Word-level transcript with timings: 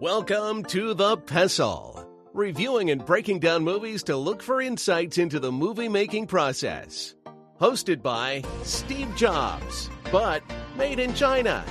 Welcome 0.00 0.62
to 0.64 0.92
The 0.92 1.16
Pestle, 1.16 2.06
reviewing 2.34 2.90
and 2.90 3.02
breaking 3.02 3.38
down 3.38 3.64
movies 3.64 4.02
to 4.02 4.16
look 4.18 4.42
for 4.42 4.60
insights 4.60 5.16
into 5.16 5.40
the 5.40 5.50
movie 5.50 5.88
making 5.88 6.26
process. 6.26 7.14
Hosted 7.58 8.02
by 8.02 8.42
Steve 8.62 9.08
Jobs, 9.16 9.88
but 10.12 10.42
made 10.76 10.98
in 10.98 11.14
China. 11.14 11.64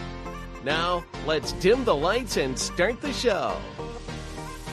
Now, 0.63 1.05
let's 1.27 1.51
dim 1.51 1.85
the 1.85 1.96
lights 1.96 2.38
and 2.38 2.57
start 2.57 2.99
the 2.99 3.13
show. 3.13 3.56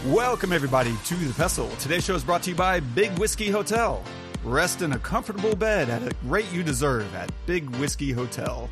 Welcome, 0.07 0.55
everybody, 0.55 0.97
to 1.05 1.15
The 1.15 1.35
Pestle. 1.35 1.69
Today's 1.79 2.07
show 2.07 2.15
is 2.15 2.25
brought 2.25 2.45
to 2.45 2.51
you 2.51 2.57
by 2.57 2.81
Big 2.81 3.11
Whiskey 3.19 3.51
Hotel. 3.51 4.03
Rest 4.45 4.81
in 4.81 4.95
a 4.95 4.99
comfortable 4.99 5.55
bed 5.55 5.91
at 5.91 6.03
a 6.03 6.17
rate 6.25 6.51
you 6.55 6.63
deserve 6.63 7.15
at 7.15 7.31
Big 7.45 7.69
Whiskey 7.77 8.13
Hotel. 8.13 8.71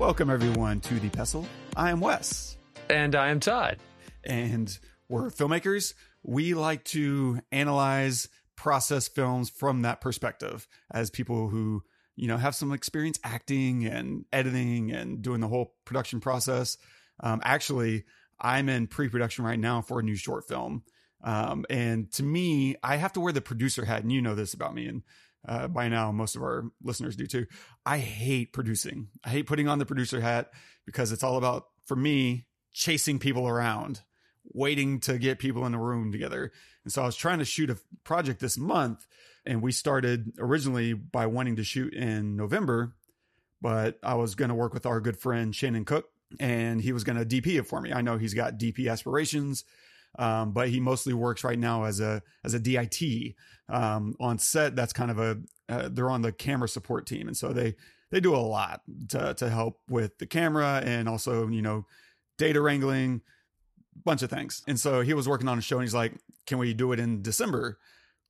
Welcome, 0.00 0.30
everyone, 0.30 0.80
to 0.80 0.98
The 0.98 1.10
Pestle. 1.10 1.46
I 1.76 1.90
am 1.90 2.00
Wes. 2.00 2.53
And 2.90 3.14
I 3.14 3.28
am 3.28 3.40
Todd. 3.40 3.78
And 4.24 4.76
we're 5.08 5.30
filmmakers. 5.30 5.94
We 6.22 6.54
like 6.54 6.84
to 6.84 7.40
analyze, 7.52 8.28
process 8.56 9.08
films 9.08 9.50
from 9.50 9.82
that 9.82 10.00
perspective 10.00 10.66
as 10.92 11.10
people 11.10 11.48
who, 11.48 11.82
you 12.16 12.28
know, 12.28 12.36
have 12.36 12.54
some 12.54 12.72
experience 12.72 13.18
acting 13.24 13.84
and 13.86 14.24
editing 14.32 14.92
and 14.92 15.22
doing 15.22 15.40
the 15.40 15.48
whole 15.48 15.74
production 15.84 16.20
process. 16.20 16.76
Um, 17.20 17.40
actually, 17.44 18.04
I'm 18.40 18.68
in 18.68 18.86
pre 18.86 19.08
production 19.08 19.44
right 19.44 19.58
now 19.58 19.80
for 19.80 20.00
a 20.00 20.02
new 20.02 20.16
short 20.16 20.46
film. 20.46 20.82
Um, 21.22 21.64
and 21.70 22.12
to 22.12 22.22
me, 22.22 22.76
I 22.82 22.96
have 22.96 23.12
to 23.14 23.20
wear 23.20 23.32
the 23.32 23.40
producer 23.40 23.84
hat, 23.84 24.02
and 24.02 24.12
you 24.12 24.20
know 24.20 24.34
this 24.34 24.54
about 24.54 24.74
me. 24.74 24.86
And 24.86 25.02
uh, 25.48 25.68
by 25.68 25.88
now, 25.88 26.12
most 26.12 26.36
of 26.36 26.42
our 26.42 26.64
listeners 26.82 27.16
do 27.16 27.26
too. 27.26 27.46
I 27.84 27.98
hate 27.98 28.52
producing. 28.52 29.08
I 29.24 29.30
hate 29.30 29.46
putting 29.46 29.68
on 29.68 29.78
the 29.78 29.86
producer 29.86 30.20
hat 30.20 30.50
because 30.84 31.12
it's 31.12 31.22
all 31.22 31.36
about, 31.36 31.64
for 31.86 31.96
me, 31.96 32.46
chasing 32.74 33.18
people 33.18 33.48
around, 33.48 34.02
waiting 34.52 35.00
to 35.00 35.16
get 35.18 35.38
people 35.38 35.64
in 35.64 35.72
the 35.72 35.78
room 35.78 36.12
together. 36.12 36.52
And 36.84 36.92
so 36.92 37.02
I 37.02 37.06
was 37.06 37.16
trying 37.16 37.38
to 37.38 37.44
shoot 37.46 37.70
a 37.70 37.78
project 38.04 38.40
this 38.40 38.58
month, 38.58 39.06
and 39.46 39.62
we 39.62 39.72
started 39.72 40.32
originally 40.38 40.92
by 40.92 41.26
wanting 41.26 41.56
to 41.56 41.64
shoot 41.64 41.94
in 41.94 42.36
November, 42.36 42.94
but 43.62 43.98
I 44.02 44.14
was 44.14 44.34
going 44.34 44.50
to 44.50 44.54
work 44.54 44.74
with 44.74 44.84
our 44.84 45.00
good 45.00 45.16
friend 45.16 45.54
Shannon 45.54 45.86
Cook, 45.86 46.10
and 46.38 46.82
he 46.82 46.92
was 46.92 47.04
going 47.04 47.16
to 47.16 47.24
DP 47.24 47.58
it 47.58 47.66
for 47.66 47.80
me. 47.80 47.92
I 47.92 48.02
know 48.02 48.18
he's 48.18 48.34
got 48.34 48.58
DP 48.58 48.90
aspirations. 48.90 49.64
Um, 50.16 50.52
but 50.52 50.68
he 50.68 50.78
mostly 50.78 51.12
works 51.12 51.42
right 51.42 51.58
now 51.58 51.84
as 51.84 51.98
a 51.98 52.22
as 52.44 52.54
a 52.54 52.60
DIT 52.60 53.34
um, 53.68 54.14
on 54.20 54.38
set. 54.38 54.76
That's 54.76 54.92
kind 54.92 55.10
of 55.10 55.18
a 55.18 55.38
uh, 55.68 55.88
they're 55.90 56.08
on 56.08 56.22
the 56.22 56.30
camera 56.30 56.68
support 56.68 57.04
team, 57.04 57.26
and 57.26 57.36
so 57.36 57.52
they 57.52 57.74
they 58.10 58.20
do 58.20 58.34
a 58.34 58.38
lot 58.38 58.82
to 59.08 59.34
to 59.34 59.50
help 59.50 59.80
with 59.88 60.18
the 60.18 60.26
camera 60.26 60.80
and 60.84 61.08
also 61.08 61.48
you 61.48 61.62
know 61.62 61.84
data 62.38 62.60
wrangling, 62.60 63.22
bunch 64.04 64.22
of 64.22 64.30
things. 64.30 64.62
And 64.66 64.78
so 64.78 65.00
he 65.00 65.14
was 65.14 65.28
working 65.28 65.48
on 65.48 65.58
a 65.58 65.62
show, 65.62 65.76
and 65.76 65.84
he's 65.84 65.94
like, 65.94 66.14
"Can 66.46 66.58
we 66.58 66.74
do 66.74 66.92
it 66.92 67.00
in 67.00 67.22
December?" 67.22 67.78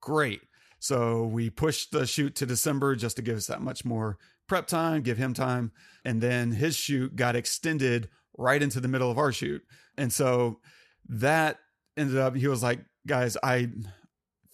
Great. 0.01 0.43
So 0.79 1.25
we 1.25 1.49
pushed 1.49 1.93
the 1.93 2.07
shoot 2.07 2.35
to 2.37 2.47
December 2.47 2.95
just 2.95 3.17
to 3.17 3.23
give 3.23 3.37
us 3.37 3.47
that 3.47 3.63
much 3.63 3.85
more 3.85 4.19
prep 4.47 4.67
time, 4.67 5.03
give 5.03 5.17
him 5.17 5.33
time, 5.33 5.73
and 6.05 6.21
then 6.21 6.53
his 6.53 6.77
shoot 6.77 7.17
got 7.17 7.37
extended 7.37 8.11
right 8.37 8.63
into 8.63 8.81
the 8.81 8.89
middle 8.89 9.11
of 9.11 9.17
our 9.17 9.33
shoot, 9.33 9.63
and 9.97 10.13
so 10.13 10.61
that 11.09 11.59
ended 11.97 12.17
up 12.17 12.35
he 12.35 12.49
was 12.49 12.63
like 12.63 12.81
guys 13.07 13.37
i 13.43 13.69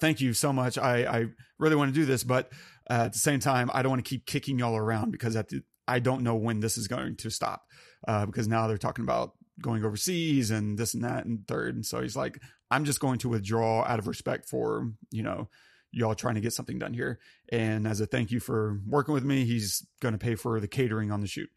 thank 0.00 0.20
you 0.20 0.32
so 0.32 0.52
much 0.52 0.76
i 0.78 1.04
i 1.04 1.26
really 1.58 1.76
want 1.76 1.92
to 1.92 1.98
do 1.98 2.06
this 2.06 2.24
but 2.24 2.50
uh, 2.90 3.04
at 3.04 3.12
the 3.12 3.18
same 3.18 3.40
time 3.40 3.70
i 3.72 3.82
don't 3.82 3.90
want 3.90 4.04
to 4.04 4.08
keep 4.08 4.26
kicking 4.26 4.58
y'all 4.58 4.76
around 4.76 5.10
because 5.10 5.36
at 5.36 5.48
the, 5.48 5.62
i 5.86 5.98
don't 5.98 6.22
know 6.22 6.34
when 6.34 6.60
this 6.60 6.76
is 6.76 6.88
going 6.88 7.16
to 7.16 7.30
stop 7.30 7.62
uh, 8.08 8.26
because 8.26 8.48
now 8.48 8.66
they're 8.66 8.78
talking 8.78 9.04
about 9.04 9.32
going 9.60 9.84
overseas 9.84 10.50
and 10.50 10.78
this 10.78 10.94
and 10.94 11.04
that 11.04 11.24
and 11.24 11.46
third 11.46 11.74
and 11.74 11.84
so 11.84 12.00
he's 12.00 12.16
like 12.16 12.40
i'm 12.70 12.84
just 12.84 13.00
going 13.00 13.18
to 13.18 13.28
withdraw 13.28 13.84
out 13.84 13.98
of 13.98 14.06
respect 14.06 14.48
for 14.48 14.90
you 15.10 15.22
know 15.22 15.48
y'all 15.92 16.14
trying 16.14 16.36
to 16.36 16.40
get 16.40 16.52
something 16.52 16.78
done 16.78 16.94
here 16.94 17.18
and 17.50 17.86
as 17.86 18.00
a 18.00 18.06
thank 18.06 18.30
you 18.30 18.40
for 18.40 18.80
working 18.86 19.12
with 19.12 19.24
me 19.24 19.44
he's 19.44 19.86
going 20.00 20.12
to 20.12 20.18
pay 20.18 20.34
for 20.34 20.60
the 20.60 20.68
catering 20.68 21.10
on 21.10 21.20
the 21.20 21.26
shoot 21.26 21.50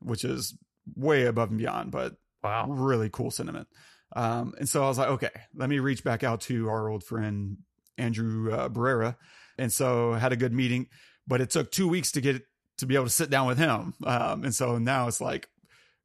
which 0.00 0.24
is 0.24 0.56
way 0.96 1.26
above 1.26 1.50
and 1.50 1.58
beyond 1.58 1.90
but 1.90 2.14
wow 2.42 2.66
really 2.68 3.10
cool 3.10 3.30
sentiment 3.30 3.68
um, 4.14 4.54
and 4.58 4.68
so 4.68 4.82
I 4.82 4.88
was 4.88 4.98
like, 4.98 5.08
okay, 5.08 5.30
let 5.54 5.68
me 5.68 5.78
reach 5.78 6.02
back 6.02 6.24
out 6.24 6.40
to 6.42 6.68
our 6.68 6.88
old 6.88 7.04
friend 7.04 7.58
Andrew 7.98 8.52
uh, 8.52 8.68
Barrera. 8.68 9.16
And 9.58 9.72
so 9.72 10.12
I 10.12 10.18
had 10.18 10.32
a 10.32 10.36
good 10.36 10.52
meeting, 10.52 10.88
but 11.26 11.40
it 11.40 11.50
took 11.50 11.70
two 11.70 11.88
weeks 11.88 12.12
to 12.12 12.20
get 12.20 12.42
to 12.78 12.86
be 12.86 12.94
able 12.94 13.04
to 13.04 13.10
sit 13.10 13.30
down 13.30 13.46
with 13.46 13.58
him. 13.58 13.94
Um, 14.04 14.44
and 14.44 14.54
so 14.54 14.78
now 14.78 15.06
it's 15.06 15.20
like, 15.20 15.48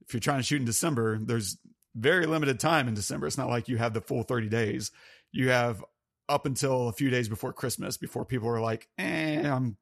if 0.08 0.14
you're 0.14 0.22
trying 0.22 0.40
to 0.40 0.44
shoot 0.44 0.60
in 0.60 0.66
December, 0.66 1.20
there's 1.22 1.58
very 1.96 2.26
limited 2.26 2.60
time 2.60 2.88
in 2.88 2.94
December. 2.94 3.28
It's 3.28 3.38
not 3.38 3.50
like 3.50 3.68
you 3.68 3.78
have 3.78 3.94
the 3.94 4.02
full 4.02 4.24
30 4.24 4.50
days. 4.50 4.92
You 5.32 5.50
have 5.50 5.84
up 6.28 6.46
until 6.46 6.90
a 6.90 6.94
few 6.94 7.10
days 7.10 7.30
before 7.30 7.54
Christmas 7.54 7.98
before 7.98 8.26
people 8.26 8.50
are 8.50 8.62
like, 8.62 8.88
eh, 8.98 9.42
I'm, 9.42 9.78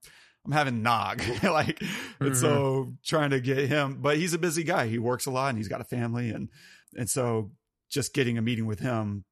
I'm 0.45 0.51
having 0.51 0.83
nog 0.83 1.19
like, 1.43 1.79
mm-hmm. 1.79 2.25
and 2.25 2.37
so 2.37 2.93
trying 3.03 3.31
to 3.31 3.39
get 3.39 3.69
him, 3.69 3.99
but 4.01 4.17
he's 4.17 4.33
a 4.33 4.39
busy 4.39 4.63
guy. 4.63 4.87
He 4.87 4.99
works 4.99 5.25
a 5.25 5.31
lot 5.31 5.49
and 5.49 5.57
he's 5.57 5.67
got 5.67 5.81
a 5.81 5.85
family. 5.85 6.29
And, 6.29 6.49
and 6.95 7.09
so 7.09 7.51
just 7.89 8.13
getting 8.13 8.37
a 8.37 8.41
meeting 8.41 8.65
with 8.65 8.79
him 8.79 9.23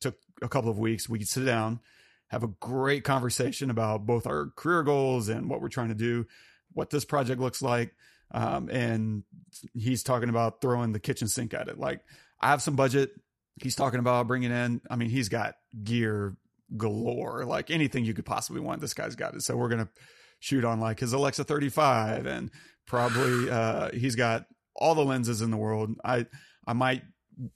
took 0.00 0.16
a 0.42 0.48
couple 0.48 0.70
of 0.70 0.78
weeks. 0.78 1.08
We 1.08 1.18
could 1.18 1.28
sit 1.28 1.44
down, 1.44 1.80
have 2.28 2.42
a 2.42 2.48
great 2.48 3.04
conversation 3.04 3.70
about 3.70 4.06
both 4.06 4.26
our 4.26 4.50
career 4.56 4.82
goals 4.82 5.28
and 5.28 5.48
what 5.48 5.60
we're 5.60 5.68
trying 5.68 5.88
to 5.88 5.94
do, 5.94 6.26
what 6.72 6.90
this 6.90 7.04
project 7.04 7.40
looks 7.40 7.62
like. 7.62 7.94
Um, 8.30 8.68
and 8.68 9.22
he's 9.74 10.02
talking 10.02 10.28
about 10.28 10.60
throwing 10.60 10.92
the 10.92 11.00
kitchen 11.00 11.28
sink 11.28 11.54
at 11.54 11.68
it. 11.68 11.78
Like 11.78 12.00
I 12.40 12.48
have 12.48 12.62
some 12.62 12.76
budget. 12.76 13.10
He's 13.60 13.74
talking 13.74 13.98
about 13.98 14.28
bringing 14.28 14.52
in, 14.52 14.80
I 14.88 14.96
mean, 14.96 15.10
he's 15.10 15.28
got 15.28 15.54
gear 15.82 16.36
galore, 16.76 17.44
like 17.44 17.70
anything 17.70 18.04
you 18.04 18.14
could 18.14 18.26
possibly 18.26 18.60
want. 18.60 18.80
This 18.80 18.94
guy's 18.94 19.16
got 19.16 19.34
it. 19.34 19.42
So 19.42 19.56
we're 19.56 19.68
going 19.68 19.84
to 19.84 19.90
shoot 20.38 20.64
on 20.64 20.78
like 20.78 21.00
his 21.00 21.12
Alexa 21.12 21.44
35 21.44 22.26
and 22.26 22.50
probably, 22.86 23.50
uh, 23.50 23.90
he's 23.92 24.14
got 24.14 24.46
all 24.76 24.94
the 24.94 25.04
lenses 25.04 25.42
in 25.42 25.50
the 25.50 25.56
world. 25.56 25.94
I, 26.04 26.26
I 26.66 26.74
might 26.74 27.02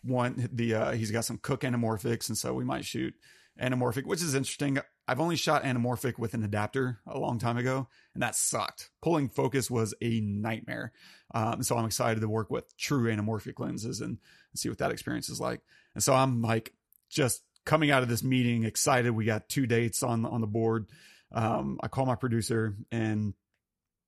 want 0.05 0.57
the 0.57 0.75
uh, 0.75 0.93
he's 0.93 1.11
got 1.11 1.25
some 1.25 1.39
Cooke 1.39 1.63
anamorphics, 1.63 2.29
and 2.29 2.39
so 2.39 2.55
we 2.55 2.65
might 2.65 2.85
shoot 2.85 3.15
anamorphic, 3.61 4.05
which 4.05 4.23
is 4.23 4.35
interesting. 4.35 4.79
I've 5.07 5.21
only 5.21 5.37
shot 5.37 5.65
anamorphic 5.65 6.19
with 6.19 6.35
an 6.35 6.45
adapter 6.45 7.01
a 7.07 7.19
long 7.19 7.39
time 7.39 7.57
ago, 7.57 7.89
and 8.15 8.23
that 8.23 8.37
sucked. 8.37 8.91
Pulling 9.03 9.29
focus 9.29 9.71
was 9.71 9.95
a 10.01 10.21
nightmare. 10.21 10.93
Um, 11.35 11.63
so 11.63 11.77
I'm 11.77 11.85
excited 11.85 12.21
to 12.21 12.29
work 12.29 12.51
with 12.51 12.77
true 12.77 13.15
anamorphic 13.15 13.59
lenses 13.59 14.01
and, 14.01 14.11
and 14.11 14.59
see 14.59 14.69
what 14.69 14.79
that 14.79 14.93
experience 14.93 15.29
is 15.29 15.41
like. 15.41 15.61
And 15.95 16.03
so 16.03 16.15
I'm 16.15 16.43
like 16.43 16.75
just 17.11 17.43
coming 17.65 17.91
out 17.91 18.03
of 18.03 18.09
this 18.09 18.23
meeting 18.23 18.65
excited. 18.65 19.11
We 19.11 19.25
got 19.25 19.49
two 19.49 19.67
dates 19.67 20.03
on 20.03 20.25
on 20.25 20.41
the 20.41 20.47
board. 20.47 20.87
Um, 21.33 21.79
I 21.83 21.89
call 21.89 22.07
my 22.07 22.15
producer 22.15 22.77
and 22.91 23.35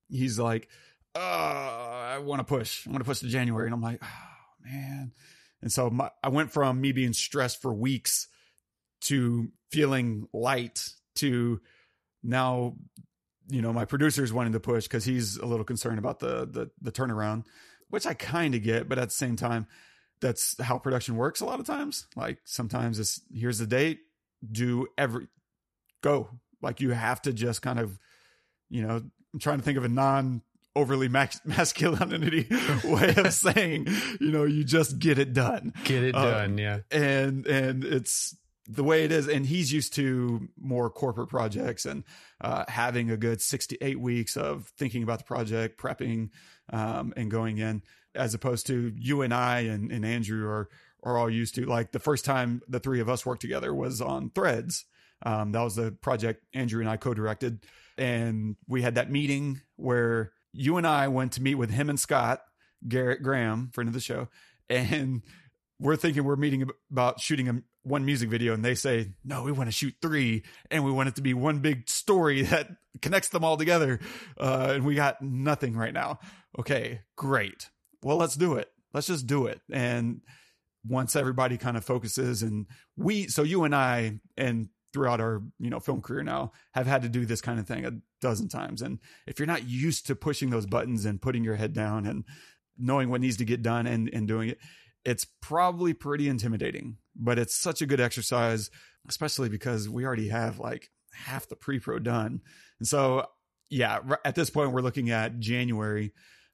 he's 0.09 0.37
like, 0.37 0.69
uh, 1.15 1.19
I 1.19 2.19
want 2.19 2.39
to 2.39 2.43
push. 2.43 2.87
I 2.87 2.91
want 2.91 3.03
to 3.03 3.07
push 3.07 3.19
to 3.19 3.27
January. 3.27 3.65
And 3.65 3.73
I'm 3.73 3.81
like, 3.81 3.99
oh 4.03 4.63
man. 4.63 5.11
And 5.61 5.71
so 5.71 5.89
my, 5.89 6.11
I 6.23 6.29
went 6.29 6.51
from 6.51 6.79
me 6.79 6.91
being 6.91 7.13
stressed 7.13 7.61
for 7.61 7.73
weeks 7.73 8.27
to 9.05 9.49
feeling 9.71 10.27
light 10.33 10.89
to 11.15 11.59
now, 12.23 12.75
you 13.49 13.61
know, 13.61 13.71
my 13.71 13.85
producer's 13.85 14.33
wanting 14.33 14.53
to 14.53 14.59
push 14.59 14.83
because 14.83 15.05
he's 15.05 15.37
a 15.37 15.45
little 15.45 15.65
concerned 15.65 15.99
about 15.99 16.19
the 16.19 16.45
the, 16.45 16.71
the 16.81 16.91
turnaround, 16.91 17.45
which 17.89 18.05
I 18.05 18.13
kind 18.13 18.55
of 18.55 18.63
get, 18.63 18.89
but 18.89 18.97
at 18.97 19.09
the 19.09 19.15
same 19.15 19.35
time, 19.35 19.67
that's 20.21 20.59
how 20.61 20.77
production 20.77 21.15
works 21.15 21.41
a 21.41 21.45
lot 21.45 21.59
of 21.59 21.65
times. 21.65 22.07
Like 22.15 22.39
sometimes 22.45 22.99
it's 22.99 23.21
here's 23.33 23.59
the 23.59 23.67
date, 23.67 23.99
do 24.49 24.87
every 24.97 25.27
go. 26.01 26.29
Like 26.61 26.81
you 26.81 26.91
have 26.91 27.21
to 27.23 27.33
just 27.33 27.61
kind 27.61 27.79
of, 27.79 27.99
you 28.69 28.85
know, 28.85 29.03
I'm 29.33 29.39
trying 29.39 29.59
to 29.59 29.63
think 29.63 29.77
of 29.77 29.83
a 29.83 29.89
non 29.89 30.41
overly 30.75 31.07
mas- 31.07 31.41
masculinity 31.45 32.47
way 32.83 33.13
of 33.15 33.33
saying, 33.33 33.87
you 34.19 34.31
know, 34.31 34.43
you 34.43 34.63
just 34.63 34.99
get 34.99 35.19
it 35.19 35.33
done. 35.33 35.73
Get 35.83 36.03
it 36.03 36.15
uh, 36.15 36.31
done, 36.31 36.57
yeah. 36.57 36.79
And 36.91 37.45
and 37.45 37.83
it's 37.83 38.35
the 38.67 38.83
way 38.83 39.03
it 39.03 39.11
is 39.11 39.27
and 39.27 39.45
he's 39.45 39.71
used 39.71 39.93
to 39.93 40.47
more 40.59 40.89
corporate 40.89 41.29
projects 41.29 41.85
and 41.85 42.03
uh, 42.41 42.65
having 42.67 43.11
a 43.11 43.17
good 43.17 43.41
six 43.41 43.67
to 43.67 43.83
eight 43.83 43.99
weeks 43.99 44.35
of 44.35 44.71
thinking 44.77 45.03
about 45.03 45.19
the 45.19 45.25
project 45.25 45.79
prepping 45.79 46.29
um, 46.71 47.13
and 47.15 47.29
going 47.29 47.57
in 47.57 47.83
as 48.15 48.33
opposed 48.33 48.65
to 48.67 48.93
you 48.97 49.21
and 49.21 49.33
i 49.33 49.59
and, 49.59 49.91
and 49.91 50.05
andrew 50.05 50.47
are 50.47 50.69
are 51.03 51.17
all 51.17 51.29
used 51.29 51.53
to 51.53 51.65
like 51.65 51.91
the 51.91 51.99
first 51.99 52.25
time 52.25 52.61
the 52.67 52.79
three 52.79 52.99
of 52.99 53.09
us 53.09 53.25
worked 53.25 53.41
together 53.41 53.73
was 53.73 54.01
on 54.01 54.31
threads. 54.31 54.85
Um, 55.23 55.51
that 55.51 55.61
was 55.61 55.75
the 55.75 55.91
project 55.91 56.43
andrew 56.53 56.81
and 56.81 56.89
i 56.89 56.97
co-directed 56.97 57.63
and 57.97 58.55
we 58.67 58.81
had 58.81 58.95
that 58.95 59.11
meeting 59.11 59.61
where 59.75 60.31
you 60.55 60.77
and 60.77 60.87
I 60.87 61.07
went 61.09 61.33
to 61.33 61.41
meet 61.41 61.55
with 61.55 61.69
him 61.69 61.89
and 61.89 61.99
Scott 61.99 62.41
Garrett 62.87 63.21
Graham, 63.21 63.69
friend 63.73 63.87
of 63.87 63.93
the 63.93 63.99
show, 63.99 64.29
and 64.69 65.21
we're 65.79 65.95
thinking 65.95 66.23
we're 66.23 66.35
meeting 66.35 66.69
about 66.91 67.19
shooting 67.19 67.49
a 67.49 67.61
one 67.83 68.05
music 68.05 68.29
video, 68.29 68.53
and 68.53 68.63
they 68.63 68.75
say 68.75 69.13
no, 69.23 69.43
we 69.43 69.51
want 69.51 69.67
to 69.67 69.75
shoot 69.75 69.93
three, 70.01 70.43
and 70.71 70.83
we 70.83 70.91
want 70.91 71.09
it 71.09 71.15
to 71.15 71.21
be 71.21 71.33
one 71.33 71.59
big 71.59 71.89
story 71.89 72.41
that 72.43 72.69
connects 73.01 73.29
them 73.29 73.43
all 73.43 73.57
together, 73.57 73.99
uh, 74.39 74.73
and 74.75 74.85
we 74.85 74.95
got 74.95 75.21
nothing 75.21 75.75
right 75.75 75.93
now. 75.93 76.19
Okay, 76.57 77.01
great. 77.15 77.69
Well, 78.01 78.17
let's 78.17 78.35
do 78.35 78.55
it. 78.55 78.69
Let's 78.93 79.07
just 79.07 79.27
do 79.27 79.47
it. 79.47 79.59
And 79.71 80.21
once 80.87 81.15
everybody 81.15 81.57
kind 81.57 81.77
of 81.77 81.83
focuses 81.83 82.43
and 82.43 82.67
we 82.95 83.27
so 83.27 83.43
you 83.43 83.63
and 83.63 83.75
I 83.75 84.19
and 84.37 84.69
throughout 84.93 85.19
our 85.19 85.41
you 85.59 85.69
know 85.69 85.79
film 85.79 86.01
career 86.01 86.23
now 86.23 86.51
have 86.73 86.87
had 86.87 87.01
to 87.01 87.09
do 87.09 87.25
this 87.25 87.41
kind 87.41 87.59
of 87.59 87.67
thing 87.67 87.85
a 87.85 87.91
dozen 88.21 88.47
times 88.47 88.81
and 88.81 88.99
if 89.27 89.39
you're 89.39 89.47
not 89.47 89.67
used 89.67 90.07
to 90.07 90.15
pushing 90.15 90.49
those 90.49 90.65
buttons 90.65 91.05
and 91.05 91.21
putting 91.21 91.43
your 91.43 91.55
head 91.55 91.73
down 91.73 92.05
and 92.05 92.23
knowing 92.77 93.09
what 93.09 93.21
needs 93.21 93.37
to 93.37 93.45
get 93.45 93.61
done 93.61 93.87
and 93.87 94.09
and 94.13 94.27
doing 94.27 94.49
it 94.49 94.59
it's 95.05 95.25
probably 95.41 95.93
pretty 95.93 96.27
intimidating 96.27 96.97
but 97.15 97.39
it's 97.39 97.55
such 97.55 97.81
a 97.81 97.85
good 97.85 98.01
exercise 98.01 98.69
especially 99.07 99.49
because 99.49 99.87
we 99.87 100.05
already 100.05 100.29
have 100.29 100.59
like 100.59 100.89
half 101.13 101.47
the 101.47 101.55
pre-pro 101.55 101.99
done 101.99 102.41
and 102.79 102.87
so 102.87 103.25
yeah 103.69 103.99
at 104.23 104.35
this 104.35 104.49
point 104.49 104.71
we're 104.71 104.81
looking 104.81 105.09
at 105.09 105.39
January 105.39 106.11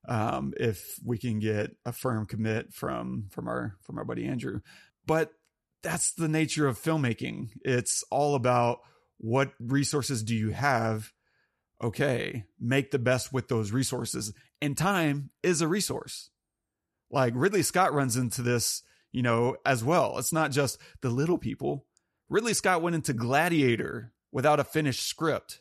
um, 0.08 0.54
if 0.58 1.00
we 1.06 1.18
can 1.18 1.40
get 1.40 1.76
a 1.86 1.92
firm 1.92 2.26
commit 2.26 2.74
from 2.74 3.28
from 3.30 3.48
our 3.48 3.76
from 3.82 3.98
our 3.98 4.06
buddy 4.06 4.26
Andrew. 4.26 4.62
But 5.06 5.32
that's 5.84 6.14
the 6.14 6.28
nature 6.28 6.68
of 6.68 6.80
filmmaking. 6.80 7.50
It's 7.64 8.04
all 8.10 8.36
about 8.36 8.80
what 9.18 9.54
resources 9.60 10.24
do 10.24 10.36
you 10.36 10.52
have? 10.52 11.12
Okay, 11.84 12.46
make 12.60 12.92
the 12.92 13.00
best 13.00 13.34
with 13.34 13.48
those 13.48 13.72
resources. 13.72 14.34
And 14.62 14.78
time 14.78 15.32
is 15.42 15.62
a 15.62 15.68
resource. 15.68 16.30
Like 17.12 17.34
Ridley 17.36 17.64
Scott 17.64 17.94
runs 17.94 18.16
into 18.16 18.42
this, 18.42 18.84
you 19.12 19.22
know, 19.22 19.58
as 19.66 19.84
well. 19.84 20.18
It's 20.18 20.34
not 20.34 20.52
just 20.52 20.80
the 21.02 21.10
little 21.10 21.38
people. 21.38 21.86
Ridley 22.30 22.54
Scott 22.54 22.82
went 22.82 22.96
into 22.96 23.14
Gladiator 23.14 24.14
without 24.32 24.60
a 24.60 24.64
finished 24.64 25.06
script 25.06 25.60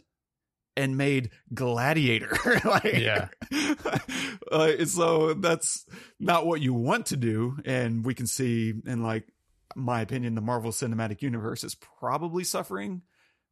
and 0.77 0.97
made 0.97 1.31
Gladiator. 1.53 2.39
like, 2.65 2.95
yeah. 2.95 3.29
uh, 4.53 4.85
so 4.85 5.35
that's 5.35 5.85
not 6.19 6.47
what 6.47 6.61
you 6.61 6.73
want 6.73 7.07
to 7.07 7.17
do. 7.17 7.59
And 7.65 8.05
we 8.05 8.15
can 8.15 8.27
see, 8.27 8.73
in 8.87 9.03
like 9.03 9.33
my 9.75 10.01
opinion, 10.01 10.35
the 10.35 10.41
Marvel 10.41 10.71
Cinematic 10.71 11.23
Universe 11.23 11.65
is 11.65 11.75
probably 11.75 12.45
suffering 12.45 13.03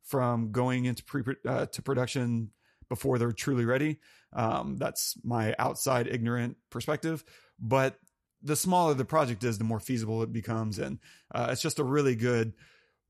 from 0.04 0.52
going 0.52 0.86
into 0.86 1.04
pre 1.04 1.22
uh, 1.46 1.66
to 1.66 1.82
production 1.82 2.50
before 2.88 3.18
they're 3.18 3.32
truly 3.32 3.64
ready. 3.64 3.98
Um, 4.32 4.76
that's 4.76 5.16
my 5.22 5.54
outside 5.58 6.06
ignorant 6.06 6.56
perspective, 6.70 7.24
but 7.58 7.98
the 8.42 8.56
smaller 8.56 8.94
the 8.94 9.04
project 9.04 9.44
is, 9.44 9.58
the 9.58 9.64
more 9.64 9.80
feasible 9.80 10.22
it 10.22 10.32
becomes, 10.32 10.78
and 10.78 10.98
uh, 11.34 11.48
it's 11.50 11.62
just 11.62 11.78
a 11.78 11.84
really 11.84 12.14
good 12.14 12.52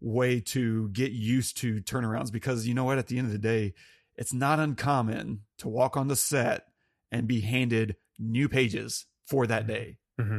way 0.01 0.41
to 0.41 0.89
get 0.91 1.13
used 1.13 1.57
to 1.59 1.81
turnarounds 1.83 2.31
because 2.31 2.67
you 2.67 2.75
know 2.75 2.85
what 2.85 2.99
at 2.99 3.09
the 3.09 3.19
end 3.19 3.27
of 3.27 3.33
the 3.33 3.39
day 3.39 3.75
it's 4.19 4.33
not 4.33 4.59
uncommon 4.59 5.41
to 5.59 5.69
walk 5.69 5.97
on 5.97 6.09
the 6.09 6.17
set 6.17 6.67
and 7.11 7.27
be 7.27 7.41
handed 7.41 7.97
new 8.19 8.49
pages 8.49 9.07
for 9.27 9.47
that 9.47 9.63
mm-hmm. 9.63 9.73
day. 9.73 9.97
Mm-hmm. 10.21 10.39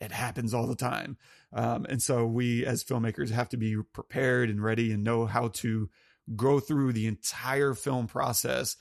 It 0.00 0.12
happens 0.12 0.52
all 0.52 0.66
the 0.66 0.74
time. 0.74 1.16
Um, 1.52 1.86
and 1.88 2.02
so 2.02 2.26
we 2.26 2.66
as 2.66 2.82
filmmakers 2.82 3.30
have 3.30 3.50
to 3.50 3.56
be 3.56 3.76
prepared 3.92 4.50
and 4.50 4.62
ready 4.62 4.92
and 4.92 5.04
know 5.04 5.26
how 5.26 5.48
to 5.48 5.90
go 6.34 6.58
through 6.58 6.94
the 6.94 7.06
entire 7.06 7.74
film 7.74 8.06
process, 8.06 8.76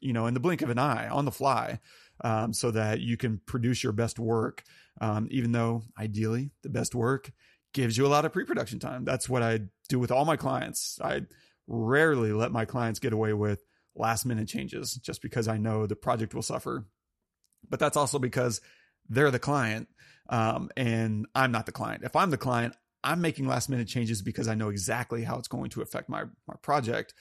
you 0.00 0.12
know, 0.12 0.26
in 0.26 0.34
the 0.34 0.40
blink 0.40 0.62
of 0.62 0.68
an 0.68 0.78
eye 0.78 1.08
on 1.08 1.24
the 1.24 1.30
fly. 1.30 1.80
Um, 2.22 2.54
so 2.54 2.70
that 2.70 3.00
you 3.00 3.18
can 3.18 3.42
produce 3.44 3.82
your 3.82 3.92
best 3.92 4.18
work, 4.18 4.62
um, 5.02 5.28
even 5.30 5.52
though 5.52 5.82
ideally 5.98 6.50
the 6.62 6.70
best 6.70 6.94
work 6.94 7.30
gives 7.74 7.98
you 7.98 8.06
a 8.06 8.08
lot 8.08 8.24
of 8.24 8.32
pre-production 8.32 8.78
time. 8.78 9.04
That's 9.04 9.28
what 9.28 9.42
I 9.42 9.60
do 9.90 9.98
with 9.98 10.10
all 10.10 10.24
my 10.24 10.36
clients. 10.36 10.98
I 11.04 11.22
rarely 11.66 12.32
let 12.32 12.52
my 12.52 12.64
clients 12.64 13.00
get 13.00 13.12
away 13.12 13.34
with 13.34 13.60
last 13.94 14.24
minute 14.24 14.48
changes 14.48 14.94
just 14.94 15.20
because 15.20 15.46
I 15.46 15.58
know 15.58 15.86
the 15.86 15.94
project 15.94 16.34
will 16.34 16.42
suffer. 16.42 16.86
But 17.68 17.80
that's 17.80 17.96
also 17.96 18.18
because 18.18 18.62
they're 19.08 19.30
the 19.30 19.38
client 19.38 19.88
um, 20.28 20.70
and 20.76 21.26
I'm 21.34 21.52
not 21.52 21.66
the 21.66 21.72
client. 21.72 22.02
If 22.04 22.16
I'm 22.16 22.30
the 22.30 22.36
client, 22.36 22.74
I'm 23.04 23.20
making 23.20 23.46
last 23.46 23.68
minute 23.68 23.88
changes 23.88 24.22
because 24.22 24.48
I 24.48 24.54
know 24.54 24.68
exactly 24.68 25.22
how 25.22 25.38
it's 25.38 25.48
going 25.48 25.70
to 25.70 25.82
affect 25.82 26.08
my 26.08 26.24
my 26.48 26.54
project. 26.62 27.14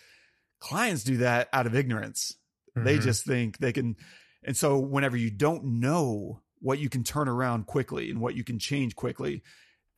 Clients 0.59 1.03
do 1.03 1.17
that 1.17 1.49
out 1.53 1.67
of 1.67 1.75
ignorance. 1.75 2.33
Mm-hmm. 2.75 2.85
They 2.85 2.97
just 2.97 3.25
think 3.25 3.57
they 3.57 3.73
can 3.73 3.95
and 4.45 4.55
so 4.55 4.77
whenever 4.77 5.17
you 5.17 5.31
don't 5.31 5.65
know 5.65 6.41
what 6.59 6.79
you 6.79 6.87
can 6.87 7.03
turn 7.03 7.27
around 7.27 7.65
quickly 7.65 8.09
and 8.09 8.21
what 8.21 8.35
you 8.35 8.43
can 8.43 8.59
change 8.59 8.95
quickly, 8.95 9.43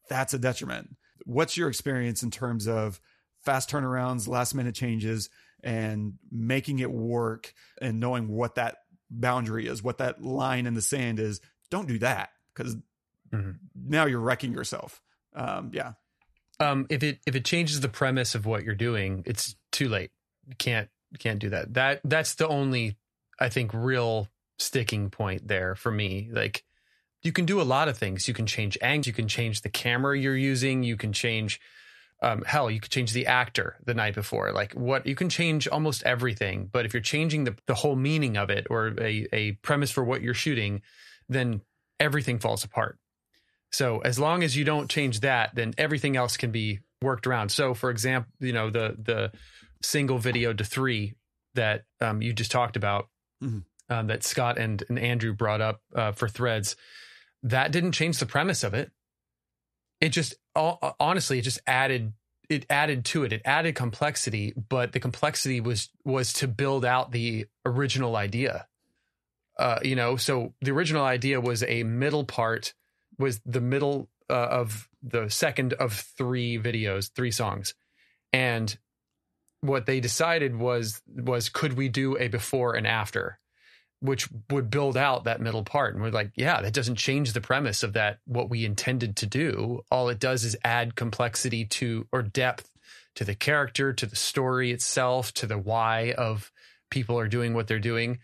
that's 0.10 0.34
a 0.34 0.40
detriment. 0.40 0.96
What's 1.26 1.58
your 1.58 1.68
experience 1.68 2.24
in 2.24 2.32
terms 2.32 2.68
of 2.68 3.00
fast 3.44 3.70
turnarounds, 3.70 4.28
last 4.28 4.56
minute 4.56 4.74
changes, 4.74 5.30
and 5.64 6.14
making 6.32 6.80
it 6.80 6.92
work 6.92 7.54
and 7.82 8.00
knowing 8.00 8.30
what 8.30 8.56
that 8.56 8.78
boundary 9.10 9.68
is, 9.68 9.84
what 9.84 9.98
that 10.00 10.22
line 10.22 10.66
in 10.66 10.74
the 10.74 10.82
sand 10.82 11.20
is, 11.20 11.42
don't 11.70 11.88
do 11.88 12.00
that 12.00 12.30
because 12.54 12.76
mm-hmm. 13.34 13.52
now 13.76 14.06
you're 14.06 14.20
wrecking 14.20 14.54
yourself. 14.54 15.02
Um, 15.36 15.72
yeah. 15.74 15.94
Um, 16.60 16.88
if 16.90 17.04
it 17.04 17.20
if 17.28 17.36
it 17.36 17.46
changes 17.46 17.82
the 17.82 17.90
premise 17.90 18.34
of 18.34 18.46
what 18.46 18.64
you're 18.64 18.76
doing, 18.76 19.24
it's 19.26 19.56
too 19.72 19.90
late. 19.90 20.12
You 20.48 20.56
can't 20.56 20.90
can't 21.20 21.40
do 21.40 21.50
that. 21.50 21.74
That 21.76 22.02
that's 22.04 22.36
the 22.36 22.48
only 22.48 22.98
I 23.40 23.50
think 23.50 23.72
real 23.74 24.28
sticking 24.60 25.10
point 25.10 25.48
there 25.48 25.76
for 25.76 25.92
me. 25.92 26.30
Like 26.32 26.64
you 27.24 27.32
can 27.32 27.46
do 27.46 27.62
a 27.62 27.64
lot 27.64 27.88
of 27.88 27.98
things. 27.98 28.28
You 28.28 28.34
can 28.34 28.46
change 28.46 28.78
angles. 28.82 29.08
You 29.08 29.14
can 29.14 29.28
change 29.28 29.62
the 29.62 29.70
camera 29.70 30.18
you're 30.18 30.36
using. 30.36 30.84
You 30.84 30.98
can 30.98 31.14
change 31.14 31.60
um, 32.22 32.44
hell, 32.44 32.72
you 32.72 32.80
could 32.80 32.92
change 32.92 33.14
the 33.14 33.28
actor 33.28 33.78
the 33.86 33.94
night 33.94 34.16
before. 34.16 34.52
Like 34.52 34.74
what 34.74 35.06
you 35.06 35.16
can 35.16 35.30
change 35.30 35.68
almost 35.68 36.04
everything. 36.04 36.70
But 36.72 36.86
if 36.86 36.94
you're 36.94 37.02
changing 37.02 37.44
the, 37.44 37.56
the 37.68 37.76
whole 37.76 37.96
meaning 37.96 38.38
of 38.38 38.50
it 38.50 38.68
or 38.70 38.96
a, 39.00 39.28
a 39.32 39.52
premise 39.54 39.92
for 39.92 40.04
what 40.04 40.22
you're 40.22 40.34
shooting, 40.34 40.82
then 41.30 41.62
everything 42.00 42.40
falls 42.40 42.64
apart. 42.64 42.98
So 43.72 44.00
as 44.00 44.18
long 44.18 44.44
as 44.44 44.56
you 44.56 44.64
don't 44.64 44.90
change 44.90 45.20
that, 45.20 45.54
then 45.54 45.74
everything 45.78 46.16
else 46.16 46.38
can 46.38 46.52
be 46.52 46.80
worked 47.02 47.28
around. 47.28 47.50
So 47.50 47.74
for 47.74 47.90
example, 47.92 48.32
you 48.40 48.54
know, 48.54 48.70
the 48.70 48.96
the 48.98 49.32
single 49.84 50.18
video 50.18 50.54
to 50.54 50.64
three 50.64 51.14
that 51.54 51.84
um, 52.02 52.22
you 52.22 52.34
just 52.34 52.52
talked 52.52 52.76
about 52.76 53.10
mm-hmm. 53.44 53.60
Um, 53.90 54.08
that 54.08 54.24
Scott 54.24 54.58
and, 54.58 54.84
and 54.90 55.00
Andrew 55.00 55.34
brought 55.34 55.62
up 55.62 55.82
uh, 55.96 56.12
for 56.12 56.28
threads, 56.28 56.76
that 57.44 57.72
didn't 57.72 57.94
change 57.94 58.20
the 58.20 58.26
premise 58.26 58.64
of 58.64 58.74
it. 58.74 58.92
It 60.00 60.10
just 60.10 60.36
honestly 60.56 61.40
it 61.40 61.44
just 61.44 61.60
added 61.66 62.14
it 62.50 62.66
added 62.70 63.04
to 63.06 63.24
it. 63.24 63.34
It 63.34 63.42
added 63.46 63.76
complexity 63.76 64.54
but 64.70 64.92
the 64.92 65.00
complexity 65.00 65.60
was 65.60 65.90
was 66.04 66.34
to 66.34 66.48
build 66.48 66.86
out 66.86 67.12
the 67.12 67.48
original 67.66 68.16
idea. 68.16 68.68
Uh 69.58 69.80
you 69.84 69.96
know 69.96 70.16
so 70.16 70.54
the 70.62 70.72
original 70.72 71.04
idea 71.04 71.42
was 71.42 71.64
a 71.64 71.84
middle 71.84 72.26
part 72.26 72.74
was 73.18 73.40
the 73.46 73.62
middle 73.62 74.10
uh, 74.30 74.34
of 74.34 74.88
the 75.02 75.30
second 75.30 75.74
of 75.74 75.94
three 75.94 76.60
videos 76.60 77.12
three 77.12 77.32
songs. 77.32 77.74
And 78.34 78.78
what 79.62 79.88
they 79.88 80.00
decided 80.00 80.56
was 80.56 81.02
was 81.08 81.50
could 81.50 81.74
we 81.74 81.90
do 81.90 82.18
a 82.20 82.28
before 82.28 82.76
and 82.76 82.86
after 82.86 83.40
which 84.00 84.30
would 84.52 84.70
build 84.70 84.96
out 84.96 85.24
that 85.24 85.42
middle 85.42 85.64
part. 85.64 85.94
And 85.94 86.04
we're 86.04 86.12
like, 86.12 86.32
yeah, 86.36 86.62
that 86.62 86.74
doesn't 86.74 86.96
change 86.98 87.34
the 87.34 87.42
premise 87.42 87.84
of 87.84 87.94
that, 87.94 88.20
what 88.26 88.50
we 88.50 88.66
intended 88.66 89.16
to 89.18 89.26
do. 89.26 89.84
All 89.92 90.10
it 90.10 90.20
does 90.20 90.44
is 90.44 90.56
add 90.64 90.96
complexity 90.96 91.66
to 91.66 92.08
or 92.12 92.22
depth 92.22 92.70
to 93.16 93.24
the 93.24 93.36
character, 93.36 93.94
to 93.94 94.06
the 94.06 94.16
story 94.16 94.72
itself, 94.72 95.34
to 95.34 95.48
the 95.48 95.58
why 95.58 96.14
of 96.16 96.52
people 96.92 97.18
are 97.18 97.28
doing 97.28 97.54
what 97.56 97.68
they're 97.68 97.80
doing. 97.80 98.20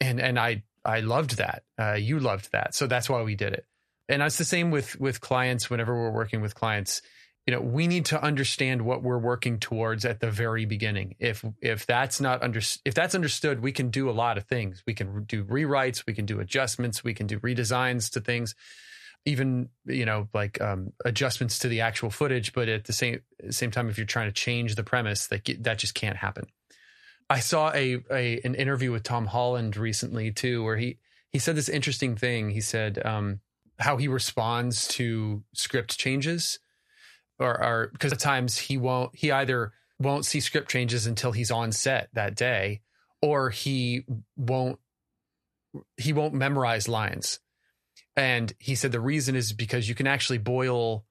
And, 0.00 0.20
and 0.20 0.38
I, 0.38 0.62
I 0.84 1.00
loved 1.00 1.38
that. 1.38 1.62
Uh, 1.78 1.94
you 1.94 2.20
loved 2.20 2.52
that. 2.52 2.74
So 2.74 2.86
that's 2.86 3.08
why 3.08 3.22
we 3.22 3.34
did 3.34 3.54
it. 3.54 3.64
And 4.08 4.22
it's 4.22 4.38
the 4.38 4.44
same 4.44 4.70
with, 4.70 5.00
with 5.00 5.22
clients 5.22 5.70
whenever 5.70 5.94
we're 5.94 6.10
working 6.10 6.42
with 6.42 6.54
clients 6.54 7.00
you 7.46 7.54
know 7.54 7.60
we 7.60 7.86
need 7.86 8.04
to 8.06 8.22
understand 8.22 8.82
what 8.82 9.02
we're 9.02 9.18
working 9.18 9.58
towards 9.58 10.04
at 10.04 10.20
the 10.20 10.30
very 10.30 10.64
beginning. 10.64 11.14
If 11.18 11.44
if 11.60 11.86
that's 11.86 12.20
not 12.20 12.42
under 12.42 12.60
if 12.84 12.94
that's 12.94 13.14
understood 13.14 13.60
we 13.60 13.72
can 13.72 13.90
do 13.90 14.10
a 14.10 14.12
lot 14.12 14.36
of 14.36 14.44
things. 14.44 14.82
We 14.86 14.94
can 14.94 15.24
do 15.24 15.44
rewrites 15.44 16.04
we 16.06 16.14
can 16.14 16.26
do 16.26 16.40
adjustments 16.40 17.04
we 17.04 17.14
can 17.14 17.26
do 17.26 17.38
redesigns 17.40 18.10
to 18.12 18.20
things 18.20 18.54
even 19.24 19.68
you 19.84 20.04
know 20.04 20.28
like 20.32 20.60
um, 20.60 20.92
adjustments 21.04 21.58
to 21.60 21.68
the 21.68 21.80
actual 21.80 22.10
footage 22.10 22.52
but 22.52 22.68
at 22.68 22.84
the 22.84 22.92
same 22.92 23.20
same 23.50 23.70
time 23.70 23.88
if 23.88 23.98
you're 23.98 24.06
trying 24.06 24.28
to 24.28 24.32
change 24.32 24.74
the 24.74 24.84
premise 24.84 25.26
that 25.28 25.48
that 25.60 25.78
just 25.78 25.94
can't 25.94 26.16
happen. 26.16 26.46
I 27.28 27.40
saw 27.40 27.72
a, 27.72 27.98
a 28.10 28.40
an 28.44 28.54
interview 28.54 28.92
with 28.92 29.02
tom 29.02 29.26
holland 29.26 29.76
recently 29.76 30.32
too 30.32 30.64
where 30.64 30.76
he 30.76 30.98
he 31.32 31.38
said 31.38 31.54
this 31.54 31.68
interesting 31.68 32.16
thing. 32.16 32.50
He 32.50 32.60
said 32.60 33.04
um, 33.04 33.40
how 33.78 33.98
he 33.98 34.08
responds 34.08 34.88
to 34.88 35.44
script 35.52 35.98
changes 35.98 36.58
or, 37.38 37.62
or 37.62 37.90
because 37.92 38.12
at 38.12 38.18
times 38.18 38.56
he 38.56 38.76
won't 38.76 39.14
he 39.14 39.30
either 39.30 39.72
won't 39.98 40.26
see 40.26 40.40
script 40.40 40.70
changes 40.70 41.06
until 41.06 41.32
he's 41.32 41.50
on 41.50 41.72
set 41.72 42.08
that 42.12 42.34
day 42.34 42.80
or 43.22 43.50
he 43.50 44.04
won't 44.36 44.78
he 45.96 46.12
won't 46.12 46.34
memorize 46.34 46.88
lines. 46.88 47.40
And 48.16 48.52
he 48.58 48.74
said 48.74 48.92
the 48.92 49.00
reason 49.00 49.36
is 49.36 49.52
because 49.52 49.88
you 49.88 49.94
can 49.94 50.06
actually 50.06 50.38
boil 50.38 51.04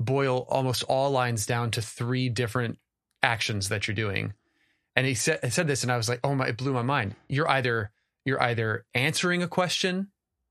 boil 0.00 0.46
almost 0.48 0.82
all 0.84 1.10
lines 1.10 1.46
down 1.46 1.70
to 1.70 1.82
three 1.82 2.28
different 2.28 2.78
actions 3.22 3.68
that 3.68 3.86
you're 3.86 3.94
doing. 3.94 4.32
And 4.96 5.06
he 5.06 5.14
said, 5.14 5.52
said 5.52 5.68
this 5.68 5.84
and 5.84 5.92
i 5.92 5.96
was 5.96 6.08
like 6.08 6.20
oh 6.24 6.34
my 6.34 6.48
it 6.48 6.56
blew 6.56 6.72
my 6.72 6.82
mind. 6.82 7.14
You're 7.28 7.48
either 7.48 7.90
you're 8.24 8.42
either 8.42 8.84
answering 8.94 9.42
a 9.42 9.48
question 9.48 10.08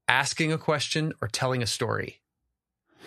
asking 0.08 0.52
a 0.52 0.58
question 0.58 1.14
or 1.22 1.28
telling 1.28 1.62
a 1.62 1.68
story 1.68 2.21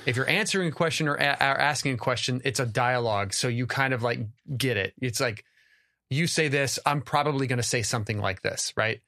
If 0.07 0.17
you're 0.17 0.29
answering 0.29 0.69
a 0.69 0.73
question 0.73 1.09
or, 1.09 1.15
a- 1.15 1.37
or 1.41 1.61
asking 1.61 1.95
a 1.95 1.99
question, 1.99 2.41
it's 2.45 2.61
a 2.61 2.67
dialogue. 2.67 3.33
So 3.33 3.49
you 3.49 3.67
kind 3.67 3.95
of 3.95 4.03
like 4.03 4.21
get 4.57 4.77
it. 4.77 4.95
It's 5.01 5.21
like, 5.21 5.45
you 6.11 6.27
say 6.27 6.49
this, 6.49 6.79
I'm 6.85 7.01
probably 7.01 7.47
going 7.47 7.57
to 7.59 7.63
say 7.63 7.83
something 7.83 8.19
like 8.19 8.43
this, 8.43 8.73
right? 8.77 9.01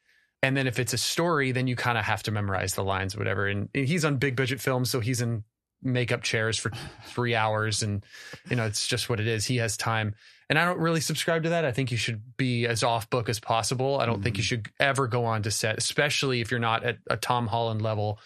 And 0.43 0.57
then 0.57 0.67
if 0.67 0.79
it's 0.79 0.93
a 0.93 0.99
story, 0.99 1.53
then 1.53 1.67
you 1.67 1.77
kind 1.77 1.99
of 1.99 2.05
have 2.05 2.23
to 2.25 2.31
memorize 2.31 2.75
the 2.75 2.85
lines, 2.85 3.15
or 3.15 3.19
whatever. 3.19 3.47
And 3.47 3.69
he's 3.73 4.05
on 4.05 4.17
big 4.17 4.37
budget 4.37 4.61
films, 4.61 4.91
so 4.91 5.01
he's 5.01 5.21
in 5.21 5.45
makeup 5.83 6.23
chairs 6.23 6.59
for 6.59 6.71
three 7.05 7.35
hours, 7.35 7.83
and 7.83 8.05
you 8.49 8.57
know 8.57 8.65
it's 8.65 8.87
just 8.87 9.09
what 9.09 9.21
it 9.21 9.27
is. 9.27 9.47
He 9.47 9.57
has 9.57 9.77
time, 9.77 10.15
and 10.49 10.59
I 10.59 10.65
don't 10.65 10.79
really 10.79 11.01
subscribe 11.01 11.43
to 11.45 11.51
that. 11.51 11.65
I 11.65 11.73
think 11.73 11.91
you 11.91 11.97
should 11.97 12.23
be 12.37 12.67
as 12.67 12.83
off 12.83 13.09
book 13.11 13.29
as 13.29 13.41
possible. 13.41 14.01
I 14.01 14.07
don't 14.07 14.23
think 14.23 14.37
you 14.37 14.43
should 14.43 14.69
ever 14.81 15.07
go 15.07 15.25
on 15.25 15.43
to 15.43 15.51
set, 15.51 15.79
especially 15.79 16.41
if 16.41 16.51
you're 16.51 16.61
not 16.61 16.85
at 16.85 16.99
a 17.09 17.17
Tom 17.17 17.47
Holland 17.47 17.83
level. 17.83 18.19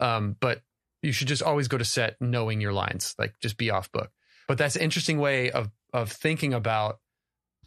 Um, 0.00 0.36
but 0.40 0.62
you 1.02 1.12
should 1.12 1.28
just 1.28 1.42
always 1.42 1.68
go 1.68 1.78
to 1.78 1.84
set 1.84 2.16
knowing 2.20 2.60
your 2.60 2.72
lines, 2.72 3.14
like 3.18 3.34
just 3.40 3.56
be 3.56 3.70
off 3.70 3.90
book. 3.92 4.10
But 4.48 4.58
that's 4.58 4.76
an 4.76 4.82
interesting 4.82 5.18
way 5.18 5.50
of 5.50 5.70
of 5.92 6.12
thinking 6.12 6.52
about, 6.52 7.00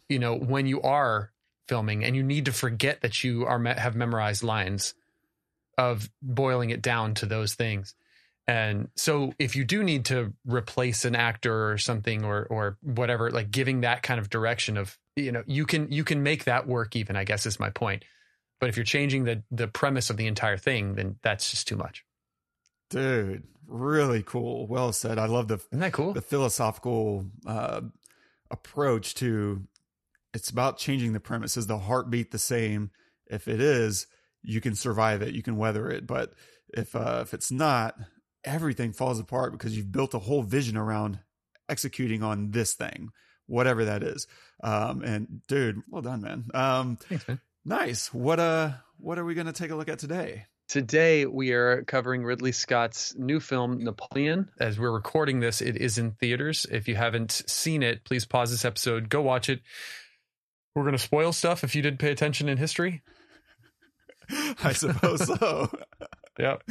you 0.08 0.18
know, 0.18 0.36
when 0.36 0.66
you 0.66 0.80
are 0.82 1.32
filming 1.68 2.04
and 2.04 2.16
you 2.16 2.22
need 2.22 2.46
to 2.46 2.52
forget 2.52 3.00
that 3.02 3.22
you 3.22 3.46
are 3.46 3.62
have 3.74 3.94
memorized 3.94 4.42
lines 4.42 4.94
of 5.78 6.10
boiling 6.20 6.70
it 6.70 6.82
down 6.82 7.14
to 7.14 7.26
those 7.26 7.54
things. 7.54 7.94
And 8.46 8.88
so 8.96 9.32
if 9.38 9.54
you 9.54 9.64
do 9.64 9.84
need 9.84 10.06
to 10.06 10.32
replace 10.44 11.04
an 11.04 11.14
actor 11.14 11.70
or 11.70 11.78
something 11.78 12.24
or 12.24 12.46
or 12.50 12.78
whatever, 12.82 13.30
like 13.30 13.50
giving 13.50 13.82
that 13.82 14.02
kind 14.02 14.18
of 14.18 14.28
direction 14.28 14.76
of, 14.76 14.98
you 15.16 15.30
know, 15.30 15.44
you 15.46 15.66
can 15.66 15.92
you 15.92 16.02
can 16.02 16.22
make 16.22 16.44
that 16.44 16.66
work 16.66 16.96
even, 16.96 17.14
I 17.16 17.24
guess 17.24 17.46
is 17.46 17.60
my 17.60 17.70
point. 17.70 18.04
But 18.58 18.68
if 18.68 18.76
you're 18.76 18.84
changing 18.84 19.24
the 19.24 19.42
the 19.50 19.68
premise 19.68 20.10
of 20.10 20.16
the 20.16 20.26
entire 20.26 20.56
thing, 20.56 20.94
then 20.94 21.16
that's 21.22 21.50
just 21.50 21.68
too 21.68 21.76
much. 21.76 22.04
Dude, 22.90 23.44
really 23.66 24.22
cool. 24.22 24.66
Well 24.66 24.92
said. 24.92 25.18
I 25.18 25.26
love 25.26 25.48
the 25.48 25.54
Isn't 25.70 25.78
that 25.80 25.92
cool? 25.92 26.12
the 26.12 26.20
philosophical 26.20 27.26
uh, 27.46 27.82
approach 28.50 29.14
to 29.16 29.62
it's 30.34 30.50
about 30.50 30.78
changing 30.78 31.12
the 31.12 31.20
premise. 31.20 31.56
Is 31.56 31.66
the 31.66 31.78
heartbeat 31.78 32.30
the 32.30 32.38
same? 32.38 32.90
If 33.26 33.48
it 33.48 33.60
is, 33.60 34.06
you 34.42 34.60
can 34.60 34.74
survive 34.74 35.22
it, 35.22 35.34
you 35.34 35.42
can 35.42 35.56
weather 35.56 35.88
it. 35.90 36.06
But 36.06 36.32
if 36.68 36.94
uh, 36.94 37.20
if 37.22 37.32
it's 37.34 37.50
not, 37.50 37.96
everything 38.44 38.92
falls 38.92 39.20
apart 39.20 39.52
because 39.52 39.76
you've 39.76 39.92
built 39.92 40.14
a 40.14 40.18
whole 40.18 40.42
vision 40.42 40.76
around 40.76 41.20
executing 41.68 42.22
on 42.22 42.50
this 42.50 42.74
thing, 42.74 43.10
whatever 43.46 43.84
that 43.84 44.02
is. 44.02 44.26
Um, 44.62 45.02
and 45.02 45.40
dude, 45.46 45.82
well 45.88 46.02
done, 46.02 46.22
man. 46.22 46.44
Um, 46.54 46.96
Thanks, 46.96 47.26
man. 47.28 47.40
nice. 47.64 48.12
What 48.12 48.40
uh, 48.40 48.72
what 48.98 49.18
are 49.18 49.24
we 49.24 49.34
gonna 49.34 49.52
take 49.52 49.70
a 49.70 49.76
look 49.76 49.88
at 49.88 49.98
today? 50.00 50.46
Today 50.70 51.26
we 51.26 51.50
are 51.50 51.82
covering 51.82 52.22
Ridley 52.22 52.52
Scott's 52.52 53.12
new 53.16 53.40
film 53.40 53.82
Napoleon. 53.82 54.50
As 54.60 54.78
we're 54.78 54.92
recording 54.92 55.40
this, 55.40 55.60
it 55.60 55.76
is 55.76 55.98
in 55.98 56.12
theaters. 56.12 56.64
If 56.70 56.86
you 56.86 56.94
haven't 56.94 57.42
seen 57.48 57.82
it, 57.82 58.04
please 58.04 58.24
pause 58.24 58.52
this 58.52 58.64
episode, 58.64 59.08
go 59.08 59.20
watch 59.20 59.48
it. 59.48 59.62
We're 60.76 60.84
going 60.84 60.92
to 60.92 60.98
spoil 60.98 61.32
stuff 61.32 61.64
if 61.64 61.74
you 61.74 61.82
did 61.82 61.98
pay 61.98 62.12
attention 62.12 62.48
in 62.48 62.56
history. 62.56 63.02
I 64.62 64.72
suppose 64.72 65.26
so. 65.26 65.70
Yep. 66.38 66.62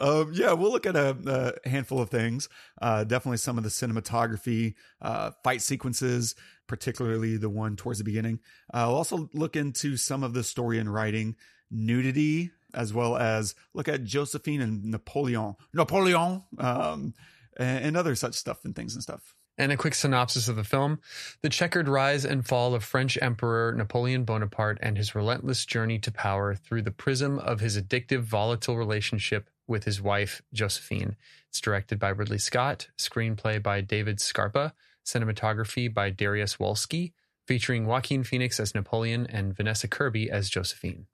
Um, 0.00 0.30
yeah, 0.32 0.52
we'll 0.52 0.70
look 0.70 0.86
at 0.86 0.96
a, 0.96 1.54
a 1.64 1.68
handful 1.68 2.00
of 2.00 2.08
things. 2.08 2.48
Uh, 2.80 3.04
definitely 3.04 3.36
some 3.36 3.58
of 3.58 3.64
the 3.64 3.68
cinematography, 3.68 4.76
uh, 5.02 5.32
fight 5.42 5.60
sequences, 5.60 6.36
particularly 6.68 7.36
the 7.36 7.50
one 7.50 7.76
towards 7.76 7.98
the 7.98 8.04
beginning. 8.04 8.38
Uh, 8.72 8.78
I'll 8.78 8.94
also 8.94 9.28
look 9.34 9.56
into 9.56 9.98
some 9.98 10.22
of 10.22 10.32
the 10.32 10.42
story 10.42 10.78
and 10.78 10.90
writing, 10.90 11.36
nudity, 11.70 12.52
as 12.74 12.92
well 12.92 13.16
as 13.16 13.54
look 13.72 13.88
at 13.88 14.04
Josephine 14.04 14.60
and 14.60 14.84
Napoleon, 14.84 15.56
Napoleon, 15.72 16.42
um, 16.58 17.14
and, 17.56 17.96
other 17.96 18.14
such 18.14 18.34
stuff 18.34 18.64
and 18.64 18.74
things 18.74 18.94
and 18.94 19.02
stuff. 19.02 19.34
And 19.56 19.70
a 19.70 19.76
quick 19.76 19.94
synopsis 19.94 20.48
of 20.48 20.56
the 20.56 20.64
film 20.64 20.98
The 21.42 21.48
checkered 21.48 21.88
rise 21.88 22.24
and 22.24 22.46
fall 22.46 22.74
of 22.74 22.82
French 22.82 23.16
Emperor 23.22 23.72
Napoleon 23.72 24.24
Bonaparte 24.24 24.78
and 24.82 24.96
his 24.96 25.14
relentless 25.14 25.64
journey 25.64 25.98
to 26.00 26.10
power 26.10 26.54
through 26.54 26.82
the 26.82 26.90
prism 26.90 27.38
of 27.38 27.60
his 27.60 27.80
addictive, 27.80 28.22
volatile 28.22 28.76
relationship 28.76 29.48
with 29.66 29.84
his 29.84 30.02
wife, 30.02 30.42
Josephine. 30.52 31.16
It's 31.48 31.60
directed 31.60 31.98
by 31.98 32.08
Ridley 32.08 32.38
Scott, 32.38 32.88
screenplay 32.98 33.62
by 33.62 33.80
David 33.80 34.20
Scarpa, 34.20 34.74
cinematography 35.06 35.92
by 35.92 36.10
Darius 36.10 36.56
Wolski, 36.56 37.12
featuring 37.46 37.86
Joaquin 37.86 38.24
Phoenix 38.24 38.58
as 38.58 38.74
Napoleon 38.74 39.26
and 39.28 39.56
Vanessa 39.56 39.86
Kirby 39.86 40.30
as 40.30 40.48
Josephine. 40.48 41.06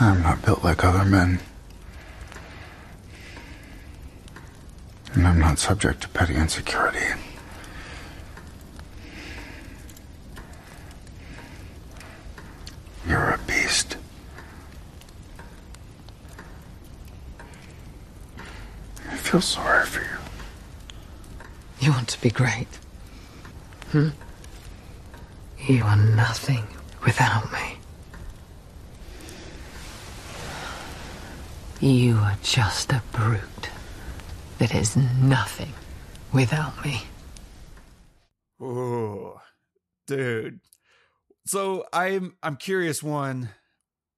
I'm 0.00 0.22
not 0.22 0.42
built 0.42 0.62
like 0.62 0.84
other 0.84 1.04
men. 1.04 1.40
And 5.14 5.26
I'm 5.26 5.40
not 5.40 5.58
subject 5.58 6.02
to 6.02 6.08
petty 6.10 6.34
insecurity. 6.36 7.06
You're 13.08 13.30
a 13.30 13.38
beast. 13.46 13.96
I 19.10 19.16
feel 19.16 19.40
sorry 19.40 19.84
for 19.86 20.00
you. 20.02 20.18
You 21.80 21.90
want 21.92 22.08
to 22.08 22.20
be 22.20 22.30
great? 22.30 22.68
Hmm? 23.90 24.10
You 25.66 25.82
are 25.82 25.96
nothing 25.96 26.64
without 27.04 27.50
me. 27.52 27.77
You 31.80 32.16
are 32.16 32.36
just 32.42 32.92
a 32.92 33.02
brute 33.12 33.70
that 34.58 34.74
is 34.74 34.96
nothing 34.96 35.72
without 36.32 36.84
me. 36.84 37.02
Oh, 38.60 39.40
dude. 40.08 40.58
So 41.46 41.86
I'm 41.92 42.36
I'm 42.42 42.56
curious. 42.56 43.02
One, 43.02 43.50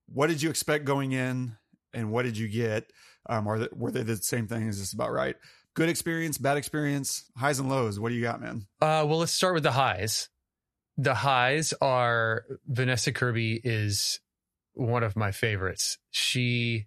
what 0.08 0.28
did 0.28 0.40
you 0.40 0.48
expect 0.48 0.86
going 0.86 1.12
in, 1.12 1.56
and 1.92 2.10
what 2.10 2.22
did 2.22 2.38
you 2.38 2.48
get? 2.48 2.90
Um, 3.28 3.46
are 3.46 3.58
they, 3.58 3.68
were 3.72 3.90
they 3.90 4.02
the 4.02 4.16
same 4.16 4.48
thing? 4.48 4.66
Is 4.66 4.78
this 4.78 4.94
about 4.94 5.12
right? 5.12 5.36
Good 5.74 5.90
experience, 5.90 6.38
bad 6.38 6.56
experience, 6.56 7.30
highs 7.36 7.58
and 7.58 7.68
lows. 7.68 8.00
What 8.00 8.08
do 8.08 8.14
you 8.14 8.22
got, 8.22 8.40
man? 8.40 8.66
Uh, 8.80 9.04
well, 9.06 9.18
let's 9.18 9.32
start 9.32 9.54
with 9.54 9.62
the 9.62 9.72
highs. 9.72 10.30
The 10.96 11.14
highs 11.14 11.74
are 11.80 12.44
Vanessa 12.66 13.12
Kirby 13.12 13.60
is 13.62 14.18
one 14.72 15.02
of 15.02 15.14
my 15.14 15.30
favorites. 15.30 15.98
She 16.10 16.86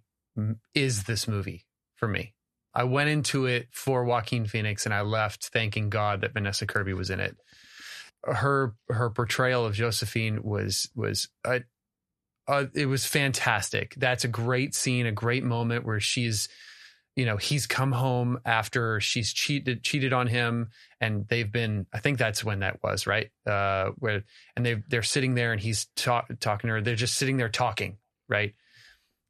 is 0.74 1.04
this 1.04 1.28
movie 1.28 1.66
for 1.96 2.08
me. 2.08 2.34
I 2.74 2.84
went 2.84 3.08
into 3.08 3.46
it 3.46 3.68
for 3.70 4.04
Joaquin 4.04 4.46
Phoenix 4.46 4.84
and 4.84 4.94
I 4.94 5.02
left 5.02 5.50
thanking 5.52 5.90
God 5.90 6.22
that 6.22 6.32
Vanessa 6.32 6.66
Kirby 6.66 6.92
was 6.92 7.10
in 7.10 7.20
it. 7.20 7.36
Her 8.24 8.74
her 8.88 9.10
portrayal 9.10 9.64
of 9.64 9.74
Josephine 9.74 10.42
was 10.42 10.90
was 10.94 11.28
a, 11.44 11.60
it 12.74 12.86
was 12.86 13.06
fantastic. 13.06 13.94
That's 13.96 14.24
a 14.24 14.28
great 14.28 14.74
scene, 14.74 15.06
a 15.06 15.12
great 15.12 15.44
moment 15.44 15.84
where 15.84 16.00
she's 16.00 16.48
you 17.16 17.24
know 17.26 17.36
he's 17.36 17.66
come 17.66 17.92
home 17.92 18.38
after 18.44 19.00
she's 19.00 19.32
cheated 19.32 19.82
cheated 19.82 20.12
on 20.12 20.26
him 20.26 20.70
and 21.00 21.26
they've 21.28 21.52
been 21.52 21.86
i 21.92 22.00
think 22.00 22.18
that's 22.18 22.42
when 22.42 22.60
that 22.60 22.82
was 22.82 23.06
right 23.06 23.30
uh 23.46 23.90
where 23.98 24.24
and 24.56 24.66
they 24.66 24.82
they're 24.88 25.02
sitting 25.02 25.34
there 25.34 25.52
and 25.52 25.60
he's 25.60 25.86
talk, 25.96 26.26
talking 26.40 26.68
to 26.68 26.74
her 26.74 26.80
they're 26.80 26.96
just 26.96 27.16
sitting 27.16 27.36
there 27.36 27.48
talking 27.48 27.98
right 28.28 28.54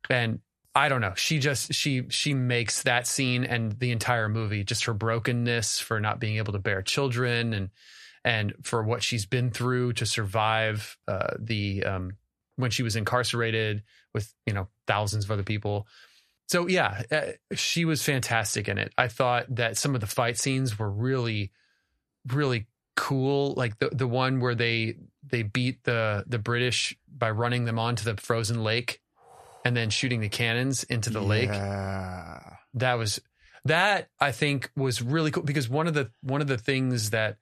and 0.08 0.40
i 0.74 0.88
don't 0.88 1.00
know 1.00 1.14
she 1.16 1.38
just 1.38 1.72
she 1.72 2.04
she 2.08 2.34
makes 2.34 2.82
that 2.82 3.06
scene 3.06 3.44
and 3.44 3.72
the 3.78 3.90
entire 3.90 4.28
movie 4.28 4.64
just 4.64 4.84
her 4.84 4.94
brokenness 4.94 5.78
for 5.78 6.00
not 6.00 6.20
being 6.20 6.36
able 6.36 6.52
to 6.52 6.58
bear 6.58 6.82
children 6.82 7.52
and 7.52 7.70
and 8.24 8.54
for 8.62 8.82
what 8.82 9.02
she's 9.02 9.26
been 9.26 9.50
through 9.50 9.92
to 9.92 10.06
survive 10.06 10.96
uh 11.08 11.34
the 11.38 11.84
um 11.84 12.12
when 12.56 12.70
she 12.70 12.82
was 12.82 12.96
incarcerated 12.96 13.82
with 14.12 14.32
you 14.46 14.52
know 14.52 14.68
thousands 14.86 15.24
of 15.24 15.30
other 15.30 15.42
people 15.42 15.86
so 16.48 16.68
yeah, 16.68 17.02
uh, 17.10 17.54
she 17.54 17.84
was 17.84 18.02
fantastic 18.02 18.68
in 18.68 18.78
it. 18.78 18.92
I 18.98 19.08
thought 19.08 19.46
that 19.56 19.76
some 19.76 19.94
of 19.94 20.00
the 20.00 20.06
fight 20.06 20.38
scenes 20.38 20.78
were 20.78 20.90
really, 20.90 21.52
really 22.28 22.66
cool. 22.96 23.54
Like 23.56 23.78
the 23.78 23.88
the 23.90 24.06
one 24.06 24.40
where 24.40 24.54
they 24.54 24.96
they 25.26 25.42
beat 25.42 25.84
the 25.84 26.24
the 26.26 26.38
British 26.38 26.96
by 27.08 27.30
running 27.30 27.64
them 27.64 27.78
onto 27.78 28.04
the 28.04 28.20
frozen 28.20 28.62
lake, 28.62 29.00
and 29.64 29.76
then 29.76 29.90
shooting 29.90 30.21
the 30.21 30.28
cannons 30.28 30.85
into 30.85 31.11
the 31.11 31.21
lake. 31.23 31.49
Yeah. 31.49 32.40
That 32.75 32.94
was 32.94 33.21
that 33.64 34.09
I 34.21 34.33
think 34.33 34.71
was 34.76 35.00
really 35.00 35.30
cool 35.30 35.42
because 35.42 35.68
one 35.68 35.87
of 35.87 35.94
the 35.94 36.11
one 36.23 36.40
of 36.40 36.47
the 36.49 36.59
things 36.59 37.11
that 37.11 37.37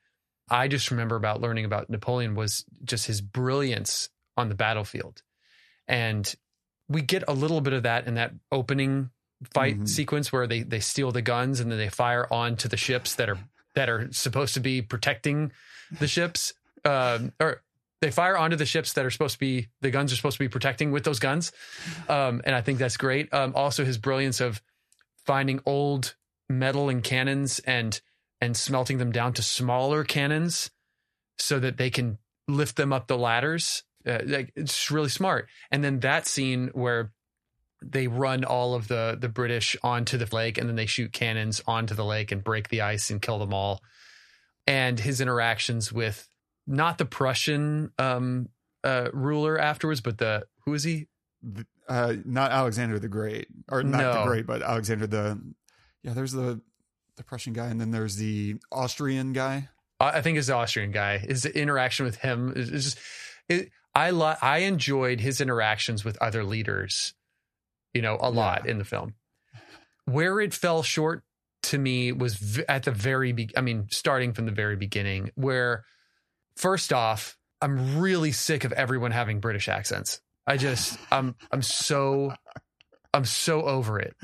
I 0.50 0.68
just 0.68 0.90
remember 0.90 1.16
about 1.16 1.40
learning 1.40 1.64
about 1.64 1.88
Napoleon 1.90 2.34
was 2.34 2.64
just 2.84 3.06
his 3.06 3.20
brilliance 3.20 4.08
on 4.36 4.48
the 4.48 4.54
battlefield, 4.54 5.22
and 5.88 6.32
we 6.88 7.00
get 7.02 7.24
a 7.26 7.32
little 7.32 7.60
bit 7.60 7.72
of 7.72 7.82
that 7.84 8.06
in 8.06 8.14
that 8.14 8.32
opening 8.50 9.10
fight 9.52 9.78
Mhm. 9.80 9.88
sequence 9.88 10.32
where 10.32 10.46
they 10.46 10.62
they 10.62 10.80
steal 10.80 11.10
the 11.10 11.22
guns 11.22 11.58
and 11.58 11.70
then 11.70 11.78
they 11.78 11.88
fire 11.88 12.32
onto 12.32 12.68
the 12.68 12.76
ships 12.76 13.14
that 13.16 13.28
are 13.28 13.38
that 13.74 13.88
are 13.88 14.12
supposed 14.12 14.54
to 14.54 14.60
be 14.60 14.82
protecting 14.82 15.50
the 15.98 16.06
ships 16.06 16.52
um, 16.84 17.32
or 17.40 17.62
they 18.02 18.10
fire 18.10 18.36
onto 18.36 18.56
the 18.56 18.66
ships 18.66 18.92
that 18.92 19.06
are 19.06 19.10
supposed 19.10 19.34
to 19.34 19.40
be 19.40 19.68
the 19.80 19.90
guns 19.90 20.12
are 20.12 20.16
supposed 20.16 20.36
to 20.36 20.44
be 20.44 20.48
protecting 20.48 20.92
with 20.92 21.04
those 21.04 21.18
guns 21.18 21.52
um, 22.10 22.42
and 22.44 22.54
i 22.54 22.60
think 22.60 22.78
that's 22.78 22.98
great 22.98 23.32
um, 23.32 23.52
also 23.56 23.84
his 23.84 23.96
brilliance 23.96 24.40
of 24.40 24.60
finding 25.24 25.60
old 25.64 26.14
metal 26.50 26.88
and 26.88 27.02
cannons 27.02 27.58
and 27.60 28.00
and 28.40 28.56
smelting 28.56 28.98
them 28.98 29.12
down 29.12 29.32
to 29.32 29.42
smaller 29.42 30.04
cannons 30.04 30.70
so 31.38 31.58
that 31.60 31.76
they 31.76 31.90
can 31.90 32.18
lift 32.48 32.76
them 32.76 32.92
up 32.92 33.06
the 33.06 33.16
ladders. 33.16 33.84
Uh, 34.06 34.18
like 34.24 34.52
it's 34.56 34.90
really 34.90 35.08
smart. 35.08 35.48
And 35.70 35.84
then 35.84 36.00
that 36.00 36.26
scene 36.26 36.70
where 36.72 37.12
they 37.80 38.08
run 38.08 38.44
all 38.44 38.74
of 38.74 38.88
the 38.88 39.16
the 39.18 39.28
British 39.28 39.76
onto 39.82 40.18
the 40.18 40.34
lake 40.34 40.58
and 40.58 40.68
then 40.68 40.76
they 40.76 40.86
shoot 40.86 41.12
cannons 41.12 41.62
onto 41.66 41.94
the 41.94 42.04
lake 42.04 42.32
and 42.32 42.42
break 42.42 42.68
the 42.68 42.80
ice 42.80 43.10
and 43.10 43.22
kill 43.22 43.38
them 43.38 43.54
all. 43.54 43.80
And 44.66 44.98
his 44.98 45.20
interactions 45.20 45.92
with 45.92 46.28
not 46.66 46.98
the 46.98 47.04
Prussian 47.04 47.90
um, 47.98 48.48
uh, 48.84 49.08
ruler 49.12 49.58
afterwards, 49.58 50.00
but 50.00 50.18
the 50.18 50.44
who 50.64 50.74
is 50.74 50.84
he? 50.84 51.08
Uh, 51.88 52.14
not 52.24 52.52
Alexander 52.52 52.98
the 52.98 53.08
Great, 53.08 53.48
or 53.68 53.82
not 53.82 53.98
No. 54.00 54.12
the 54.20 54.24
Great, 54.26 54.46
but 54.46 54.62
Alexander 54.62 55.06
the. 55.06 55.40
Yeah, 56.02 56.14
there's 56.14 56.32
the 56.32 56.60
the 57.16 57.24
Prussian 57.24 57.52
guy, 57.52 57.66
and 57.66 57.80
then 57.80 57.90
there's 57.90 58.16
the 58.16 58.56
Austrian 58.70 59.32
guy. 59.32 59.68
I 60.00 60.20
think 60.20 60.36
it's 60.38 60.48
the 60.48 60.54
Austrian 60.54 60.90
guy. 60.90 61.18
His 61.18 61.44
interaction 61.46 62.04
with 62.06 62.16
him 62.16 62.52
is, 62.56 62.70
is 62.70 62.84
just. 62.84 62.98
It, 63.48 63.70
I 63.94 64.10
li- 64.10 64.36
I 64.40 64.58
enjoyed 64.58 65.20
his 65.20 65.40
interactions 65.40 66.04
with 66.04 66.16
other 66.22 66.44
leaders, 66.44 67.12
you 67.92 68.00
know, 68.02 68.16
a 68.20 68.30
lot 68.30 68.62
Yeah. 68.64 68.70
in 68.72 68.78
the 68.78 68.84
film. 68.84 69.14
Where 70.06 70.40
it 70.40 70.54
fell 70.54 70.82
short 70.82 71.22
to 71.64 71.78
me 71.78 72.10
was 72.12 72.34
v- 72.34 72.64
at 72.68 72.84
the 72.84 72.90
very 72.90 73.32
be- 73.32 73.50
I 73.56 73.60
mean, 73.60 73.86
starting 73.90 74.32
from 74.32 74.46
the 74.46 74.52
very 74.52 74.76
beginning, 74.76 75.30
where 75.34 75.84
first 76.56 76.92
off, 76.92 77.36
I'm 77.60 78.00
really 78.00 78.32
sick 78.32 78.64
of 78.64 78.72
everyone 78.72 79.12
having 79.12 79.40
British 79.40 79.68
accents. 79.68 80.20
I 80.46 80.56
just 80.56 80.98
I'm 81.10 81.36
I'm 81.50 81.62
so 81.62 82.34
I'm 83.14 83.24
so 83.24 83.62
over 83.62 84.00
it. 84.00 84.16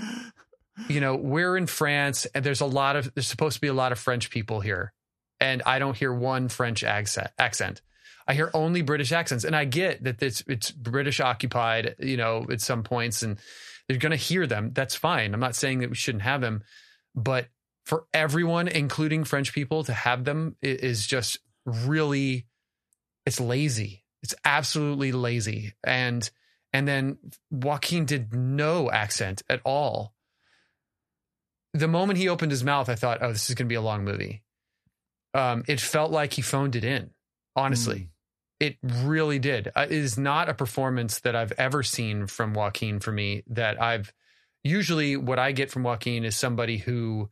You 0.89 1.01
know, 1.01 1.17
we're 1.17 1.57
in 1.57 1.67
France 1.67 2.27
and 2.35 2.45
there's 2.45 2.61
a 2.61 2.67
lot 2.67 2.97
of 2.97 3.13
there's 3.15 3.27
supposed 3.27 3.55
to 3.55 3.61
be 3.61 3.69
a 3.69 3.75
lot 3.75 3.93
of 3.93 3.99
French 3.99 4.31
people 4.31 4.61
here. 4.61 4.93
And 5.41 5.63
I 5.65 5.79
don't 5.79 5.97
hear 5.97 6.13
one 6.13 6.49
French 6.49 6.83
accent 6.83 7.31
accent. 7.39 7.81
I 8.27 8.35
hear 8.35 8.51
only 8.53 8.83
British 8.83 9.13
accents. 9.13 9.45
And 9.45 9.55
I 9.55 9.65
get 9.65 10.03
that 10.05 10.23
it's 10.23 10.43
it's 10.49 10.71
British 10.71 11.21
occupied, 11.21 11.95
you 12.01 12.17
know, 12.17 12.45
at 12.51 12.61
some 12.61 12.83
points 12.83 13.23
and 13.23 13.39
they're 13.87 13.99
gonna 13.99 14.17
hear 14.17 14.47
them. 14.47 14.73
That's 14.75 14.97
fine. 14.97 15.33
I'm 15.33 15.41
not 15.41 15.55
saying 15.57 15.79
that 15.81 15.91
we 15.91 15.97
shouldn't 15.97 16.23
have 16.23 16.41
them. 16.41 16.63
But 17.15 17.47
for 17.85 18.05
everyone, 18.13 18.69
including 18.69 19.25
French 19.25 19.55
people, 19.55 19.85
to 19.85 19.95
have 19.95 20.25
them 20.25 20.57
is 20.61 21.07
just 21.07 21.39
really 21.69 22.47
it's 23.27 23.41
lazy. 23.41 24.05
It's 24.23 24.35
absolutely 24.45 25.13
lazy. 25.13 25.75
And 25.85 26.29
and 26.73 26.89
then 26.89 27.19
Joaquin 27.51 28.05
did 28.05 28.35
no 28.35 28.91
accent 28.91 29.43
at 29.49 29.61
all. 29.65 30.15
The 31.75 31.89
moment 31.89 32.19
he 32.19 32.29
opened 32.29 32.51
his 32.51 32.65
mouth, 32.65 32.89
I 32.89 32.95
thought, 32.95 33.19
oh, 33.21 33.33
this 33.33 33.49
is 33.49 33.55
going 33.55 33.67
to 33.67 33.73
be 33.73 33.75
a 33.75 33.83
long 33.83 34.05
movie. 34.05 34.43
Um, 35.35 35.63
it 35.69 35.81
felt 35.81 36.11
like 36.11 36.33
he 36.33 36.43
phoned 36.43 36.75
it 36.75 36.85
in, 36.85 37.11
honestly. 37.55 38.11
It 38.61 38.77
really 38.83 39.39
did. 39.39 39.71
Uh, 39.77 39.83
It 39.83 39.93
is 39.93 40.19
not 40.19 40.49
a 40.49 40.55
performance 40.55 41.21
that 41.21 41.37
I've 41.37 41.53
ever 41.53 41.83
seen 41.83 42.27
from 42.27 42.55
Joaquin 42.55 42.99
for 42.99 43.13
me 43.13 43.45
that 43.49 43.81
I've 43.81 44.13
usually 44.65 45.17
what 45.17 45.39
I 45.39 45.53
get 45.53 45.71
from 45.71 45.85
Joaquin 45.85 46.25
is 46.25 46.37
somebody 46.37 46.79
who 46.79 47.31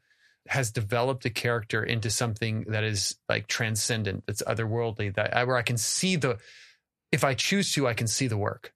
has 0.49 0.71
developed 0.71 1.25
a 1.25 1.31
character 1.31 1.83
into 1.83 2.11
something 2.11 2.65
that 2.69 2.85
is 2.85 3.17
like 3.29 3.47
transcendent, 3.47 4.25
that's 4.27 4.43
otherworldly, 4.43 5.15
that 5.15 5.37
I, 5.37 5.45
where 5.45 5.57
I 5.57 5.63
can 5.63 5.77
see 5.77 6.17
the, 6.17 6.39
if 7.13 7.25
I 7.25 7.35
choose 7.35 7.73
to, 7.73 7.87
I 7.87 7.95
can 7.95 8.07
see 8.07 8.27
the 8.27 8.37
work. 8.37 8.73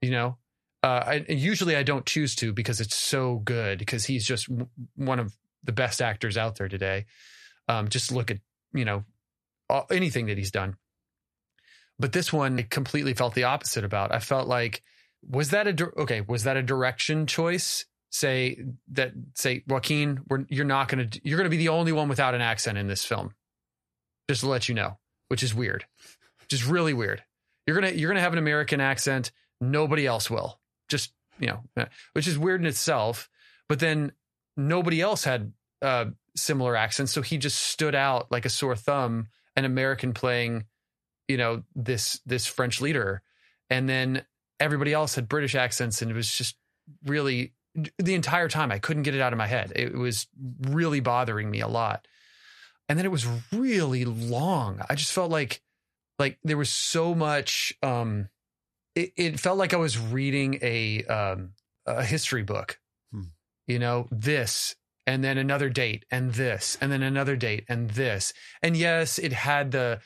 You 0.00 0.10
know, 0.10 0.38
uh, 0.82 1.02
I, 1.06 1.24
usually 1.28 1.76
I 1.76 1.82
don't 1.82 2.04
choose 2.04 2.36
to 2.36 2.52
because 2.52 2.80
it's 2.80 2.94
so 2.94 3.36
good 3.36 3.78
because 3.78 4.04
he's 4.04 4.26
just 4.26 4.48
w- 4.48 4.68
one 4.96 5.18
of 5.18 5.34
the 5.62 5.72
best 5.72 6.02
actors 6.02 6.36
out 6.36 6.56
there 6.56 6.68
today. 6.68 7.06
Um, 7.68 7.88
just 7.88 8.12
look 8.12 8.30
at 8.30 8.38
you 8.74 8.84
know 8.84 9.04
all, 9.70 9.86
anything 9.90 10.26
that 10.26 10.36
he's 10.36 10.50
done. 10.50 10.76
But 11.98 12.12
this 12.12 12.32
one, 12.32 12.58
I 12.58 12.62
completely 12.62 13.14
felt 13.14 13.34
the 13.34 13.44
opposite 13.44 13.84
about. 13.84 14.12
I 14.12 14.18
felt 14.18 14.46
like 14.46 14.82
was 15.26 15.50
that 15.50 15.66
a 15.66 15.90
okay? 16.00 16.20
Was 16.20 16.44
that 16.44 16.58
a 16.58 16.62
direction 16.62 17.26
choice? 17.26 17.86
Say 18.14 18.64
that 18.92 19.10
say 19.34 19.64
Joaquin, 19.66 20.20
you're 20.48 20.64
not 20.64 20.86
gonna 20.86 21.08
you're 21.24 21.36
gonna 21.36 21.48
be 21.48 21.56
the 21.56 21.70
only 21.70 21.90
one 21.90 22.08
without 22.08 22.32
an 22.32 22.40
accent 22.40 22.78
in 22.78 22.86
this 22.86 23.04
film. 23.04 23.34
Just 24.28 24.42
to 24.42 24.48
let 24.48 24.68
you 24.68 24.74
know, 24.76 24.98
which 25.26 25.42
is 25.42 25.52
weird, 25.52 25.84
which 26.40 26.52
is 26.52 26.64
really 26.64 26.94
weird. 26.94 27.24
You're 27.66 27.74
gonna 27.74 27.90
you're 27.90 28.08
gonna 28.08 28.20
have 28.20 28.32
an 28.32 28.38
American 28.38 28.80
accent. 28.80 29.32
Nobody 29.60 30.06
else 30.06 30.30
will. 30.30 30.60
Just 30.88 31.12
you 31.40 31.48
know, 31.48 31.64
uh, 31.76 31.86
which 32.12 32.28
is 32.28 32.38
weird 32.38 32.60
in 32.60 32.68
itself. 32.68 33.28
But 33.68 33.80
then 33.80 34.12
nobody 34.56 35.00
else 35.00 35.24
had 35.24 35.52
uh, 35.82 36.04
similar 36.36 36.76
accents, 36.76 37.10
so 37.10 37.20
he 37.20 37.36
just 37.36 37.58
stood 37.60 37.96
out 37.96 38.30
like 38.30 38.44
a 38.44 38.48
sore 38.48 38.76
thumb. 38.76 39.26
An 39.56 39.64
American 39.64 40.14
playing, 40.14 40.66
you 41.26 41.36
know, 41.36 41.64
this 41.74 42.20
this 42.26 42.46
French 42.46 42.80
leader, 42.80 43.22
and 43.70 43.88
then 43.88 44.24
everybody 44.60 44.92
else 44.92 45.16
had 45.16 45.28
British 45.28 45.56
accents, 45.56 46.00
and 46.00 46.12
it 46.12 46.14
was 46.14 46.30
just 46.30 46.54
really 47.04 47.54
the 47.98 48.14
entire 48.14 48.48
time 48.48 48.70
I 48.70 48.78
couldn't 48.78 49.02
get 49.02 49.14
it 49.14 49.20
out 49.20 49.32
of 49.32 49.38
my 49.38 49.46
head. 49.46 49.72
It 49.74 49.94
was 49.94 50.26
really 50.62 51.00
bothering 51.00 51.50
me 51.50 51.60
a 51.60 51.68
lot. 51.68 52.06
And 52.88 52.98
then 52.98 53.06
it 53.06 53.10
was 53.12 53.26
really 53.52 54.04
long. 54.04 54.80
I 54.88 54.94
just 54.94 55.12
felt 55.12 55.30
like 55.30 55.60
like 56.18 56.38
there 56.44 56.56
was 56.58 56.70
so 56.70 57.14
much 57.14 57.72
um 57.82 58.28
it, 58.94 59.12
it 59.16 59.40
felt 59.40 59.58
like 59.58 59.74
I 59.74 59.78
was 59.78 59.98
reading 59.98 60.58
a 60.62 61.02
um 61.04 61.50
a 61.86 62.04
history 62.04 62.42
book. 62.42 62.78
Hmm. 63.12 63.22
You 63.66 63.78
know, 63.78 64.06
this 64.10 64.76
and 65.06 65.22
then 65.24 65.36
another 65.36 65.68
date 65.68 66.04
and 66.10 66.32
this 66.32 66.78
and 66.80 66.92
then 66.92 67.02
another 67.02 67.36
date 67.36 67.64
and 67.68 67.90
this. 67.90 68.32
And 68.62 68.76
yes, 68.76 69.18
it 69.18 69.32
had 69.32 69.70
the 69.70 70.00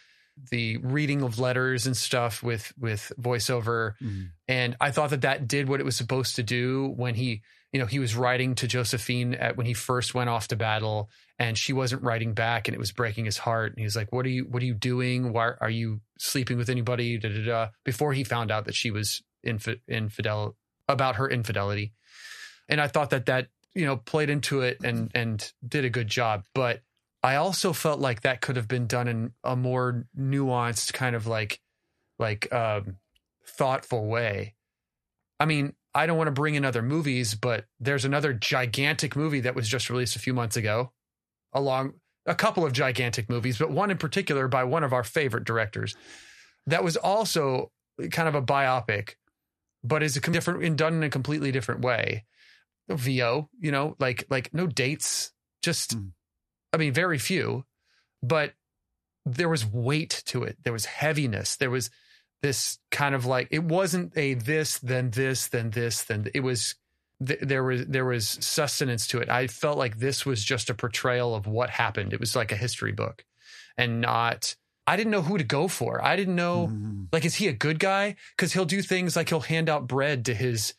the 0.52 0.76
reading 0.78 1.22
of 1.22 1.40
letters 1.40 1.84
and 1.86 1.96
stuff 1.96 2.44
with 2.44 2.72
with 2.78 3.10
voiceover 3.20 3.94
Mhm. 4.00 4.30
and 4.46 4.76
I 4.80 4.92
thought 4.92 5.10
that 5.10 5.22
that 5.22 5.48
did 5.48 5.68
what 5.68 5.80
it 5.80 5.84
was 5.84 5.96
supposed 5.96 6.36
to 6.36 6.44
do 6.44 6.94
when 6.96 7.16
he, 7.16 7.42
you 7.78 7.84
know, 7.84 7.86
he 7.86 8.00
was 8.00 8.16
writing 8.16 8.56
to 8.56 8.66
Josephine 8.66 9.34
at 9.34 9.56
when 9.56 9.64
he 9.64 9.72
first 9.72 10.12
went 10.12 10.28
off 10.28 10.48
to 10.48 10.56
battle, 10.56 11.10
and 11.38 11.56
she 11.56 11.72
wasn't 11.72 12.02
writing 12.02 12.34
back, 12.34 12.66
and 12.66 12.74
it 12.74 12.78
was 12.80 12.90
breaking 12.90 13.24
his 13.24 13.38
heart. 13.38 13.70
And 13.70 13.78
he 13.78 13.84
was 13.84 13.94
like, 13.94 14.10
"What 14.10 14.26
are 14.26 14.30
you? 14.30 14.46
What 14.46 14.64
are 14.64 14.66
you 14.66 14.74
doing? 14.74 15.32
Why 15.32 15.52
are 15.60 15.70
you 15.70 16.00
sleeping 16.18 16.56
with 16.56 16.68
anybody?" 16.68 17.18
Da, 17.18 17.28
da, 17.28 17.44
da, 17.44 17.68
before 17.84 18.14
he 18.14 18.24
found 18.24 18.50
out 18.50 18.64
that 18.64 18.74
she 18.74 18.90
was 18.90 19.22
infi- 19.46 19.78
infidel 19.86 20.56
about 20.88 21.16
her 21.16 21.30
infidelity, 21.30 21.92
and 22.68 22.80
I 22.80 22.88
thought 22.88 23.10
that 23.10 23.26
that 23.26 23.46
you 23.76 23.86
know 23.86 23.96
played 23.96 24.28
into 24.28 24.62
it 24.62 24.78
and 24.82 25.12
and 25.14 25.52
did 25.66 25.84
a 25.84 25.90
good 25.90 26.08
job, 26.08 26.46
but. 26.54 26.82
I 27.20 27.34
also 27.34 27.72
felt 27.72 27.98
like 27.98 28.20
that 28.20 28.40
could 28.40 28.54
have 28.54 28.68
been 28.68 28.86
done 28.86 29.08
in 29.08 29.32
a 29.42 29.56
more 29.56 30.06
nuanced 30.16 30.92
kind 30.92 31.16
of 31.16 31.26
like 31.26 31.60
like 32.16 32.50
um 32.52 32.98
thoughtful 33.44 34.06
way. 34.06 34.54
I 35.40 35.44
mean, 35.44 35.74
I 35.94 36.06
don't 36.06 36.18
want 36.18 36.28
to 36.28 36.32
bring 36.32 36.54
in 36.54 36.64
other 36.64 36.82
movies, 36.82 37.34
but 37.34 37.64
there's 37.80 38.04
another 38.04 38.32
gigantic 38.32 39.16
movie 39.16 39.40
that 39.40 39.54
was 39.54 39.68
just 39.68 39.90
released 39.90 40.16
a 40.16 40.20
few 40.20 40.34
months 40.34 40.56
ago, 40.56 40.92
along 41.52 41.94
a 42.26 42.34
couple 42.34 42.64
of 42.64 42.72
gigantic 42.72 43.28
movies, 43.28 43.58
but 43.58 43.70
one 43.70 43.90
in 43.90 43.98
particular 43.98 44.48
by 44.48 44.64
one 44.64 44.84
of 44.84 44.92
our 44.92 45.04
favorite 45.04 45.44
directors 45.44 45.96
that 46.66 46.84
was 46.84 46.96
also 46.96 47.72
kind 48.10 48.28
of 48.28 48.34
a 48.34 48.42
biopic, 48.42 49.14
but 49.82 50.02
is 50.02 50.14
different 50.14 50.62
and 50.62 50.76
done 50.76 50.94
in 50.94 51.02
a 51.02 51.10
completely 51.10 51.50
different 51.50 51.80
way. 51.80 52.24
VO, 52.90 53.48
you 53.58 53.70
know, 53.70 53.96
like 53.98 54.24
like 54.30 54.52
no 54.54 54.66
dates, 54.66 55.32
just 55.62 55.96
Mm. 55.96 56.12
I 56.72 56.76
mean, 56.76 56.92
very 56.92 57.18
few, 57.18 57.64
but 58.22 58.52
there 59.24 59.48
was 59.48 59.64
weight 59.64 60.22
to 60.26 60.42
it. 60.42 60.58
There 60.62 60.72
was 60.72 60.84
heaviness. 60.84 61.56
There 61.56 61.70
was 61.70 61.90
this 62.42 62.78
kind 62.90 63.14
of 63.14 63.24
like 63.26 63.48
it 63.50 63.64
wasn't 63.64 64.16
a 64.16 64.34
this 64.34 64.78
then 64.78 65.10
this 65.10 65.48
then 65.48 65.70
this 65.70 66.02
then 66.04 66.28
it 66.34 66.40
was 66.40 66.76
th- 67.24 67.40
there 67.42 67.64
was 67.64 67.86
there 67.86 68.04
was 68.04 68.28
sustenance 68.40 69.06
to 69.08 69.18
it. 69.18 69.28
I 69.28 69.46
felt 69.48 69.76
like 69.78 69.98
this 69.98 70.24
was 70.24 70.44
just 70.44 70.70
a 70.70 70.74
portrayal 70.74 71.34
of 71.34 71.46
what 71.46 71.70
happened. 71.70 72.12
It 72.12 72.20
was 72.20 72.36
like 72.36 72.52
a 72.52 72.56
history 72.56 72.92
book, 72.92 73.24
and 73.76 74.00
not. 74.00 74.54
I 74.86 74.96
didn't 74.96 75.10
know 75.10 75.20
who 75.22 75.36
to 75.36 75.44
go 75.44 75.68
for. 75.68 76.02
I 76.02 76.16
didn't 76.16 76.36
know 76.36 76.68
Mhm. 76.68 77.08
like 77.12 77.24
is 77.26 77.34
he 77.34 77.46
a 77.48 77.52
good 77.52 77.78
guy 77.78 78.16
because 78.36 78.52
he'll 78.54 78.64
do 78.64 78.80
things 78.82 79.16
like 79.16 79.28
he'll 79.28 79.40
hand 79.40 79.68
out 79.68 79.86
bread 79.86 80.24
to 80.26 80.34
his 80.34 80.72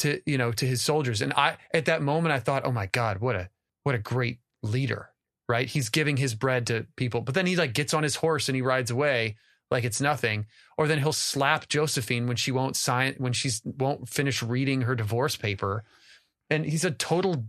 to 0.00 0.20
you 0.26 0.36
know 0.36 0.50
to 0.50 0.66
his 0.66 0.82
soldiers 0.82 1.22
and 1.22 1.32
i 1.34 1.56
at 1.72 1.84
that 1.84 2.02
moment 2.02 2.32
i 2.32 2.40
thought 2.40 2.64
oh 2.64 2.72
my 2.72 2.86
god 2.86 3.18
what 3.18 3.36
a 3.36 3.50
what 3.84 3.94
a 3.94 3.98
great 3.98 4.40
leader 4.64 5.10
right 5.48 5.68
he's 5.68 5.90
giving 5.90 6.16
his 6.16 6.34
bread 6.34 6.66
to 6.66 6.86
people 6.96 7.20
but 7.20 7.34
then 7.34 7.46
he 7.46 7.54
like 7.54 7.72
gets 7.72 7.94
on 7.94 8.02
his 8.02 8.16
horse 8.16 8.48
and 8.48 8.56
he 8.56 8.62
rides 8.62 8.90
away 8.90 9.36
like 9.72 9.84
it's 9.84 10.00
nothing 10.00 10.46
or 10.78 10.86
then 10.86 10.98
he'll 10.98 11.12
slap 11.12 11.68
josephine 11.68 12.26
when 12.26 12.36
she 12.36 12.52
won't 12.52 12.76
sign 12.76 13.14
when 13.18 13.32
she's 13.32 13.60
won't 13.64 14.08
finish 14.08 14.42
reading 14.42 14.82
her 14.82 14.94
divorce 14.94 15.36
paper 15.36 15.84
and 16.50 16.64
he's 16.64 16.84
a 16.84 16.90
total 16.90 17.46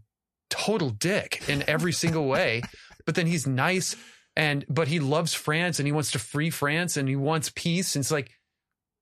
total 0.50 0.90
dick 0.90 1.44
in 1.48 1.64
every 1.68 1.92
single 1.92 2.26
way 2.28 2.62
but 3.06 3.16
then 3.16 3.28
he's 3.28 3.46
nice 3.46 3.96
and 4.36 4.66
but 4.68 4.88
he 4.88 5.00
loves 5.00 5.34
france 5.34 5.80
and 5.80 5.88
he 5.88 5.92
wants 5.92 6.12
to 6.12 6.20
free 6.20 6.50
france 6.50 6.98
and 6.98 7.08
he 7.08 7.16
wants 7.16 7.52
peace 7.56 7.96
and 7.96 8.04
it's 8.04 8.12
like 8.12 8.32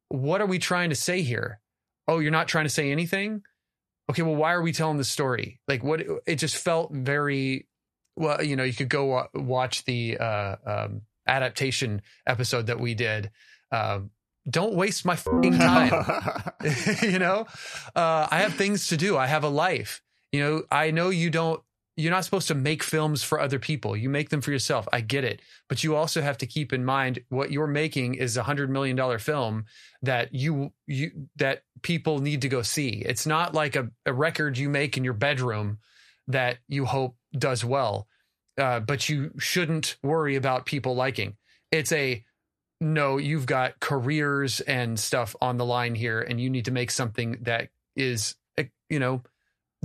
what 0.09 0.41
are 0.41 0.47
we 0.47 0.59
trying 0.59 0.89
to 0.89 0.95
say 0.95 1.21
here 1.21 1.59
oh 2.07 2.19
you're 2.19 2.31
not 2.31 2.47
trying 2.47 2.65
to 2.65 2.69
say 2.69 2.91
anything 2.91 3.41
okay, 4.11 4.21
well, 4.23 4.35
why 4.35 4.53
are 4.53 4.61
we 4.61 4.73
telling 4.73 4.97
this 4.97 5.09
story? 5.09 5.59
Like, 5.67 5.83
what? 5.83 6.01
It 6.25 6.35
just 6.35 6.57
felt 6.57 6.93
very 6.93 7.67
well. 8.15 8.43
You 8.43 8.55
know, 8.55 8.63
you 8.63 8.73
could 8.73 8.89
go 8.89 9.05
wa- 9.05 9.27
watch 9.33 9.85
the 9.85 10.17
uh, 10.17 10.55
um, 10.65 11.01
adaptation 11.27 12.01
episode 12.27 12.67
that 12.67 12.79
we 12.79 12.93
did. 12.93 13.31
Um, 13.71 14.11
don't 14.49 14.73
waste 14.73 15.05
my 15.05 15.15
time. 15.15 15.93
you 17.01 17.19
know, 17.19 17.45
uh, 17.95 18.27
I 18.29 18.39
have 18.39 18.55
things 18.55 18.87
to 18.87 18.97
do. 18.97 19.17
I 19.17 19.27
have 19.27 19.43
a 19.43 19.49
life. 19.49 20.01
You 20.31 20.39
know, 20.41 20.63
I 20.71 20.91
know 20.91 21.09
you 21.09 21.29
don't. 21.29 21.61
You're 21.97 22.11
not 22.11 22.23
supposed 22.23 22.47
to 22.47 22.55
make 22.55 22.83
films 22.83 23.21
for 23.21 23.39
other 23.39 23.59
people. 23.59 23.97
You 23.97 24.09
make 24.09 24.29
them 24.29 24.39
for 24.39 24.51
yourself. 24.51 24.87
I 24.93 25.01
get 25.01 25.25
it, 25.25 25.41
but 25.67 25.83
you 25.83 25.95
also 25.95 26.21
have 26.21 26.37
to 26.37 26.47
keep 26.47 26.71
in 26.71 26.85
mind 26.85 27.19
what 27.27 27.51
you're 27.51 27.67
making 27.67 28.15
is 28.15 28.37
a 28.37 28.43
hundred 28.43 28.69
million 28.69 28.95
dollar 28.95 29.19
film 29.19 29.65
that 30.01 30.33
you 30.33 30.71
you 30.87 31.27
that 31.35 31.63
people 31.81 32.19
need 32.19 32.41
to 32.41 32.49
go 32.49 32.61
see. 32.61 33.03
It's 33.05 33.27
not 33.27 33.53
like 33.53 33.75
a, 33.75 33.91
a 34.05 34.13
record 34.13 34.57
you 34.57 34.69
make 34.69 34.97
in 34.97 35.03
your 35.03 35.13
bedroom 35.13 35.79
that 36.27 36.59
you 36.67 36.85
hope 36.85 37.17
does 37.37 37.65
well, 37.65 38.07
uh, 38.57 38.79
but 38.79 39.09
you 39.09 39.31
shouldn't 39.39 39.97
worry 40.03 40.35
about 40.35 40.65
people 40.65 40.95
liking. 40.95 41.37
It's 41.71 41.91
a 41.91 42.23
no, 42.79 43.17
you've 43.17 43.45
got 43.45 43.79
careers 43.79 44.59
and 44.61 44.99
stuff 44.99 45.35
on 45.39 45.57
the 45.57 45.65
line 45.65 45.93
here, 45.93 46.19
and 46.19 46.41
you 46.41 46.49
need 46.49 46.65
to 46.65 46.71
make 46.71 46.89
something 46.89 47.37
that 47.41 47.69
is, 47.95 48.35
eh, 48.57 48.65
you 48.89 48.99
know, 48.99 49.21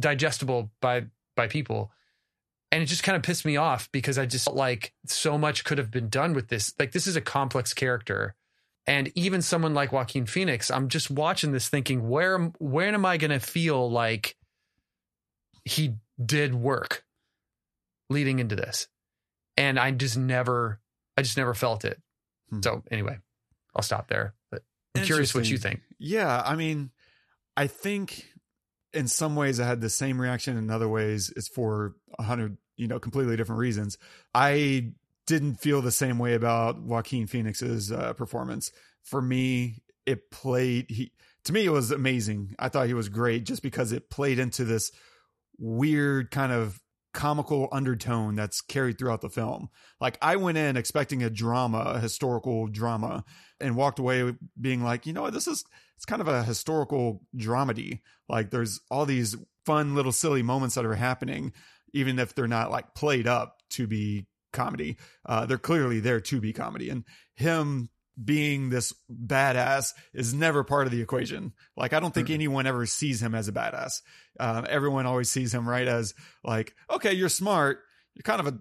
digestible 0.00 0.70
by 0.80 1.04
by 1.36 1.46
people. 1.46 1.92
And 2.72 2.82
it 2.82 2.86
just 2.86 3.02
kind 3.02 3.14
of 3.14 3.22
pissed 3.22 3.44
me 3.44 3.56
off 3.56 3.90
because 3.92 4.18
I 4.18 4.26
just 4.26 4.46
felt 4.46 4.56
like 4.56 4.92
so 5.06 5.38
much 5.38 5.64
could 5.64 5.78
have 5.78 5.90
been 5.90 6.08
done 6.08 6.32
with 6.32 6.48
this. 6.48 6.74
Like 6.78 6.92
this 6.92 7.06
is 7.06 7.16
a 7.16 7.20
complex 7.20 7.74
character, 7.74 8.34
and 8.86 9.12
even 9.14 9.42
someone 9.42 9.74
like 9.74 9.92
Joaquin 9.92 10.26
Phoenix, 10.26 10.70
I'm 10.70 10.88
just 10.88 11.10
watching 11.10 11.52
this 11.52 11.68
thinking, 11.68 12.08
where 12.08 12.38
where 12.58 12.88
am 12.88 13.04
I 13.04 13.18
going 13.18 13.30
to 13.30 13.40
feel 13.40 13.90
like 13.90 14.36
he 15.64 15.94
did 16.24 16.54
work 16.54 17.05
leading 18.10 18.38
into 18.38 18.56
this? 18.56 18.88
And 19.56 19.78
I 19.78 19.90
just 19.90 20.16
never, 20.16 20.80
I 21.16 21.22
just 21.22 21.36
never 21.36 21.54
felt 21.54 21.84
it. 21.84 22.00
Hmm. 22.50 22.60
So 22.62 22.82
anyway, 22.90 23.18
I'll 23.74 23.82
stop 23.82 24.08
there. 24.08 24.34
But 24.50 24.62
I'm 24.96 25.04
curious 25.04 25.34
what 25.34 25.48
you 25.48 25.58
think. 25.58 25.80
Yeah, 25.98 26.42
I 26.44 26.56
mean, 26.56 26.90
I 27.56 27.66
think 27.66 28.26
in 28.92 29.08
some 29.08 29.36
ways 29.36 29.60
I 29.60 29.66
had 29.66 29.80
the 29.80 29.90
same 29.90 30.20
reaction. 30.20 30.56
In 30.56 30.70
other 30.70 30.88
ways, 30.88 31.32
it's 31.36 31.48
for 31.48 31.94
a 32.18 32.22
hundred, 32.22 32.56
you 32.76 32.88
know, 32.88 32.98
completely 32.98 33.36
different 33.36 33.60
reasons. 33.60 33.98
I 34.34 34.92
didn't 35.26 35.56
feel 35.56 35.82
the 35.82 35.90
same 35.90 36.18
way 36.18 36.34
about 36.34 36.80
Joaquin 36.80 37.26
Phoenix's 37.26 37.90
uh, 37.90 38.12
performance. 38.12 38.72
For 39.02 39.20
me, 39.20 39.82
it 40.04 40.30
played. 40.30 40.86
He 40.90 41.12
to 41.44 41.52
me, 41.52 41.64
it 41.64 41.70
was 41.70 41.90
amazing. 41.90 42.54
I 42.58 42.68
thought 42.68 42.86
he 42.86 42.94
was 42.94 43.08
great 43.08 43.44
just 43.44 43.62
because 43.62 43.92
it 43.92 44.10
played 44.10 44.38
into 44.38 44.64
this 44.64 44.90
weird 45.58 46.30
kind 46.30 46.52
of 46.52 46.80
comical 47.16 47.66
undertone 47.72 48.36
that's 48.36 48.60
carried 48.60 48.98
throughout 48.98 49.22
the 49.22 49.30
film. 49.30 49.70
Like 50.02 50.18
I 50.20 50.36
went 50.36 50.58
in 50.58 50.76
expecting 50.76 51.22
a 51.22 51.30
drama, 51.30 51.78
a 51.78 51.98
historical 51.98 52.66
drama, 52.66 53.24
and 53.58 53.74
walked 53.74 53.98
away 53.98 54.34
being 54.60 54.84
like, 54.84 55.06
you 55.06 55.14
know 55.14 55.22
what, 55.22 55.32
this 55.32 55.48
is 55.48 55.64
it's 55.96 56.04
kind 56.04 56.20
of 56.20 56.28
a 56.28 56.44
historical 56.44 57.22
dramedy. 57.34 58.02
Like 58.28 58.50
there's 58.50 58.80
all 58.90 59.06
these 59.06 59.34
fun 59.64 59.94
little 59.94 60.12
silly 60.12 60.42
moments 60.42 60.74
that 60.74 60.84
are 60.84 60.94
happening, 60.94 61.54
even 61.94 62.18
if 62.18 62.34
they're 62.34 62.46
not 62.46 62.70
like 62.70 62.94
played 62.94 63.26
up 63.26 63.62
to 63.70 63.86
be 63.86 64.26
comedy. 64.52 64.98
Uh, 65.24 65.46
they're 65.46 65.56
clearly 65.56 66.00
there 66.00 66.20
to 66.20 66.38
be 66.38 66.52
comedy, 66.52 66.90
and 66.90 67.04
him 67.34 67.88
being 68.22 68.70
this 68.70 68.94
badass 69.10 69.92
is 70.14 70.32
never 70.32 70.64
part 70.64 70.86
of 70.86 70.92
the 70.92 71.02
equation. 71.02 71.52
Like 71.76 71.92
I 71.92 72.00
don't 72.00 72.14
think 72.14 72.30
anyone 72.30 72.66
ever 72.66 72.86
sees 72.86 73.22
him 73.22 73.34
as 73.34 73.48
a 73.48 73.52
badass. 73.52 74.00
Um, 74.40 74.66
everyone 74.68 75.06
always 75.06 75.30
sees 75.30 75.52
him 75.52 75.68
right 75.68 75.86
as 75.86 76.14
like, 76.42 76.74
okay, 76.90 77.12
you're 77.12 77.28
smart, 77.28 77.80
you're 78.14 78.22
kind 78.22 78.40
of 78.40 78.46
a 78.46 78.58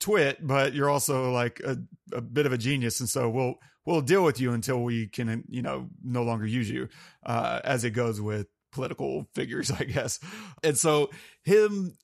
twit, 0.00 0.46
but 0.46 0.74
you're 0.74 0.90
also 0.90 1.32
like 1.32 1.60
a, 1.60 1.78
a 2.12 2.20
bit 2.20 2.46
of 2.46 2.52
a 2.52 2.58
genius, 2.58 3.00
and 3.00 3.08
so 3.08 3.28
we'll 3.28 3.54
we'll 3.86 4.00
deal 4.00 4.24
with 4.24 4.40
you 4.40 4.52
until 4.52 4.82
we 4.82 5.06
can 5.06 5.44
you 5.48 5.62
know 5.62 5.88
no 6.02 6.22
longer 6.22 6.46
use 6.46 6.70
you, 6.70 6.88
uh, 7.24 7.60
as 7.64 7.84
it 7.84 7.90
goes 7.90 8.20
with 8.20 8.46
political 8.72 9.26
figures, 9.34 9.70
I 9.78 9.84
guess. 9.84 10.20
And 10.62 10.76
so 10.76 11.10
him, 11.44 11.96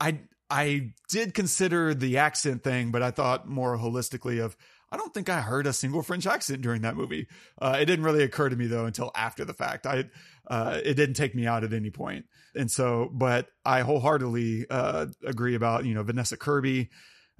I 0.00 0.20
I 0.50 0.92
did 1.08 1.34
consider 1.34 1.94
the 1.94 2.18
accent 2.18 2.62
thing, 2.62 2.90
but 2.90 3.02
I 3.02 3.10
thought 3.10 3.48
more 3.48 3.76
holistically 3.76 4.42
of. 4.42 4.56
I 4.94 4.96
don't 4.96 5.12
think 5.12 5.28
I 5.28 5.40
heard 5.40 5.66
a 5.66 5.72
single 5.72 6.02
French 6.02 6.24
accent 6.24 6.62
during 6.62 6.82
that 6.82 6.94
movie. 6.96 7.26
Uh, 7.60 7.76
it 7.80 7.86
didn't 7.86 8.04
really 8.04 8.22
occur 8.22 8.48
to 8.48 8.54
me 8.54 8.68
though 8.68 8.86
until 8.86 9.10
after 9.16 9.44
the 9.44 9.52
fact. 9.52 9.86
I 9.86 10.04
uh, 10.46 10.78
it 10.84 10.94
didn't 10.94 11.16
take 11.16 11.34
me 11.34 11.48
out 11.48 11.64
at 11.64 11.72
any 11.72 11.90
point, 11.90 12.26
and 12.54 12.70
so 12.70 13.10
but 13.12 13.48
I 13.64 13.80
wholeheartedly 13.80 14.66
uh, 14.70 15.06
agree 15.26 15.56
about 15.56 15.84
you 15.84 15.94
know 15.94 16.04
Vanessa 16.04 16.36
Kirby. 16.36 16.90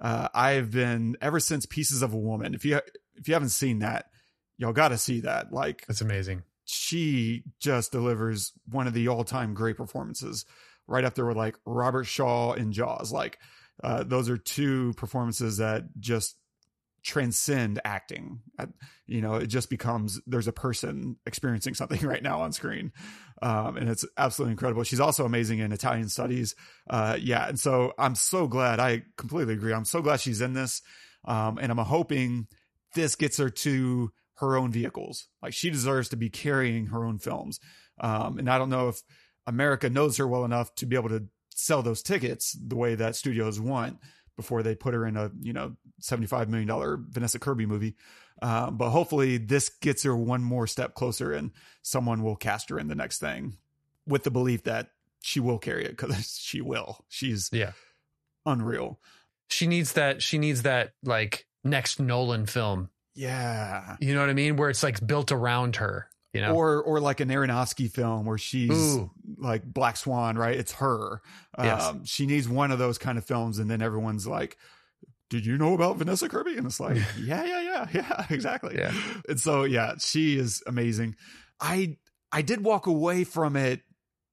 Uh, 0.01 0.27
I've 0.35 0.73
been 0.73 1.17
ever 1.21 1.39
since 1.39 1.65
Pieces 1.65 2.03
of 2.03 2.13
a 2.13 2.19
Woman. 2.19 2.55
If 2.55 2.65
you 2.65 2.81
if 3.15 3.29
you 3.29 3.35
haven't 3.35 3.51
seen 3.51 3.79
that, 3.79 4.07
y'all 4.59 4.73
got 4.73 4.89
to 4.89 4.99
see 4.99 5.21
that. 5.21 5.53
Like 5.53 5.87
That's 5.87 6.01
amazing. 6.01 6.43
she 6.65 7.45
just 7.61 7.93
delivers 7.93 8.53
one 8.69 8.89
of 8.89 8.95
the 8.95 9.07
all 9.07 9.23
time 9.23 9.55
great 9.55 9.77
performances, 9.77 10.45
right 10.89 11.05
up 11.05 11.15
there 11.15 11.27
with 11.27 11.37
like 11.37 11.55
Robert 11.65 12.05
Shaw 12.05 12.55
and 12.55 12.73
Jaws. 12.73 13.13
Like 13.13 13.39
uh, 13.85 14.03
those 14.03 14.29
are 14.29 14.39
two 14.39 14.93
performances 14.97 15.59
that 15.59 15.85
just 16.01 16.37
transcend 17.05 17.81
acting. 17.85 18.41
You 19.07 19.21
know, 19.21 19.35
it 19.35 19.47
just 19.47 19.71
becomes 19.71 20.21
there's 20.27 20.49
a 20.49 20.53
person 20.53 21.17
experiencing 21.27 21.75
something 21.75 22.01
right 22.07 22.23
now 22.23 22.41
on 22.41 22.53
screen, 22.53 22.93
um, 23.43 23.77
and 23.77 23.89
it's 23.89 24.05
absolutely 24.17 24.53
incredible. 24.53 24.83
She's 24.83 25.01
also 25.01 25.25
amazing 25.25 25.61
in 25.61 25.73
Italian 25.73 26.09
studies. 26.09 26.55
Uh, 26.89 27.17
yeah, 27.21 27.49
and 27.49 27.61
so 27.61 27.93
I'm 27.99 28.15
so 28.15 28.49
glad. 28.49 28.81
I 28.81 29.03
completely 29.17 29.55
agree. 29.55 29.73
I'm 29.73 29.85
so 29.85 30.03
glad 30.03 30.21
she's 30.21 30.41
in 30.41 30.55
this, 30.55 30.83
um, 31.25 31.59
and 31.59 31.71
I'm 31.71 31.79
hoping 31.79 32.49
this 32.95 33.15
gets 33.15 33.37
her 33.37 33.51
to 33.51 34.11
her 34.39 34.57
own 34.57 34.73
vehicles. 34.73 35.29
Like 35.43 35.53
she 35.53 35.71
deserves 35.71 36.09
to 36.09 36.17
be 36.17 36.31
carrying 36.31 36.87
her 36.87 37.05
own 37.05 37.19
films. 37.19 37.61
Um, 38.01 38.39
and 38.39 38.51
I 38.51 38.59
don't 38.59 38.71
know 38.71 38.89
if 38.89 39.03
America 39.47 39.89
knows 39.89 40.17
her 40.17 40.27
well 40.27 40.45
enough 40.45 40.75
to 40.77 40.87
be 40.87 40.97
able 40.97 41.11
to 41.11 41.27
sell 41.55 41.83
those 41.83 42.03
tickets 42.03 42.59
the 42.61 42.75
way 42.75 42.97
that 42.97 43.15
studios 43.15 43.61
want 43.61 43.99
before 44.37 44.63
they 44.63 44.75
put 44.75 44.95
her 44.95 45.07
in 45.07 45.17
a 45.17 45.31
you 45.41 45.53
know 45.53 45.77
seventy 46.01 46.27
five 46.27 46.49
million 46.49 46.69
dollar 46.69 46.99
Vanessa 47.11 47.39
Kirby 47.39 47.67
movie. 47.67 47.97
Um, 48.43 48.77
but 48.77 48.91
hopefully 48.91 49.37
this 49.39 49.69
gets 49.69 50.03
her 50.03 50.17
one 50.17 50.43
more 50.43 50.67
step 50.67 50.95
closer, 50.95 51.33
and 51.33 51.53
someone 51.83 52.23
will 52.23 52.37
cast 52.37 52.69
her 52.71 52.79
in 52.79 52.89
the 52.89 52.95
next 52.95 53.19
thing 53.19 53.59
with 54.07 54.25
the 54.25 54.31
belief 54.31 54.65
that 54.65 54.89
she 55.23 55.41
will 55.41 55.59
carry 55.59 55.85
it 55.85 55.97
because 55.97 56.37
she 56.43 56.61
will. 56.61 57.05
She's 57.09 57.49
Yeah. 57.53 57.73
unreal. 58.45 58.99
She 59.49 59.67
needs 59.67 59.93
that. 59.93 60.23
She 60.23 60.39
needs 60.39 60.63
that 60.63 60.93
like 61.05 61.47
next 61.63 62.01
Nolan 62.01 62.47
film. 62.47 62.91
Yeah. 63.15 63.97
You 64.01 64.15
know 64.15 64.21
what 64.21 64.31
I 64.31 64.35
mean? 64.35 64.57
Where 64.57 64.69
it's 64.71 64.83
like 64.83 65.07
built 65.07 65.31
around 65.31 65.77
her. 65.77 66.09
You 66.35 66.41
know? 66.41 66.55
Or 66.55 66.83
or 66.83 67.01
like 67.01 67.21
an 67.21 67.29
Aronofsky 67.29 67.89
film 67.89 68.27
where 68.27 68.39
she's 68.39 68.71
Ooh. 68.73 69.11
like 69.39 69.63
Black 69.65 69.97
Swan, 69.97 70.37
right? 70.37 70.57
It's 70.57 70.73
her. 70.73 71.23
Yes. 71.57 71.85
Um, 71.85 72.05
she 72.05 72.27
needs 72.27 72.49
one 72.49 72.73
of 72.73 72.81
those 72.81 72.99
kind 72.99 73.19
of 73.19 73.25
films, 73.25 73.61
and 73.61 73.71
then 73.71 73.81
everyone's 73.81 74.27
like, 74.27 74.59
"Did 75.31 75.47
you 75.47 75.57
know 75.57 75.75
about 75.75 75.97
Vanessa 75.97 76.29
Kirby?" 76.29 76.57
And 76.57 76.67
it's 76.67 76.81
like, 76.81 76.97
"Yeah, 77.21 77.45
yeah, 77.45 77.61
yeah, 77.61 77.87
yeah, 77.95 78.27
exactly." 78.31 78.77
Yeah. 78.77 78.93
And 79.29 79.39
so, 79.39 79.63
yeah, 79.63 79.95
she 80.01 80.37
is 80.37 80.61
amazing. 80.67 81.15
I 81.61 81.99
I 82.33 82.43
did 82.43 82.65
walk 82.65 82.89
away 82.89 83.23
from 83.23 83.55
it 83.55 83.83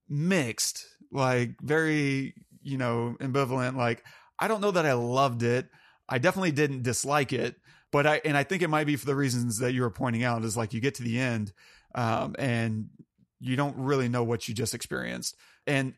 mixed, 0.10 0.84
like 1.12 1.52
very, 1.62 2.34
you 2.64 2.80
know, 2.80 3.16
ambivalent. 3.20 3.76
Like 3.76 4.04
I 4.40 4.48
don't 4.48 4.62
know 4.62 4.72
that 4.72 4.88
I 4.88 4.94
loved 4.94 5.44
it. 5.44 5.70
I 6.10 6.18
definitely 6.18 6.52
didn't 6.52 6.82
dislike 6.82 7.32
it, 7.32 7.58
but 7.92 8.08
I 8.08 8.22
and 8.26 8.36
I 8.36 8.44
think 8.44 8.64
it 8.64 8.70
might 8.70 8.88
be 8.88 8.96
for 8.96 9.06
the 9.06 9.16
reasons 9.16 9.60
that 9.60 9.74
you 9.74 9.84
were 9.84 9.92
pointing 9.92 10.24
out. 10.24 10.44
Is 10.44 10.58
like 10.58 10.74
you 10.74 10.82
get 10.82 10.96
to 10.96 11.04
the 11.04 11.20
end, 11.20 11.54
um, 11.96 12.36
and 12.38 12.90
you 13.40 13.56
don't 13.56 13.78
really 13.78 14.10
know 14.10 14.24
what 14.24 14.48
you 14.48 14.54
just 14.54 14.74
experienced, 14.74 15.36
and 15.66 15.94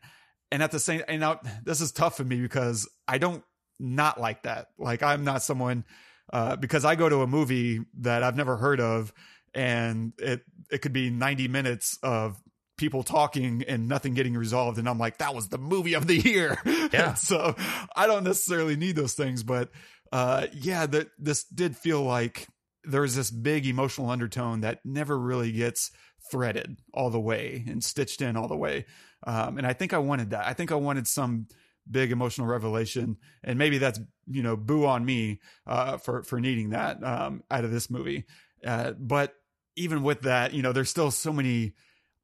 and 0.50 0.62
at 0.62 0.70
the 0.70 0.78
same, 0.80 1.02
and 1.08 1.20
now 1.20 1.40
this 1.64 1.80
is 1.80 1.92
tough 1.92 2.16
for 2.16 2.24
me 2.24 2.40
because 2.40 2.88
I 3.08 3.18
don't 3.18 3.42
not 3.78 4.20
like 4.20 4.44
that. 4.44 4.68
Like 4.78 5.02
I'm 5.02 5.24
not 5.24 5.42
someone 5.42 5.84
uh, 6.32 6.56
because 6.56 6.84
I 6.84 6.94
go 6.94 7.08
to 7.08 7.22
a 7.22 7.26
movie 7.26 7.80
that 8.00 8.22
I've 8.22 8.36
never 8.36 8.56
heard 8.56 8.80
of, 8.80 9.12
and 9.54 10.12
it 10.18 10.42
it 10.70 10.78
could 10.78 10.92
be 10.92 11.10
90 11.10 11.48
minutes 11.48 11.98
of 12.02 12.40
people 12.76 13.02
talking 13.02 13.62
and 13.68 13.88
nothing 13.88 14.14
getting 14.14 14.34
resolved, 14.36 14.78
and 14.78 14.88
I'm 14.88 14.98
like, 14.98 15.18
that 15.18 15.34
was 15.34 15.48
the 15.48 15.58
movie 15.58 15.94
of 15.94 16.06
the 16.06 16.18
year. 16.18 16.56
Yeah. 16.92 17.14
so 17.14 17.56
I 17.96 18.06
don't 18.06 18.22
necessarily 18.22 18.76
need 18.76 18.94
those 18.94 19.14
things, 19.14 19.42
but 19.42 19.70
uh, 20.12 20.46
yeah, 20.52 20.86
that 20.86 21.08
this 21.18 21.42
did 21.42 21.76
feel 21.76 22.02
like 22.02 22.46
there's 22.86 23.14
this 23.14 23.30
big 23.30 23.66
emotional 23.66 24.10
undertone 24.10 24.60
that 24.60 24.80
never 24.84 25.18
really 25.18 25.52
gets 25.52 25.90
threaded 26.30 26.78
all 26.92 27.10
the 27.10 27.20
way 27.20 27.64
and 27.66 27.82
stitched 27.82 28.22
in 28.22 28.36
all 28.36 28.48
the 28.48 28.56
way. 28.56 28.86
Um, 29.26 29.58
and 29.58 29.66
I 29.66 29.72
think 29.72 29.92
I 29.92 29.98
wanted 29.98 30.30
that. 30.30 30.46
I 30.46 30.52
think 30.52 30.72
I 30.72 30.76
wanted 30.76 31.06
some 31.06 31.46
big 31.90 32.12
emotional 32.12 32.46
revelation, 32.46 33.16
and 33.42 33.58
maybe 33.58 33.78
that's 33.78 34.00
you 34.26 34.42
know 34.42 34.56
boo 34.56 34.86
on 34.86 35.04
me 35.04 35.40
uh, 35.66 35.96
for 35.98 36.22
for 36.22 36.40
needing 36.40 36.70
that 36.70 37.02
um, 37.02 37.42
out 37.50 37.64
of 37.64 37.70
this 37.70 37.90
movie. 37.90 38.24
Uh, 38.64 38.92
but 38.92 39.34
even 39.76 40.02
with 40.02 40.22
that, 40.22 40.54
you 40.54 40.62
know, 40.62 40.72
there's 40.72 40.90
still 40.90 41.10
so 41.10 41.32
many 41.32 41.74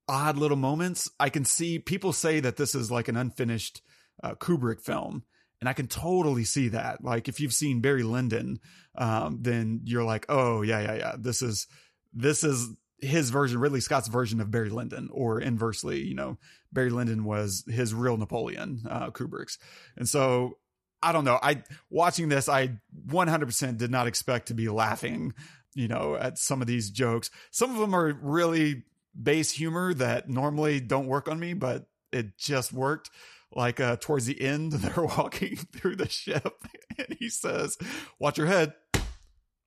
odd 0.09 0.37
little 0.37 0.57
moments. 0.57 1.11
I 1.19 1.29
can 1.29 1.45
see 1.45 1.79
people 1.79 2.13
say 2.13 2.41
that 2.41 2.57
this 2.57 2.75
is 2.75 2.91
like 2.91 3.09
an 3.09 3.17
unfinished 3.17 3.83
uh, 4.23 4.35
Kubrick 4.35 4.81
film. 4.81 5.25
And 5.61 5.69
I 5.69 5.73
can 5.75 5.89
totally 5.89 6.45
see 6.45 6.69
that. 6.69 7.05
Like 7.05 7.29
if 7.29 7.39
you've 7.41 7.53
seen 7.53 7.81
Barry 7.81 8.03
Lyndon, 8.03 8.61
um, 8.97 9.39
then 9.41 9.83
you're 9.85 10.05
like, 10.05 10.27
oh 10.29 10.63
yeah, 10.63 10.81
yeah, 10.81 10.95
yeah. 10.95 11.15
This 11.19 11.43
is 11.43 11.67
this 12.13 12.43
is 12.45 12.69
his 13.03 13.31
version, 13.31 13.61
Ridley 13.61 13.81
Scott's 13.81 14.09
version 14.09 14.41
of 14.41 14.51
Barry 14.51 14.71
Lyndon, 14.71 15.09
or 15.13 15.41
inversely, 15.41 16.03
you 16.03 16.15
know, 16.15 16.39
Barry 16.73 16.91
Lyndon 16.91 17.25
was 17.25 17.65
his 17.67 17.95
real 17.95 18.17
Napoleon, 18.17 18.83
uh, 18.89 19.11
Kubrick's. 19.11 19.59
And 19.97 20.09
so 20.09 20.59
I 21.03 21.13
don't 21.13 21.25
know. 21.25 21.39
I 21.43 21.63
watching 21.89 22.29
this, 22.29 22.49
I 22.49 22.79
100% 23.07 23.79
did 23.79 23.91
not 23.91 24.07
expect 24.07 24.49
to 24.49 24.55
be 24.55 24.69
laughing, 24.69 25.35
you 25.75 25.89
know, 25.89 26.15
at 26.15 26.39
some 26.39 26.61
of 26.61 26.67
these 26.67 26.91
jokes. 26.91 27.31
Some 27.51 27.71
of 27.71 27.79
them 27.79 27.95
are 27.95 28.13
really 28.21 28.85
base 29.21 29.51
humor 29.51 29.95
that 29.95 30.29
normally 30.29 30.81
don't 30.81 31.07
work 31.07 31.29
on 31.29 31.41
me, 31.41 31.55
but 31.55 31.87
it 32.13 32.37
just 32.37 32.73
worked. 32.73 33.11
Like 33.53 33.81
uh, 33.81 33.97
towards 34.01 34.27
the 34.27 34.41
end, 34.41 34.73
they're 34.73 35.05
walking 35.05 35.57
through 35.57 35.97
the 35.97 36.09
ship, 36.09 36.65
and 36.99 37.17
he 37.19 37.29
says, 37.29 37.77
"Watch 38.19 38.39
your 38.39 38.47
head." 38.47 38.75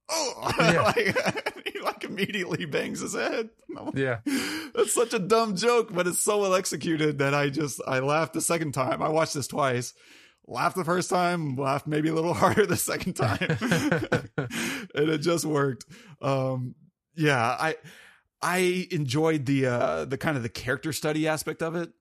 Oh, 0.09 0.51
yeah. 0.59 0.81
like, 0.81 1.67
he 1.73 1.79
like 1.79 2.03
immediately 2.03 2.65
bangs 2.65 3.01
his 3.01 3.13
head. 3.15 3.49
Yeah, 3.93 4.19
that's 4.73 4.93
such 4.93 5.13
a 5.13 5.19
dumb 5.19 5.55
joke, 5.55 5.93
but 5.93 6.07
it's 6.07 6.21
so 6.21 6.39
well 6.41 6.55
executed 6.55 7.19
that 7.19 7.33
I 7.33 7.49
just 7.49 7.81
I 7.85 7.99
laughed 7.99 8.33
the 8.33 8.41
second 8.41 8.73
time. 8.73 9.01
I 9.01 9.09
watched 9.09 9.33
this 9.33 9.47
twice 9.47 9.93
laughed 10.47 10.75
the 10.75 10.83
first 10.83 11.09
time, 11.09 11.55
laughed 11.55 11.87
maybe 11.87 12.09
a 12.09 12.13
little 12.13 12.33
harder 12.33 12.65
the 12.65 12.77
second 12.77 13.13
time. 13.13 13.39
and 14.93 15.09
it 15.09 15.19
just 15.19 15.45
worked. 15.45 15.85
Um, 16.21 16.75
yeah, 17.15 17.41
I 17.41 17.75
I 18.41 18.87
enjoyed 18.91 19.45
the 19.45 19.67
uh 19.67 20.05
the 20.05 20.17
kind 20.17 20.37
of 20.37 20.43
the 20.43 20.49
character 20.49 20.91
study 20.93 21.27
aspect 21.27 21.61
of 21.61 21.75
it. 21.75 21.91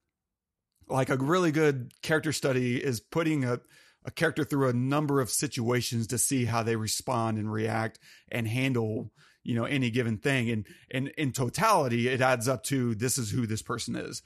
Like 0.89 1.11
a 1.11 1.17
really 1.17 1.53
good 1.53 1.93
character 2.03 2.33
study 2.33 2.83
is 2.83 3.01
putting 3.01 3.45
a 3.45 3.61
a 4.05 4.11
character 4.11 4.43
through 4.43 4.69
a 4.69 4.73
number 4.73 5.21
of 5.21 5.31
situations 5.31 6.09
to 6.09 6.19
see 6.19 6.45
how 6.45 6.65
they 6.65 6.75
respond 6.75 7.39
and 7.39 7.53
react 7.53 8.01
and 8.33 8.49
handle 8.49 9.13
you 9.45 9.55
know 9.55 9.65
any 9.65 9.91
given 9.91 10.19
thing 10.19 10.51
and 10.51 10.67
and 10.91 11.09
in 11.17 11.31
totality 11.31 12.09
it 12.09 12.21
adds 12.21 12.49
up 12.49 12.65
to 12.65 12.97
this 12.97 13.17
is 13.17 13.31
who 13.31 13.47
this 13.47 13.63
person 13.63 13.95
is 13.95 14.21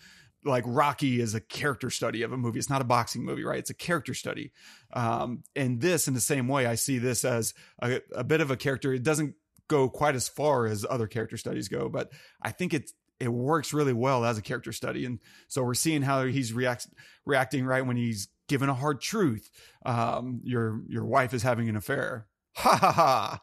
like 0.46 0.64
Rocky 0.66 1.20
is 1.20 1.34
a 1.34 1.40
character 1.40 1.90
study 1.90 2.22
of 2.22 2.32
a 2.32 2.36
movie. 2.36 2.58
It's 2.58 2.70
not 2.70 2.80
a 2.80 2.84
boxing 2.84 3.24
movie, 3.24 3.44
right? 3.44 3.58
It's 3.58 3.70
a 3.70 3.74
character 3.74 4.14
study. 4.14 4.52
Um, 4.92 5.42
and 5.54 5.80
this, 5.80 6.08
in 6.08 6.14
the 6.14 6.20
same 6.20 6.48
way, 6.48 6.66
I 6.66 6.76
see 6.76 6.98
this 6.98 7.24
as 7.24 7.52
a, 7.82 8.00
a, 8.14 8.24
bit 8.24 8.40
of 8.40 8.50
a 8.50 8.56
character. 8.56 8.92
It 8.92 9.02
doesn't 9.02 9.34
go 9.68 9.88
quite 9.88 10.14
as 10.14 10.28
far 10.28 10.66
as 10.66 10.86
other 10.88 11.08
character 11.08 11.36
studies 11.36 11.68
go, 11.68 11.88
but 11.88 12.12
I 12.40 12.52
think 12.52 12.72
it 12.72 12.92
it 13.18 13.28
works 13.28 13.72
really 13.72 13.92
well 13.92 14.24
as 14.24 14.38
a 14.38 14.42
character 14.42 14.72
study. 14.72 15.04
And 15.04 15.20
so 15.48 15.62
we're 15.62 15.74
seeing 15.74 16.02
how 16.02 16.24
he's 16.24 16.52
react, 16.52 16.86
reacting 17.24 17.64
right 17.64 17.84
when 17.84 17.96
he's 17.96 18.28
given 18.48 18.68
a 18.68 18.74
hard 18.74 19.00
truth. 19.00 19.50
Um, 19.84 20.40
your 20.44 20.82
your 20.88 21.04
wife 21.04 21.34
is 21.34 21.42
having 21.42 21.68
an 21.68 21.76
affair. 21.76 22.26
Ha 22.56 22.76
ha 22.76 22.92
ha! 22.92 23.40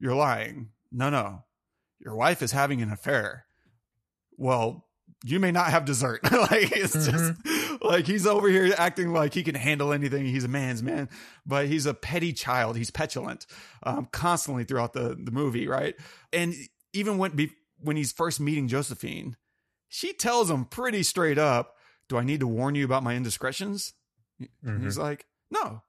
You're 0.00 0.14
lying. 0.14 0.70
No, 0.92 1.10
no. 1.10 1.44
Your 1.98 2.14
wife 2.14 2.42
is 2.42 2.52
having 2.52 2.80
an 2.80 2.90
affair. 2.90 3.46
Well, 4.36 4.86
you 5.24 5.40
may 5.40 5.50
not 5.50 5.70
have 5.70 5.84
dessert. 5.84 6.22
like 6.32 6.72
it's 6.76 6.96
mm-hmm. 6.96 7.42
just 7.42 7.82
like 7.82 8.06
he's 8.06 8.26
over 8.26 8.48
here 8.48 8.72
acting 8.78 9.12
like 9.12 9.34
he 9.34 9.42
can 9.42 9.54
handle 9.54 9.92
anything. 9.92 10.26
He's 10.26 10.44
a 10.44 10.48
man's 10.48 10.82
man, 10.82 11.08
but 11.44 11.66
he's 11.66 11.86
a 11.86 11.94
petty 11.94 12.32
child. 12.32 12.76
He's 12.76 12.90
petulant, 12.90 13.46
um, 13.82 14.08
constantly 14.12 14.64
throughout 14.64 14.92
the 14.92 15.16
the 15.20 15.32
movie, 15.32 15.66
right? 15.66 15.96
And 16.32 16.54
even 16.92 17.18
when 17.18 17.32
be, 17.32 17.50
when 17.80 17.96
he's 17.96 18.12
first 18.12 18.40
meeting 18.40 18.68
Josephine, 18.68 19.36
she 19.88 20.12
tells 20.12 20.50
him 20.50 20.64
pretty 20.64 21.02
straight 21.02 21.38
up, 21.38 21.74
"Do 22.08 22.16
I 22.16 22.24
need 22.24 22.40
to 22.40 22.46
warn 22.46 22.74
you 22.74 22.84
about 22.84 23.02
my 23.02 23.14
indiscretions?" 23.14 23.94
Mm-hmm. 24.40 24.84
He's 24.84 24.98
like, 24.98 25.26
"No, 25.50 25.82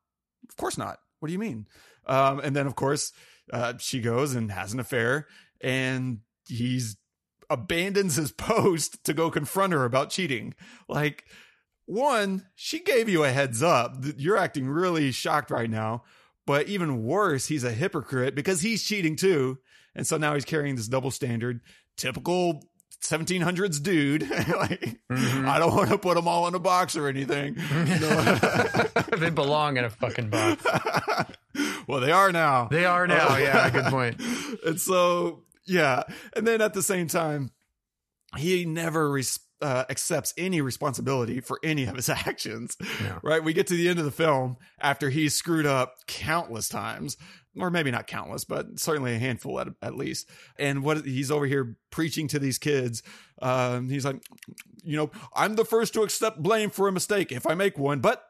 of 0.49 0.57
course 0.57 0.77
not. 0.77 0.99
What 1.19 1.27
do 1.27 1.33
you 1.33 1.39
mean?" 1.39 1.67
Um, 2.05 2.39
and 2.39 2.55
then 2.55 2.67
of 2.67 2.75
course 2.75 3.11
uh, 3.51 3.73
she 3.79 3.99
goes 3.99 4.35
and 4.35 4.51
has 4.51 4.73
an 4.73 4.79
affair, 4.79 5.27
and 5.61 6.19
he's 6.47 6.97
abandons 7.49 8.15
his 8.15 8.31
post 8.37 9.03
to 9.05 9.13
go 9.13 9.31
confront 9.31 9.73
her 9.73 9.85
about 9.85 10.09
cheating. 10.09 10.53
Like, 10.87 11.25
one, 11.85 12.45
she 12.55 12.79
gave 12.79 13.09
you 13.09 13.23
a 13.23 13.31
heads 13.31 13.63
up. 13.63 13.97
You're 14.17 14.37
acting 14.37 14.67
really 14.67 15.11
shocked 15.11 15.51
right 15.51 15.69
now. 15.69 16.03
But 16.45 16.67
even 16.67 17.03
worse, 17.03 17.47
he's 17.47 17.63
a 17.63 17.71
hypocrite 17.71 18.33
because 18.33 18.61
he's 18.61 18.83
cheating 18.83 19.15
too. 19.15 19.59
And 19.99 20.07
so 20.07 20.15
now 20.15 20.33
he's 20.33 20.45
carrying 20.45 20.77
this 20.77 20.87
double 20.87 21.11
standard. 21.11 21.59
Typical 21.97 22.63
1700s 23.03 23.83
dude. 23.83 24.21
like, 24.29 24.97
mm-hmm. 25.11 25.45
I 25.45 25.59
don't 25.59 25.75
want 25.75 25.89
to 25.89 25.97
put 25.97 26.15
them 26.15 26.25
all 26.25 26.47
in 26.47 26.55
a 26.55 26.59
box 26.59 26.95
or 26.95 27.09
anything. 27.09 27.55
they 29.17 29.29
belong 29.29 29.75
in 29.75 29.83
a 29.83 29.89
fucking 29.89 30.29
box. 30.29 30.63
well, 31.87 31.99
they 31.99 32.13
are 32.13 32.31
now. 32.31 32.69
They 32.69 32.85
are 32.85 33.07
now. 33.07 33.35
yeah, 33.35 33.69
good 33.69 33.87
point. 33.87 34.21
and 34.65 34.79
so 34.79 35.43
yeah. 35.67 36.03
And 36.33 36.47
then 36.47 36.61
at 36.61 36.73
the 36.73 36.81
same 36.81 37.09
time, 37.09 37.51
he 38.37 38.63
never 38.63 39.11
res- 39.11 39.41
uh, 39.61 39.83
accepts 39.89 40.33
any 40.37 40.61
responsibility 40.61 41.41
for 41.41 41.59
any 41.61 41.83
of 41.83 41.95
his 41.97 42.07
actions. 42.07 42.77
No. 43.01 43.19
Right. 43.21 43.43
We 43.43 43.51
get 43.51 43.67
to 43.67 43.75
the 43.75 43.89
end 43.89 43.99
of 43.99 44.05
the 44.05 44.11
film 44.11 44.55
after 44.79 45.09
he's 45.09 45.35
screwed 45.35 45.65
up 45.65 45.95
countless 46.07 46.69
times, 46.69 47.17
or 47.57 47.69
maybe 47.69 47.91
not 47.91 48.07
countless, 48.07 48.43
but 48.43 48.79
certainly 48.79 49.15
a 49.15 49.19
handful 49.19 49.59
at, 49.59 49.67
at 49.81 49.95
least. 49.95 50.29
And 50.57 50.83
what 50.83 51.05
he's 51.05 51.31
over 51.31 51.45
here 51.45 51.77
preaching 51.91 52.27
to 52.29 52.39
these 52.39 52.57
kids, 52.57 53.03
um, 53.41 53.89
he's 53.89 54.05
like, 54.05 54.23
you 54.83 54.97
know, 54.97 55.11
I'm 55.35 55.55
the 55.55 55.65
first 55.65 55.93
to 55.93 56.03
accept 56.03 56.43
blame 56.43 56.69
for 56.69 56.87
a 56.87 56.91
mistake 56.91 57.31
if 57.31 57.47
I 57.47 57.55
make 57.55 57.77
one, 57.77 57.99
but 57.99 58.23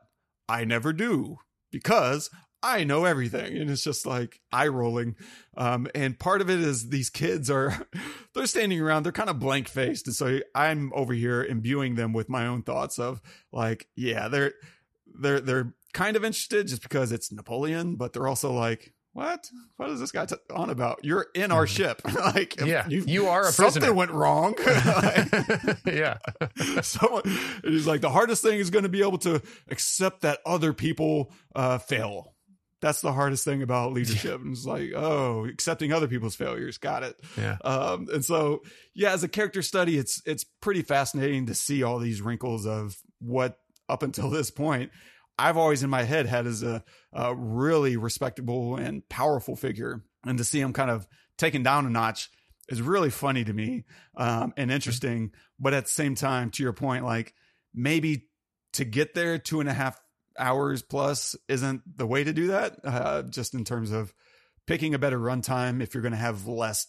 I 0.47 0.65
never 0.65 0.93
do 0.93 1.37
because 1.71 2.29
I 2.61 2.83
know 2.83 3.05
everything. 3.05 3.57
And 3.57 3.69
it's 3.69 3.83
just 3.83 4.05
like 4.05 4.41
eye 4.51 4.67
rolling. 4.67 5.15
Um, 5.55 5.87
and 5.95 6.19
part 6.19 6.41
of 6.41 6.49
it 6.49 6.59
is 6.59 6.89
these 6.89 7.09
kids 7.09 7.49
are, 7.49 7.87
they're 8.33 8.47
standing 8.47 8.81
around, 8.81 9.03
they're 9.03 9.11
kind 9.11 9.29
of 9.29 9.39
blank 9.39 9.67
faced. 9.67 10.07
And 10.07 10.15
so 10.15 10.39
I'm 10.55 10.91
over 10.93 11.13
here 11.13 11.43
imbuing 11.43 11.95
them 11.95 12.13
with 12.13 12.29
my 12.29 12.47
own 12.47 12.63
thoughts 12.63 12.99
of 12.99 13.21
like, 13.51 13.87
yeah, 13.95 14.27
they're, 14.27 14.53
they're, 15.05 15.39
they're 15.39 15.73
kind 15.93 16.15
of 16.15 16.25
interested 16.25 16.67
just 16.67 16.81
because 16.81 17.11
it's 17.11 17.31
Napoleon, 17.31 17.95
but 17.95 18.13
they're 18.13 18.27
also 18.27 18.51
like, 18.51 18.93
what? 19.19 19.49
What 19.77 19.89
is 19.89 19.99
this 19.99 20.11
guy 20.11 20.25
t- 20.25 20.35
on 20.53 20.69
about? 20.69 20.99
You're 21.03 21.27
in 21.35 21.51
our 21.51 21.67
ship. 21.77 22.01
like, 22.15 22.59
yeah, 22.61 22.87
you, 22.87 23.03
you 23.05 23.27
are 23.27 23.47
a 23.47 23.51
something 23.51 23.95
went 23.95 24.11
wrong. 24.11 24.55
yeah. 25.85 26.17
so 26.81 27.21
he's 27.63 27.87
like, 27.87 28.01
the 28.01 28.09
hardest 28.09 28.41
thing 28.41 28.59
is 28.59 28.69
going 28.69 28.83
to 28.83 28.89
be 28.89 29.01
able 29.01 29.17
to 29.19 29.41
accept 29.69 30.21
that 30.21 30.39
other 30.45 30.73
people 30.73 31.31
uh, 31.55 31.77
fail 31.77 32.33
that's 32.81 33.01
the 33.01 33.11
hardest 33.11 33.43
thing 33.43 33.61
about 33.61 33.91
leadership. 33.91 34.39
and 34.39 34.53
it's 34.53 34.65
like, 34.65 34.93
oh, 34.95 35.45
accepting 35.45 35.91
other 35.91 36.07
people's 36.07 36.35
failures. 36.35 36.77
Got 36.77 37.03
it. 37.03 37.15
Yeah. 37.37 37.57
Um, 37.61 38.07
and 38.13 38.23
so, 38.23 38.61
yeah, 38.93 39.11
as 39.11 39.21
a 39.21 39.27
character 39.27 39.61
study, 39.61 39.97
it's, 39.97 40.21
it's 40.25 40.45
pretty 40.61 40.81
fascinating 40.81 41.47
to 41.47 41.53
see 41.53 41.83
all 41.83 41.99
these 41.99 42.21
wrinkles 42.21 42.65
of 42.65 42.95
what 43.19 43.59
up 43.89 44.03
until 44.03 44.29
this 44.29 44.49
point, 44.49 44.91
I've 45.39 45.57
always 45.57 45.83
in 45.83 45.89
my 45.89 46.03
head 46.03 46.25
had 46.25 46.45
as 46.45 46.63
a, 46.63 46.83
a 47.13 47.33
really 47.33 47.97
respectable 47.97 48.75
and 48.75 49.07
powerful 49.07 49.55
figure. 49.55 50.03
And 50.25 50.37
to 50.37 50.43
see 50.43 50.59
him 50.59 50.73
kind 50.73 50.91
of 50.91 51.07
taken 51.37 51.63
down 51.63 51.85
a 51.85 51.89
notch 51.89 52.29
is 52.67 52.81
really 52.81 53.09
funny 53.09 53.43
to 53.45 53.53
me, 53.53 53.85
um, 54.17 54.53
and 54.57 54.69
interesting. 54.69 55.31
But 55.59 55.73
at 55.73 55.85
the 55.85 55.91
same 55.91 56.15
time, 56.15 56.51
to 56.51 56.63
your 56.63 56.73
point, 56.73 57.05
like 57.05 57.33
maybe 57.73 58.27
to 58.73 58.85
get 58.85 59.13
there 59.13 59.37
two 59.37 59.59
and 59.61 59.69
a 59.69 59.73
half 59.73 59.99
hours 60.37 60.81
plus 60.81 61.35
isn't 61.47 61.81
the 61.97 62.05
way 62.05 62.23
to 62.23 62.33
do 62.33 62.47
that. 62.47 62.75
Uh, 62.83 63.23
just 63.23 63.53
in 63.53 63.63
terms 63.63 63.91
of 63.91 64.13
picking 64.67 64.93
a 64.93 64.99
better 64.99 65.17
runtime 65.17 65.81
if 65.81 65.93
you're 65.93 66.03
going 66.03 66.11
to 66.11 66.17
have 66.17 66.47
less 66.47 66.87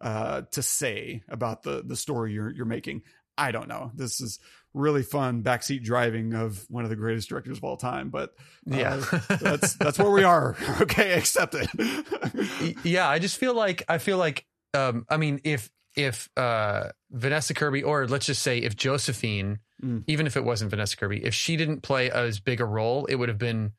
uh, 0.00 0.42
to 0.50 0.62
say 0.62 1.22
about 1.28 1.62
the 1.62 1.82
the 1.86 1.96
story 1.96 2.32
you're 2.32 2.50
you're 2.50 2.66
making. 2.66 3.02
I 3.38 3.52
don't 3.52 3.68
know. 3.68 3.90
This 3.94 4.20
is 4.20 4.38
really 4.74 5.02
fun 5.02 5.42
backseat 5.42 5.82
driving 5.82 6.34
of 6.34 6.64
one 6.68 6.84
of 6.84 6.90
the 6.90 6.96
greatest 6.96 7.28
directors 7.28 7.58
of 7.58 7.64
all 7.64 7.76
time. 7.76 8.10
But 8.10 8.34
uh, 8.70 8.76
yeah, 8.76 8.96
that's 9.40 9.74
that's 9.74 9.98
where 9.98 10.10
we 10.10 10.24
are. 10.24 10.56
okay, 10.80 11.12
accept 11.12 11.54
it. 11.56 12.76
yeah, 12.84 13.08
I 13.08 13.18
just 13.18 13.38
feel 13.38 13.54
like 13.54 13.82
I 13.88 13.98
feel 13.98 14.18
like 14.18 14.46
um, 14.74 15.06
I 15.08 15.16
mean 15.16 15.40
if 15.44 15.70
if 15.94 16.30
uh, 16.36 16.88
Vanessa 17.10 17.54
Kirby 17.54 17.82
or 17.82 18.06
let's 18.06 18.26
just 18.26 18.42
say 18.42 18.58
if 18.58 18.76
Josephine 18.76 19.58
mm. 19.82 20.04
even 20.06 20.26
if 20.26 20.36
it 20.36 20.44
wasn't 20.44 20.70
Vanessa 20.70 20.96
Kirby, 20.96 21.24
if 21.24 21.34
she 21.34 21.56
didn't 21.56 21.82
play 21.82 22.10
as 22.10 22.40
big 22.40 22.60
a 22.60 22.64
role, 22.64 23.06
it 23.06 23.16
would 23.16 23.28
have 23.28 23.38
been 23.38 23.72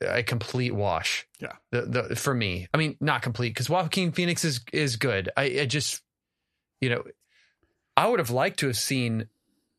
a 0.00 0.22
complete 0.22 0.74
wash. 0.74 1.26
Yeah. 1.40 1.52
The, 1.70 1.82
the, 1.82 2.16
for 2.16 2.34
me, 2.34 2.68
I 2.74 2.76
mean, 2.76 2.96
not 3.00 3.22
complete 3.22 3.50
because 3.50 3.70
Joaquin 3.70 4.12
Phoenix 4.12 4.44
is, 4.44 4.60
is 4.72 4.96
good. 4.96 5.30
I, 5.36 5.44
I 5.60 5.66
just, 5.66 6.02
you 6.80 6.90
know, 6.90 7.04
I 7.96 8.08
would 8.08 8.18
have 8.18 8.30
liked 8.30 8.60
to 8.60 8.66
have 8.66 8.76
seen 8.76 9.28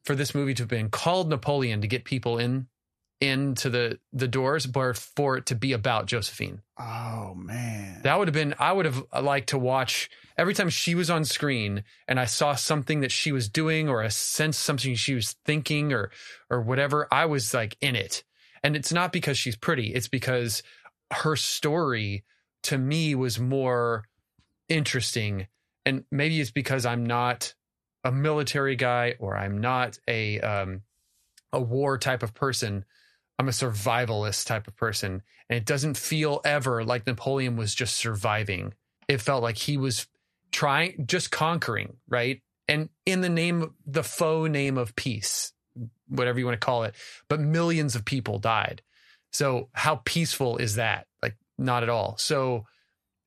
for 0.08 0.15
this 0.15 0.34
movie 0.34 0.54
to 0.54 0.63
have 0.63 0.70
been 0.70 0.89
called 0.89 1.30
Napoleon 1.30 1.82
to 1.82 1.88
get 1.88 2.06
people 2.06 2.38
in 2.39 2.67
into 3.20 3.70
the 3.70 4.00
the 4.13 4.28
doors, 4.28 4.65
but 4.65 4.98
for 4.98 5.38
it 5.38 5.48
to 5.48 5.56
be 5.56 5.74
about 5.74 6.06
Josephine. 6.06 6.62
Oh 6.80 7.34
man. 7.36 8.02
That 8.04 8.17
would 8.17 8.30
have 8.30 8.34
been 8.34 8.56
I 8.58 8.72
would 8.72 8.86
have 8.86 9.04
liked 9.22 9.50
to 9.50 9.58
watch 9.58 10.10
every 10.38 10.54
time 10.54 10.70
she 10.70 10.96
was 10.96 11.10
on 11.10 11.26
screen 11.26 11.84
and 12.08 12.20
I 12.20 12.26
saw 12.26 12.56
something 12.56 13.02
that 13.02 13.12
she 13.12 13.34
was 13.34 13.50
doing 13.50 13.89
or 13.89 14.02
a 14.02 14.10
sense 14.10 14.58
something 14.58 14.96
she 14.96 15.13
was 15.13 15.36
thinking 15.46 15.91
or 15.91 16.10
or 16.50 16.62
whatever, 16.62 17.08
I 17.12 17.26
was 17.26 17.54
like 17.54 17.76
in 17.82 17.96
it. 17.96 18.24
And 18.63 18.76
it's 18.76 18.93
not 18.93 19.12
because 19.12 19.38
she's 19.38 19.58
pretty, 19.58 19.93
it's 19.93 20.08
because 20.08 20.63
her 21.12 21.36
story 21.36 22.24
to 22.63 22.78
me 22.78 23.13
was 23.13 23.39
more 23.39 24.06
interesting. 24.70 25.48
And 25.86 26.06
maybe 26.12 26.39
it's 26.39 26.52
because 26.52 26.86
I'm 26.86 27.06
not 27.06 27.56
a 28.08 28.12
military 28.12 28.78
guy 28.78 29.15
or 29.20 29.36
I'm 29.36 29.60
not 29.60 30.00
a 30.08 30.39
um 30.39 30.82
a 31.52 31.60
war 31.60 31.98
type 31.98 32.24
of 32.24 32.34
person. 32.34 32.86
I'm 33.38 33.50
a 33.50 33.52
survivalist 33.52 34.48
type 34.48 34.67
of 34.67 34.76
person. 34.76 35.22
And 35.50 35.58
it 35.58 35.65
doesn't 35.65 35.98
feel 35.98 36.41
ever 36.43 36.84
like 36.84 37.06
Napoleon 37.06 37.58
was 37.58 37.76
just 37.76 37.98
surviving. 37.98 38.74
It 39.08 39.22
felt 39.22 39.43
like 39.43 39.58
he 39.58 39.78
was 39.78 40.08
trying, 40.52 41.06
just 41.06 41.32
conquering, 41.32 41.98
right? 42.08 42.41
And 42.67 42.89
in 43.06 43.22
the 43.22 43.30
name, 43.30 43.74
the 43.86 44.04
faux 44.04 44.50
name 44.50 44.78
of 44.78 44.96
peace, 44.96 45.52
whatever 46.08 46.39
you 46.39 46.46
want 46.46 46.60
to 46.60 46.65
call 46.65 46.84
it. 46.84 46.96
But 47.30 47.39
millions 47.39 47.96
of 47.96 48.06
people 48.06 48.39
died. 48.39 48.82
So 49.32 49.70
how 49.74 50.02
peaceful 50.04 50.58
is 50.58 50.76
that? 50.76 51.08
Like, 51.22 51.36
not 51.58 51.84
at 51.84 51.89
all. 51.89 52.17
So 52.17 52.65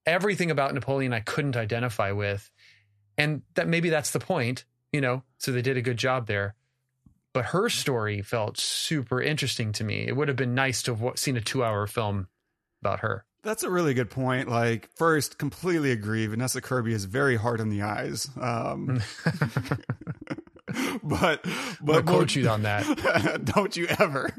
everything 0.06 0.50
about 0.50 0.74
Napoleon 0.74 1.12
I 1.12 1.20
couldn't 1.20 1.56
identify 1.56 2.12
with. 2.12 2.50
And 3.16 3.42
that 3.54 3.68
maybe 3.68 3.90
that's 3.90 4.12
the 4.12 4.20
point, 4.20 4.64
you 4.92 5.00
know? 5.00 5.22
So 5.38 5.52
they 5.52 5.62
did 5.62 5.76
a 5.76 5.82
good 5.82 5.96
job 5.96 6.26
there 6.26 6.54
but 7.32 7.46
her 7.46 7.68
story 7.68 8.22
felt 8.22 8.58
super 8.58 9.20
interesting 9.20 9.72
to 9.72 9.84
me. 9.84 10.06
It 10.06 10.16
would 10.16 10.28
have 10.28 10.36
been 10.36 10.54
nice 10.54 10.82
to 10.84 10.94
have 10.94 11.18
seen 11.18 11.36
a 11.36 11.40
two 11.40 11.64
hour 11.64 11.86
film 11.86 12.28
about 12.82 13.00
her. 13.00 13.24
That's 13.42 13.62
a 13.62 13.70
really 13.70 13.94
good 13.94 14.10
point. 14.10 14.48
Like, 14.48 14.90
first, 14.96 15.38
completely 15.38 15.92
agree. 15.92 16.26
Vanessa 16.26 16.60
Kirby 16.60 16.92
is 16.92 17.06
very 17.06 17.36
hard 17.36 17.60
on 17.60 17.70
the 17.70 17.82
eyes. 17.82 18.28
Um, 18.38 19.00
but, 21.02 21.46
but 21.80 22.04
quote 22.04 22.34
you 22.34 22.48
on 22.48 22.62
that. 22.62 23.44
don't 23.54 23.76
you 23.76 23.86
ever. 23.98 24.30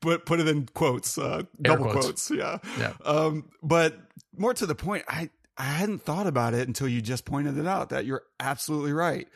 But 0.00 0.24
put 0.24 0.40
it 0.40 0.48
in 0.48 0.66
quotes, 0.66 1.18
uh, 1.18 1.42
double 1.60 1.90
quotes. 1.90 2.28
quotes. 2.28 2.30
Yeah. 2.30 2.58
Yeah. 2.78 2.92
Um, 3.04 3.50
but 3.62 3.98
more 4.36 4.54
to 4.54 4.66
the 4.66 4.74
point, 4.74 5.04
I, 5.08 5.28
I 5.58 5.64
hadn't 5.64 6.02
thought 6.02 6.26
about 6.26 6.54
it 6.54 6.68
until 6.68 6.88
you 6.88 7.02
just 7.02 7.24
pointed 7.24 7.58
it 7.58 7.66
out 7.66 7.90
that 7.90 8.06
you're 8.06 8.22
absolutely 8.38 8.92
right 8.92 9.28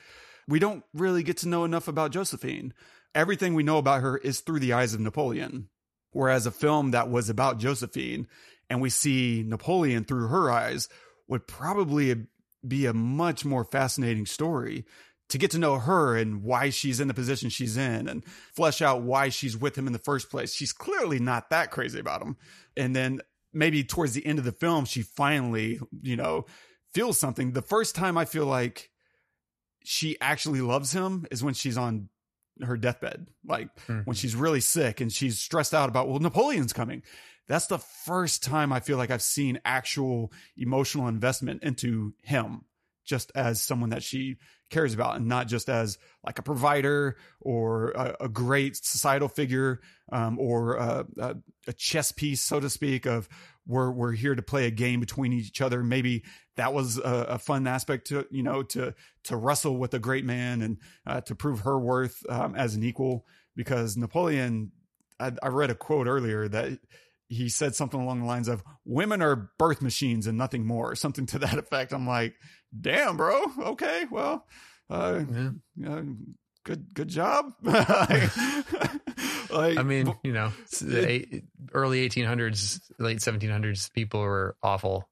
we 0.48 0.58
don't 0.58 0.84
really 0.92 1.22
get 1.22 1.38
to 1.38 1.48
know 1.48 1.64
enough 1.64 1.88
about 1.88 2.12
Josephine. 2.12 2.74
Everything 3.14 3.54
we 3.54 3.62
know 3.62 3.78
about 3.78 4.02
her 4.02 4.16
is 4.18 4.40
through 4.40 4.60
the 4.60 4.72
eyes 4.72 4.94
of 4.94 5.00
Napoleon. 5.00 5.68
Whereas 6.10 6.46
a 6.46 6.50
film 6.50 6.90
that 6.90 7.08
was 7.08 7.30
about 7.30 7.58
Josephine 7.58 8.26
and 8.68 8.80
we 8.80 8.90
see 8.90 9.44
Napoleon 9.46 10.04
through 10.04 10.28
her 10.28 10.50
eyes 10.50 10.88
would 11.28 11.46
probably 11.46 12.26
be 12.66 12.86
a 12.86 12.92
much 12.92 13.44
more 13.44 13.64
fascinating 13.64 14.26
story 14.26 14.84
to 15.30 15.38
get 15.38 15.50
to 15.52 15.58
know 15.58 15.78
her 15.78 16.16
and 16.16 16.42
why 16.42 16.68
she's 16.68 17.00
in 17.00 17.08
the 17.08 17.14
position 17.14 17.48
she's 17.48 17.78
in 17.78 18.06
and 18.08 18.24
flesh 18.26 18.82
out 18.82 19.02
why 19.02 19.30
she's 19.30 19.56
with 19.56 19.76
him 19.76 19.86
in 19.86 19.94
the 19.94 19.98
first 19.98 20.30
place. 20.30 20.54
She's 20.54 20.72
clearly 20.72 21.18
not 21.18 21.48
that 21.48 21.70
crazy 21.70 21.98
about 21.98 22.20
him. 22.20 22.36
And 22.76 22.94
then 22.94 23.22
maybe 23.52 23.84
towards 23.84 24.14
the 24.14 24.24
end 24.24 24.38
of 24.38 24.44
the 24.44 24.52
film, 24.52 24.84
she 24.84 25.02
finally, 25.02 25.80
you 26.00 26.16
know, 26.16 26.46
feels 26.92 27.18
something. 27.18 27.52
The 27.52 27.62
first 27.62 27.94
time 27.94 28.16
I 28.16 28.24
feel 28.24 28.46
like 28.46 28.90
she 29.84 30.16
actually 30.20 30.60
loves 30.60 30.92
him 30.92 31.26
is 31.30 31.42
when 31.42 31.54
she's 31.54 31.76
on 31.76 32.08
her 32.60 32.76
deathbed, 32.76 33.26
like 33.44 33.74
mm-hmm. 33.86 34.00
when 34.00 34.14
she's 34.14 34.36
really 34.36 34.60
sick 34.60 35.00
and 35.00 35.12
she's 35.12 35.38
stressed 35.38 35.74
out 35.74 35.88
about, 35.88 36.08
well, 36.08 36.20
Napoleon's 36.20 36.72
coming. 36.72 37.02
That's 37.48 37.66
the 37.66 37.78
first 37.78 38.42
time 38.42 38.72
I 38.72 38.80
feel 38.80 38.96
like 38.96 39.10
I've 39.10 39.22
seen 39.22 39.60
actual 39.64 40.32
emotional 40.56 41.08
investment 41.08 41.62
into 41.62 42.14
him, 42.22 42.62
just 43.04 43.32
as 43.34 43.60
someone 43.60 43.90
that 43.90 44.02
she 44.02 44.36
cares 44.72 44.94
about 44.94 45.16
and 45.16 45.26
not 45.26 45.46
just 45.46 45.68
as 45.68 45.98
like 46.26 46.38
a 46.38 46.42
provider 46.42 47.16
or 47.40 47.90
a, 47.90 48.16
a 48.22 48.28
great 48.28 48.76
societal 48.76 49.28
figure 49.28 49.80
um, 50.10 50.38
or 50.38 50.74
a, 50.74 51.06
a, 51.18 51.36
a 51.68 51.72
chess 51.72 52.10
piece, 52.10 52.40
so 52.40 52.58
to 52.58 52.68
speak, 52.68 53.06
of 53.06 53.28
we're 53.66 53.90
we're 53.90 54.12
here 54.12 54.34
to 54.34 54.42
play 54.42 54.66
a 54.66 54.70
game 54.70 55.00
between 55.00 55.32
each 55.32 55.60
other. 55.60 55.82
Maybe 55.82 56.24
that 56.56 56.74
was 56.74 56.98
a, 56.98 57.38
fun 57.38 57.66
aspect 57.66 58.08
to 58.08 58.26
you 58.30 58.42
know 58.42 58.62
to 58.64 58.94
to 59.24 59.36
wrestle 59.36 59.76
with 59.76 59.94
a 59.94 59.98
great 59.98 60.24
man 60.24 60.62
and 60.62 60.78
uh, 61.06 61.20
to 61.22 61.34
prove 61.34 61.60
her 61.60 61.78
worth 61.78 62.22
um, 62.28 62.54
as 62.54 62.74
an 62.74 62.82
equal. 62.82 63.24
Because 63.54 63.96
Napoleon, 63.96 64.72
I, 65.20 65.32
I 65.42 65.48
read 65.48 65.70
a 65.70 65.74
quote 65.74 66.06
earlier 66.06 66.48
that 66.48 66.78
he 67.28 67.48
said 67.48 67.74
something 67.74 68.00
along 68.00 68.20
the 68.20 68.26
lines 68.26 68.48
of 68.48 68.62
"Women 68.84 69.22
are 69.22 69.50
birth 69.58 69.82
machines 69.82 70.26
and 70.26 70.36
nothing 70.36 70.66
more," 70.66 70.94
something 70.94 71.26
to 71.26 71.38
that 71.40 71.58
effect. 71.58 71.92
I'm 71.92 72.06
like, 72.06 72.34
damn, 72.78 73.16
bro. 73.16 73.42
Okay, 73.58 74.04
well, 74.10 74.46
uh, 74.90 75.22
yeah. 75.76 75.88
uh, 75.88 76.02
good 76.64 76.94
good 76.94 77.08
job. 77.08 77.52
like, 77.62 79.78
I 79.78 79.82
mean, 79.84 80.14
you 80.22 80.32
know, 80.32 80.52
the 80.80 81.42
early 81.72 82.08
1800s, 82.08 82.80
late 82.98 83.18
1700s, 83.18 83.92
people 83.92 84.20
were 84.20 84.56
awful, 84.62 85.08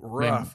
rough, 0.00 0.54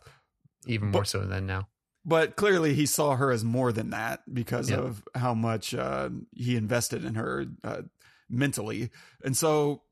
even 0.68 0.92
more 0.92 1.02
but, 1.02 1.08
so 1.08 1.26
than 1.26 1.46
now. 1.46 1.68
But 2.06 2.36
clearly, 2.36 2.74
he 2.74 2.86
saw 2.86 3.16
her 3.16 3.32
as 3.32 3.44
more 3.44 3.72
than 3.72 3.92
that 3.92 4.22
because 4.32 4.70
yep. 4.70 4.80
of 4.80 5.04
how 5.16 5.34
much 5.34 5.74
uh, 5.74 6.10
he 6.34 6.56
invested 6.56 7.06
in 7.06 7.16
her 7.16 7.46
uh, 7.64 7.82
mentally, 8.30 8.90
and 9.24 9.38
so 9.38 9.84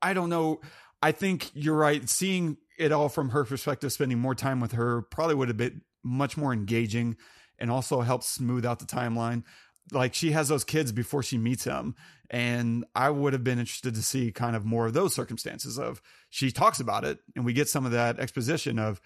I 0.00 0.14
don't 0.14 0.28
know. 0.28 0.60
I 1.00 1.12
think 1.12 1.50
you're 1.54 1.76
right. 1.76 2.08
Seeing 2.08 2.56
it 2.78 2.92
all 2.92 3.08
from 3.08 3.30
her 3.30 3.44
perspective, 3.44 3.92
spending 3.92 4.18
more 4.18 4.34
time 4.34 4.60
with 4.60 4.72
her 4.72 5.02
probably 5.02 5.36
would 5.36 5.48
have 5.48 5.56
been 5.56 5.82
much 6.02 6.36
more 6.36 6.52
engaging 6.52 7.16
and 7.58 7.70
also 7.70 8.00
helps 8.00 8.28
smooth 8.28 8.64
out 8.64 8.78
the 8.78 8.86
timeline. 8.86 9.44
Like 9.90 10.14
she 10.14 10.32
has 10.32 10.48
those 10.48 10.64
kids 10.64 10.92
before 10.92 11.22
she 11.22 11.38
meets 11.38 11.64
him 11.64 11.94
and 12.32 12.84
i 12.94 13.10
would 13.10 13.34
have 13.34 13.44
been 13.44 13.58
interested 13.58 13.94
to 13.94 14.02
see 14.02 14.32
kind 14.32 14.56
of 14.56 14.64
more 14.64 14.86
of 14.86 14.94
those 14.94 15.14
circumstances 15.14 15.78
of 15.78 16.00
she 16.30 16.50
talks 16.50 16.80
about 16.80 17.04
it 17.04 17.18
and 17.36 17.44
we 17.44 17.52
get 17.52 17.68
some 17.68 17.84
of 17.84 17.92
that 17.92 18.18
exposition 18.18 18.78
of 18.78 19.00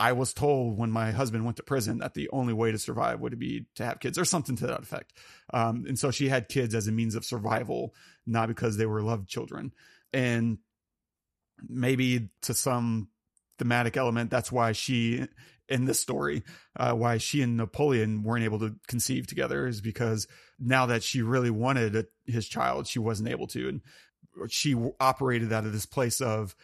i 0.00 0.12
was 0.12 0.34
told 0.34 0.76
when 0.76 0.90
my 0.90 1.12
husband 1.12 1.44
went 1.44 1.56
to 1.56 1.62
prison 1.62 1.98
that 1.98 2.14
the 2.14 2.28
only 2.30 2.52
way 2.52 2.72
to 2.72 2.78
survive 2.78 3.20
would 3.20 3.38
be 3.38 3.66
to 3.76 3.84
have 3.84 4.00
kids 4.00 4.18
or 4.18 4.24
something 4.24 4.56
to 4.56 4.66
that 4.66 4.82
effect. 4.82 5.12
Um, 5.52 5.84
and 5.86 5.98
so 5.98 6.10
she 6.10 6.28
had 6.28 6.48
kids 6.48 6.74
as 6.74 6.88
a 6.88 6.92
means 6.92 7.14
of 7.14 7.24
survival 7.24 7.94
not 8.26 8.48
because 8.48 8.76
they 8.76 8.86
were 8.86 9.02
loved 9.02 9.28
children. 9.28 9.72
And 10.12 10.58
maybe 11.68 12.30
to 12.42 12.54
some 12.54 13.08
thematic 13.58 13.96
element 13.96 14.30
that's 14.30 14.50
why 14.50 14.72
she 14.72 15.28
in 15.68 15.84
this 15.84 16.00
story, 16.00 16.42
uh, 16.76 16.92
why 16.92 17.18
she 17.18 17.42
and 17.42 17.56
Napoleon 17.56 18.22
weren't 18.22 18.44
able 18.44 18.58
to 18.60 18.74
conceive 18.86 19.26
together 19.26 19.66
is 19.66 19.80
because 19.80 20.26
now 20.58 20.86
that 20.86 21.02
she 21.02 21.22
really 21.22 21.50
wanted 21.50 21.96
a, 21.96 22.06
his 22.26 22.48
child, 22.48 22.86
she 22.86 22.98
wasn't 22.98 23.28
able 23.28 23.46
to, 23.48 23.68
and 23.68 23.80
she 24.50 24.74
operated 25.00 25.52
out 25.52 25.64
of 25.64 25.72
this 25.72 25.86
place 25.86 26.20
of 26.20 26.54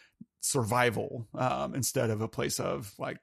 survival 0.41 1.27
um, 1.35 1.75
instead 1.75 2.09
of 2.09 2.21
a 2.21 2.27
place 2.27 2.59
of 2.59 2.93
like 2.97 3.19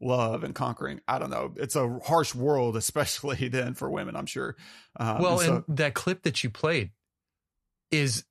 love 0.00 0.44
and 0.44 0.54
conquering. 0.54 1.00
I 1.08 1.18
don't 1.18 1.30
know. 1.30 1.52
It's 1.56 1.76
a 1.76 1.98
harsh 2.04 2.34
world, 2.34 2.76
especially 2.76 3.48
then 3.48 3.74
for 3.74 3.90
women. 3.90 4.16
I'm 4.16 4.26
sure. 4.26 4.56
Um, 4.98 5.22
well, 5.22 5.40
and, 5.40 5.46
so, 5.46 5.64
and 5.68 5.76
that 5.76 5.94
clip 5.94 6.22
that 6.22 6.42
you 6.44 6.50
played 6.50 6.90
is 7.90 8.24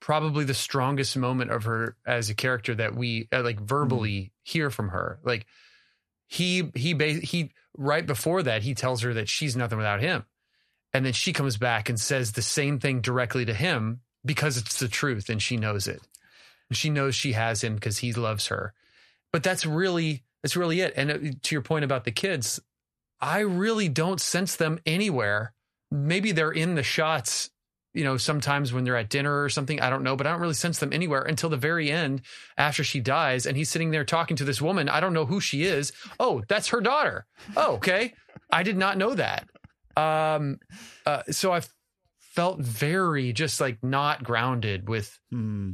probably 0.00 0.44
the 0.44 0.54
strongest 0.54 1.16
moment 1.16 1.50
of 1.50 1.64
her 1.64 1.96
as 2.04 2.28
a 2.28 2.34
character 2.34 2.74
that 2.74 2.96
we 2.96 3.28
uh, 3.32 3.42
like 3.42 3.60
verbally 3.60 4.18
mm-hmm. 4.18 4.32
hear 4.42 4.70
from 4.70 4.88
her. 4.88 5.20
Like 5.22 5.46
he 6.32 6.70
he 6.74 6.94
he 7.22 7.52
right 7.76 8.06
before 8.06 8.42
that 8.42 8.62
he 8.62 8.74
tells 8.74 9.02
her 9.02 9.12
that 9.12 9.28
she's 9.28 9.54
nothing 9.54 9.76
without 9.76 10.00
him. 10.00 10.24
And 10.94 11.04
then 11.04 11.12
she 11.12 11.34
comes 11.34 11.58
back 11.58 11.90
and 11.90 12.00
says 12.00 12.32
the 12.32 12.42
same 12.42 12.78
thing 12.78 13.02
directly 13.02 13.44
to 13.44 13.52
him 13.52 14.00
because 14.24 14.56
it's 14.56 14.78
the 14.78 14.88
truth 14.88 15.28
and 15.28 15.42
she 15.42 15.58
knows 15.58 15.86
it. 15.86 16.00
And 16.70 16.76
she 16.76 16.88
knows 16.88 17.14
she 17.14 17.32
has 17.32 17.62
him 17.62 17.74
because 17.74 17.98
he 17.98 18.14
loves 18.14 18.46
her. 18.46 18.72
But 19.30 19.42
that's 19.42 19.66
really 19.66 20.22
that's 20.42 20.56
really 20.56 20.80
it. 20.80 20.94
And 20.96 21.10
uh, 21.10 21.18
to 21.42 21.54
your 21.54 21.62
point 21.62 21.84
about 21.84 22.04
the 22.04 22.12
kids 22.12 22.60
i 23.20 23.38
really 23.40 23.88
don't 23.88 24.20
sense 24.20 24.56
them 24.56 24.80
anywhere. 24.86 25.52
Maybe 25.90 26.32
they're 26.32 26.50
in 26.50 26.74
the 26.76 26.82
shots 26.82 27.50
you 27.94 28.04
know, 28.04 28.16
sometimes 28.16 28.72
when 28.72 28.84
they're 28.84 28.96
at 28.96 29.10
dinner 29.10 29.42
or 29.42 29.48
something, 29.48 29.80
I 29.80 29.90
don't 29.90 30.02
know, 30.02 30.16
but 30.16 30.26
I 30.26 30.30
don't 30.30 30.40
really 30.40 30.54
sense 30.54 30.78
them 30.78 30.92
anywhere 30.92 31.22
until 31.22 31.50
the 31.50 31.56
very 31.56 31.90
end 31.90 32.22
after 32.56 32.82
she 32.82 33.00
dies 33.00 33.46
and 33.46 33.56
he's 33.56 33.68
sitting 33.68 33.90
there 33.90 34.04
talking 34.04 34.36
to 34.38 34.44
this 34.44 34.62
woman. 34.62 34.88
I 34.88 35.00
don't 35.00 35.12
know 35.12 35.26
who 35.26 35.40
she 35.40 35.64
is. 35.64 35.92
Oh, 36.18 36.42
that's 36.48 36.68
her 36.68 36.80
daughter. 36.80 37.26
Oh, 37.56 37.74
okay. 37.74 38.14
I 38.50 38.62
did 38.62 38.76
not 38.76 38.96
know 38.96 39.14
that. 39.14 39.48
Um, 39.96 40.58
uh, 41.04 41.22
so 41.30 41.52
I 41.52 41.60
felt 42.18 42.60
very 42.60 43.32
just 43.32 43.60
like 43.60 43.82
not 43.82 44.24
grounded 44.24 44.88
with. 44.88 45.18
Hmm. 45.30 45.72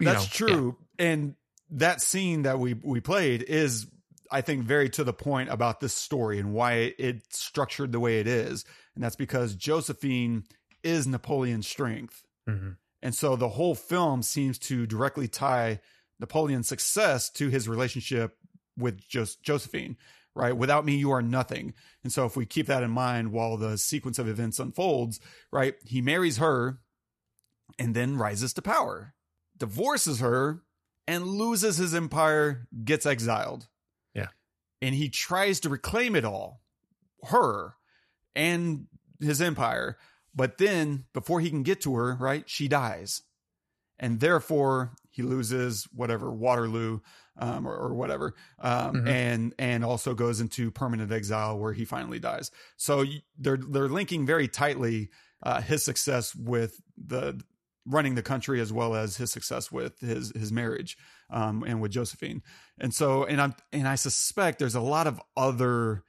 That's 0.00 0.40
know, 0.40 0.46
true. 0.46 0.76
Yeah. 0.98 1.06
And 1.06 1.34
that 1.70 2.00
scene 2.00 2.42
that 2.42 2.58
we, 2.58 2.74
we 2.74 3.00
played 3.00 3.42
is, 3.42 3.86
I 4.30 4.40
think, 4.40 4.64
very 4.64 4.90
to 4.90 5.04
the 5.04 5.12
point 5.12 5.50
about 5.50 5.78
this 5.78 5.94
story 5.94 6.40
and 6.40 6.52
why 6.52 6.92
it's 6.98 7.38
structured 7.38 7.92
the 7.92 8.00
way 8.00 8.18
it 8.18 8.26
is. 8.26 8.64
And 8.94 9.04
that's 9.04 9.16
because 9.16 9.54
Josephine 9.54 10.42
is 10.82 11.06
Napoleon's 11.06 11.66
strength. 11.68 12.24
Mhm. 12.48 12.76
And 13.02 13.14
so 13.14 13.36
the 13.36 13.50
whole 13.50 13.74
film 13.74 14.22
seems 14.22 14.58
to 14.60 14.86
directly 14.86 15.28
tie 15.28 15.80
Napoleon's 16.18 16.68
success 16.68 17.30
to 17.30 17.48
his 17.48 17.68
relationship 17.68 18.36
with 18.76 19.00
Jos- 19.08 19.36
Josephine, 19.36 19.96
right? 20.34 20.56
Without 20.56 20.84
me, 20.84 20.96
you 20.96 21.10
are 21.10 21.22
nothing. 21.22 21.74
And 22.02 22.12
so 22.12 22.26
if 22.26 22.36
we 22.36 22.46
keep 22.46 22.66
that 22.66 22.82
in 22.82 22.90
mind 22.90 23.32
while 23.32 23.56
the 23.56 23.78
sequence 23.78 24.18
of 24.18 24.26
events 24.28 24.58
unfolds, 24.58 25.20
right? 25.52 25.76
He 25.84 26.00
marries 26.00 26.38
her 26.38 26.80
and 27.78 27.94
then 27.94 28.16
rises 28.16 28.52
to 28.54 28.62
power, 28.62 29.14
divorces 29.56 30.20
her 30.20 30.62
and 31.06 31.24
loses 31.26 31.76
his 31.76 31.94
empire, 31.94 32.66
gets 32.84 33.06
exiled. 33.06 33.68
Yeah. 34.14 34.28
And 34.82 34.94
he 34.94 35.08
tries 35.08 35.60
to 35.60 35.68
reclaim 35.68 36.16
it 36.16 36.24
all, 36.24 36.62
her 37.28 37.74
and 38.34 38.86
his 39.20 39.40
empire. 39.40 39.98
But 40.38 40.58
then 40.58 41.04
before 41.12 41.40
he 41.40 41.50
can 41.50 41.64
get 41.64 41.80
to 41.82 41.94
her, 41.96 42.14
right, 42.14 42.48
she 42.48 42.68
dies. 42.68 43.22
And 43.98 44.20
therefore 44.20 44.92
he 45.10 45.22
loses 45.22 45.88
whatever 45.92 46.32
Waterloo 46.32 47.00
um, 47.36 47.66
or, 47.66 47.74
or 47.74 47.94
whatever, 47.94 48.34
um, 48.60 48.94
Mhm. 48.94 49.08
and 49.08 49.54
and 49.58 49.84
also 49.84 50.14
goes 50.14 50.40
into 50.40 50.70
permanent 50.70 51.10
exile 51.12 51.58
where 51.58 51.72
he 51.72 51.84
finally 51.84 52.20
dies. 52.20 52.50
So 52.76 53.04
they're 53.36 53.56
they're 53.56 53.88
linking 53.88 54.26
very 54.26 54.46
tightly 54.48 55.10
uh, 55.42 55.60
his 55.60 55.82
success 55.84 56.34
with 56.34 56.80
the 56.96 57.40
running 57.86 58.14
the 58.14 58.22
country 58.22 58.60
as 58.60 58.72
well 58.72 58.94
as 58.94 59.16
his 59.16 59.32
success 59.32 59.72
with 59.72 59.98
his 60.00 60.30
his 60.36 60.52
marriage 60.52 60.96
um, 61.30 61.64
and 61.64 61.80
with 61.80 61.90
Josephine. 61.92 62.42
And 62.78 62.94
so 62.94 63.24
and 63.24 63.40
I'm 63.40 63.54
and 63.72 63.88
I 63.88 63.96
suspect 63.96 64.58
there's 64.60 64.74
a 64.76 64.80
lot 64.80 65.06
of 65.08 65.20
other 65.36 66.04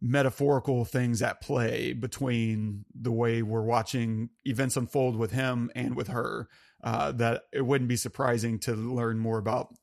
metaphorical 0.00 0.84
things 0.84 1.22
at 1.22 1.40
play 1.40 1.92
between 1.92 2.84
the 2.94 3.12
way 3.12 3.42
we're 3.42 3.62
watching 3.62 4.30
events 4.44 4.76
unfold 4.76 5.16
with 5.16 5.32
him 5.32 5.70
and 5.74 5.96
with 5.96 6.08
her 6.08 6.48
uh, 6.84 7.10
that 7.12 7.42
it 7.52 7.66
wouldn't 7.66 7.88
be 7.88 7.96
surprising 7.96 8.58
to 8.60 8.74
learn 8.74 9.18
more 9.18 9.38
about 9.38 9.74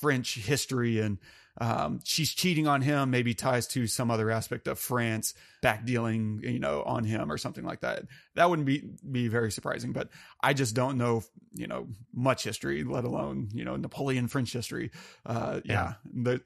French 0.00 0.34
history 0.34 0.98
and 0.98 1.18
um, 1.60 2.00
she's 2.02 2.32
cheating 2.32 2.66
on 2.66 2.80
him 2.80 3.10
maybe 3.10 3.34
ties 3.34 3.66
to 3.68 3.86
some 3.86 4.10
other 4.10 4.30
aspect 4.30 4.66
of 4.66 4.78
France 4.78 5.34
back 5.60 5.84
dealing 5.84 6.40
you 6.42 6.58
know 6.58 6.82
on 6.82 7.04
him 7.04 7.30
or 7.30 7.36
something 7.36 7.62
like 7.64 7.82
that. 7.82 8.04
That 8.34 8.48
wouldn't 8.48 8.66
be 8.66 8.90
be 9.08 9.28
very 9.28 9.52
surprising 9.52 9.92
but 9.92 10.08
I 10.42 10.54
just 10.54 10.74
don't 10.74 10.96
know 10.96 11.22
you 11.52 11.66
know 11.66 11.88
much 12.12 12.42
history 12.44 12.82
let 12.84 13.04
alone 13.04 13.50
you 13.52 13.64
know 13.64 13.76
Napoleon 13.76 14.28
French 14.28 14.52
history. 14.52 14.90
Uh, 15.26 15.60
yeah, 15.64 15.94
The- 16.12 16.40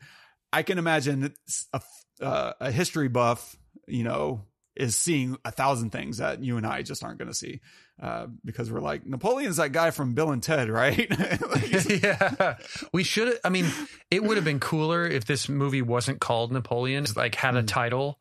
I 0.52 0.62
can 0.62 0.78
imagine 0.78 1.32
a, 1.72 1.80
uh, 2.20 2.52
a 2.60 2.70
history 2.70 3.08
buff, 3.08 3.56
you 3.86 4.04
know, 4.04 4.42
is 4.74 4.94
seeing 4.96 5.36
a 5.44 5.50
thousand 5.50 5.90
things 5.90 6.18
that 6.18 6.42
you 6.42 6.56
and 6.58 6.66
I 6.66 6.82
just 6.82 7.02
aren't 7.02 7.18
going 7.18 7.28
to 7.28 7.34
see 7.34 7.60
uh, 8.02 8.26
because 8.44 8.70
we're 8.70 8.80
like 8.80 9.06
Napoleon's 9.06 9.56
that 9.56 9.72
guy 9.72 9.90
from 9.90 10.12
Bill 10.14 10.30
and 10.32 10.42
Ted, 10.42 10.68
right? 10.68 11.10
Like, 11.10 11.88
yeah. 12.02 12.56
We 12.92 13.02
should 13.02 13.38
I 13.42 13.48
mean, 13.48 13.66
it 14.10 14.22
would 14.22 14.36
have 14.36 14.44
been 14.44 14.60
cooler 14.60 15.06
if 15.06 15.24
this 15.24 15.48
movie 15.48 15.82
wasn't 15.82 16.20
called 16.20 16.52
Napoleon, 16.52 17.06
like 17.16 17.34
had 17.36 17.56
a 17.56 17.62
Mm. 17.62 17.68
title, 17.68 18.18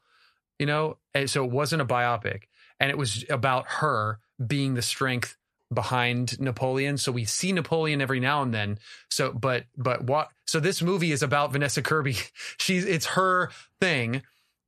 you 0.60 0.66
know, 0.66 0.98
and 1.14 1.30
so 1.30 1.44
it 1.44 1.52
wasn't 1.52 1.82
a 1.82 1.86
biopic 1.86 2.44
and 2.80 2.90
it 2.90 2.98
was 2.98 3.26
about 3.30 3.66
her 3.68 4.20
being 4.46 4.76
the 4.76 4.82
strength 4.82 5.36
behind 5.76 6.40
Napoleon. 6.40 6.98
So 6.98 7.12
we 7.12 7.26
see 7.26 7.52
Napoleon 7.52 8.02
every 8.02 8.20
now 8.20 8.42
and 8.42 8.54
then. 8.54 8.80
So 9.10 9.32
but 9.32 9.66
but 9.78 10.04
what 10.04 10.30
so 10.46 10.60
this 10.60 10.82
movie 10.82 11.12
is 11.12 11.22
about 11.22 11.52
Vanessa 11.52 11.82
Kirby. 11.82 12.18
She's 12.58 12.86
it's 12.86 13.06
her 13.08 13.52
thing 13.80 14.24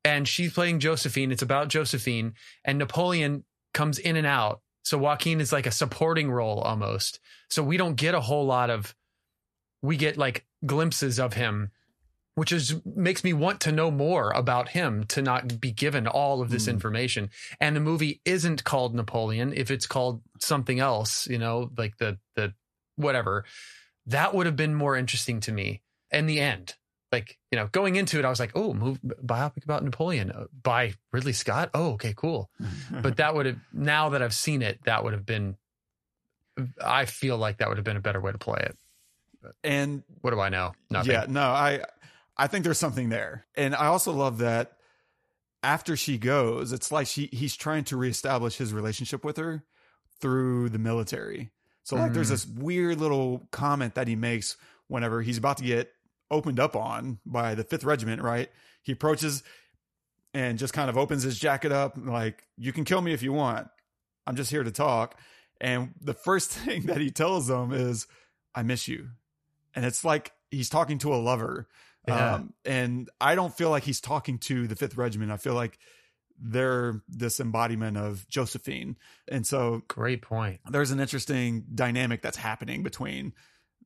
and 0.05 0.27
she's 0.27 0.53
playing 0.53 0.79
Josephine. 0.79 1.31
It's 1.31 1.41
about 1.41 1.69
Josephine 1.69 2.33
and 2.63 2.77
Napoleon 2.77 3.43
comes 3.73 3.99
in 3.99 4.15
and 4.15 4.27
out. 4.27 4.61
So 4.83 4.97
Joaquin 4.97 5.41
is 5.41 5.51
like 5.51 5.65
a 5.65 5.71
supporting 5.71 6.31
role 6.31 6.59
almost. 6.59 7.19
So 7.49 7.63
we 7.63 7.77
don't 7.77 7.95
get 7.95 8.15
a 8.15 8.21
whole 8.21 8.45
lot 8.45 8.69
of 8.69 8.95
we 9.81 9.97
get 9.97 10.17
like 10.17 10.45
glimpses 10.65 11.19
of 11.19 11.33
him 11.33 11.71
which 12.37 12.51
is 12.51 12.75
makes 12.85 13.23
me 13.23 13.33
want 13.33 13.59
to 13.61 13.71
know 13.71 13.89
more 13.89 14.29
about 14.31 14.69
him 14.69 15.03
to 15.05 15.21
not 15.23 15.59
be 15.59 15.71
given 15.71 16.05
all 16.07 16.41
of 16.41 16.49
this 16.51 16.65
Mm. 16.67 16.73
information 16.73 17.29
and 17.59 17.75
the 17.75 17.79
movie 17.79 18.21
isn't 18.25 18.63
called 18.63 18.93
Napoleon 18.93 19.53
if 19.55 19.71
it's 19.71 19.87
called 19.87 20.21
something 20.39 20.79
else 20.79 21.27
you 21.27 21.39
know 21.39 21.71
like 21.77 21.97
the 21.97 22.17
the 22.35 22.53
whatever 22.95 23.43
that 24.05 24.33
would 24.35 24.45
have 24.45 24.55
been 24.55 24.75
more 24.75 24.95
interesting 24.95 25.39
to 25.41 25.51
me 25.51 25.81
in 26.11 26.27
the 26.27 26.39
end 26.39 26.75
like 27.11 27.37
you 27.51 27.57
know 27.57 27.67
going 27.71 27.95
into 27.95 28.19
it 28.19 28.25
I 28.25 28.29
was 28.29 28.39
like 28.39 28.51
oh 28.55 28.73
move 28.73 28.99
biopic 29.03 29.63
about 29.63 29.83
Napoleon 29.83 30.29
uh, 30.31 30.45
by 30.61 30.93
Ridley 31.11 31.33
Scott 31.33 31.71
oh 31.73 31.93
okay 31.93 32.13
cool 32.15 32.49
but 32.91 33.17
that 33.17 33.33
would 33.33 33.45
have 33.47 33.57
now 33.73 34.09
that 34.09 34.21
I've 34.21 34.33
seen 34.35 34.61
it, 34.61 34.79
that 34.85 35.03
would 35.03 35.13
have 35.13 35.25
been. 35.25 35.55
I 36.83 37.05
feel 37.05 37.37
like 37.37 37.57
that 37.57 37.67
would 37.69 37.77
have 37.77 37.83
been 37.85 37.97
a 37.97 38.01
better 38.01 38.19
way 38.19 38.31
to 38.31 38.37
play 38.37 38.59
it. 38.61 38.75
and 39.63 40.03
What 40.21 40.31
do 40.31 40.39
I 40.39 40.49
know? 40.49 40.73
Nothing. 40.89 41.11
yeah, 41.11 41.25
no, 41.29 41.41
I 41.41 41.83
I 42.37 42.47
think 42.47 42.63
there's 42.63 42.77
something 42.77 43.09
there, 43.09 43.45
and 43.55 43.73
I 43.75 43.87
also 43.87 44.11
love 44.11 44.37
that 44.39 44.73
after 45.63 45.95
she 45.97 46.17
goes, 46.17 46.71
it's 46.71 46.91
like 46.91 47.07
she 47.07 47.27
he's 47.33 47.55
trying 47.55 47.83
to 47.85 47.97
reestablish 47.97 48.57
his 48.57 48.73
relationship 48.73 49.25
with 49.25 49.37
her 49.37 49.63
through 50.21 50.69
the 50.69 50.79
military. 50.79 51.51
So 51.83 51.95
like, 51.95 52.13
there's 52.13 52.27
Mhm. 52.27 52.31
this 52.31 52.45
weird 52.45 52.99
little 52.99 53.47
comment 53.51 53.95
that 53.95 54.07
he 54.07 54.15
makes 54.15 54.57
whenever 54.87 55.21
he's 55.21 55.37
about 55.37 55.57
to 55.57 55.63
get 55.63 55.91
opened 56.29 56.59
up 56.59 56.75
on 56.75 57.19
by 57.25 57.55
the 57.55 57.63
Fifth 57.63 57.83
Regiment. 57.83 58.21
Right? 58.21 58.51
He 58.83 58.91
approaches 58.91 59.41
and 60.33 60.59
just 60.59 60.73
kind 60.73 60.89
of 60.89 60.97
opens 60.97 61.23
his 61.23 61.39
jacket 61.39 61.71
up, 61.71 61.97
like, 61.97 62.43
"You 62.57 62.71
can 62.71 62.83
kill 62.83 63.01
me 63.01 63.13
if 63.13 63.23
you 63.23 63.33
want. 63.33 63.67
I'm 64.27 64.35
just 64.35 64.51
here 64.51 64.63
to 64.63 64.71
talk." 64.71 65.19
And 65.59 65.93
the 65.99 66.13
first 66.13 66.51
thing 66.51 66.83
that 66.85 67.01
he 67.01 67.09
tells 67.09 67.47
them 67.47 67.71
is, 67.73 68.05
"I 68.53 68.61
miss 68.63 68.87
you," 68.87 69.09
and 69.73 69.85
it's 69.85 70.03
like 70.05 70.33
he's 70.51 70.69
talking 70.69 70.99
to 70.99 71.13
a 71.13 71.17
lover. 71.17 71.67
Yeah. 72.07 72.35
Um, 72.35 72.53
and 72.65 73.09
I 73.19 73.35
don't 73.35 73.55
feel 73.55 73.69
like 73.69 73.83
he's 73.83 74.01
talking 74.01 74.37
to 74.39 74.67
the 74.67 74.75
Fifth 74.75 74.97
Regiment. 74.97 75.31
I 75.31 75.37
feel 75.37 75.53
like 75.53 75.77
they're 76.39 77.01
this 77.07 77.39
embodiment 77.39 77.97
of 77.97 78.27
Josephine. 78.29 78.95
And 79.27 79.45
so 79.45 79.81
Great 79.87 80.21
point. 80.21 80.59
there's 80.69 80.91
an 80.91 80.99
interesting 80.99 81.65
dynamic 81.73 82.21
that's 82.21 82.37
happening 82.37 82.83
between 82.83 83.33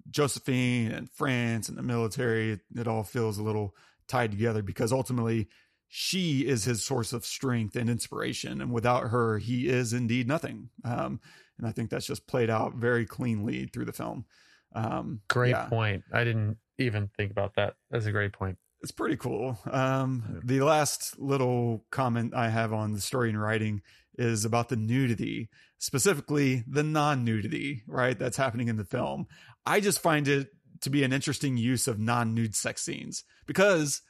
Josephine 0.09 0.91
and 0.91 1.09
France 1.09 1.69
and 1.69 1.77
the 1.77 1.83
military. 1.83 2.51
It, 2.51 2.59
it 2.75 2.87
all 2.87 3.03
feels 3.03 3.37
a 3.37 3.43
little 3.43 3.75
tied 4.07 4.31
together 4.31 4.61
because 4.61 4.91
ultimately 4.91 5.47
she 5.87 6.41
is 6.47 6.63
his 6.63 6.83
source 6.83 7.13
of 7.13 7.25
strength 7.25 7.75
and 7.75 7.89
inspiration. 7.89 8.61
And 8.61 8.71
without 8.71 9.09
her, 9.09 9.37
he 9.37 9.67
is 9.67 9.93
indeed 9.93 10.27
nothing. 10.27 10.69
Um, 10.83 11.19
and 11.57 11.67
I 11.67 11.71
think 11.71 11.89
that's 11.89 12.05
just 12.05 12.27
played 12.27 12.49
out 12.49 12.75
very 12.75 13.05
cleanly 13.05 13.67
through 13.67 13.85
the 13.85 13.93
film. 13.93 14.25
Um, 14.73 15.21
Great 15.29 15.51
yeah 15.51 15.65
point. 15.65 16.03
I 16.13 16.23
didn't 16.23 16.57
even 16.77 17.09
think 17.15 17.31
about 17.31 17.55
that. 17.55 17.75
That's 17.89 18.05
a 18.05 18.11
great 18.11 18.33
point. 18.33 18.57
it's 18.81 18.91
pretty 18.91 19.17
cool. 19.17 19.59
Um, 19.69 20.41
the 20.43 20.61
last 20.61 21.19
little 21.19 21.85
comment 21.91 22.33
I 22.33 22.49
have 22.49 22.73
on 22.73 22.93
the 22.93 23.01
story 23.01 23.29
and 23.29 23.41
writing 23.41 23.81
is 24.17 24.43
about 24.43 24.69
the 24.69 24.75
nudity, 24.75 25.49
specifically 25.77 26.63
the 26.67 26.83
non 26.83 27.23
nudity, 27.23 27.83
right? 27.87 28.17
That's 28.17 28.37
happening 28.37 28.67
in 28.67 28.77
the 28.77 28.85
film. 28.85 29.27
I 29.65 29.79
just 29.79 30.01
find 30.01 30.27
it 30.27 30.49
to 30.81 30.89
be 30.89 31.03
an 31.03 31.13
interesting 31.13 31.57
use 31.57 31.87
of 31.87 31.99
non 31.99 32.33
nude 32.33 32.55
sex 32.55 32.81
scenes 32.81 33.23
because 33.45 34.01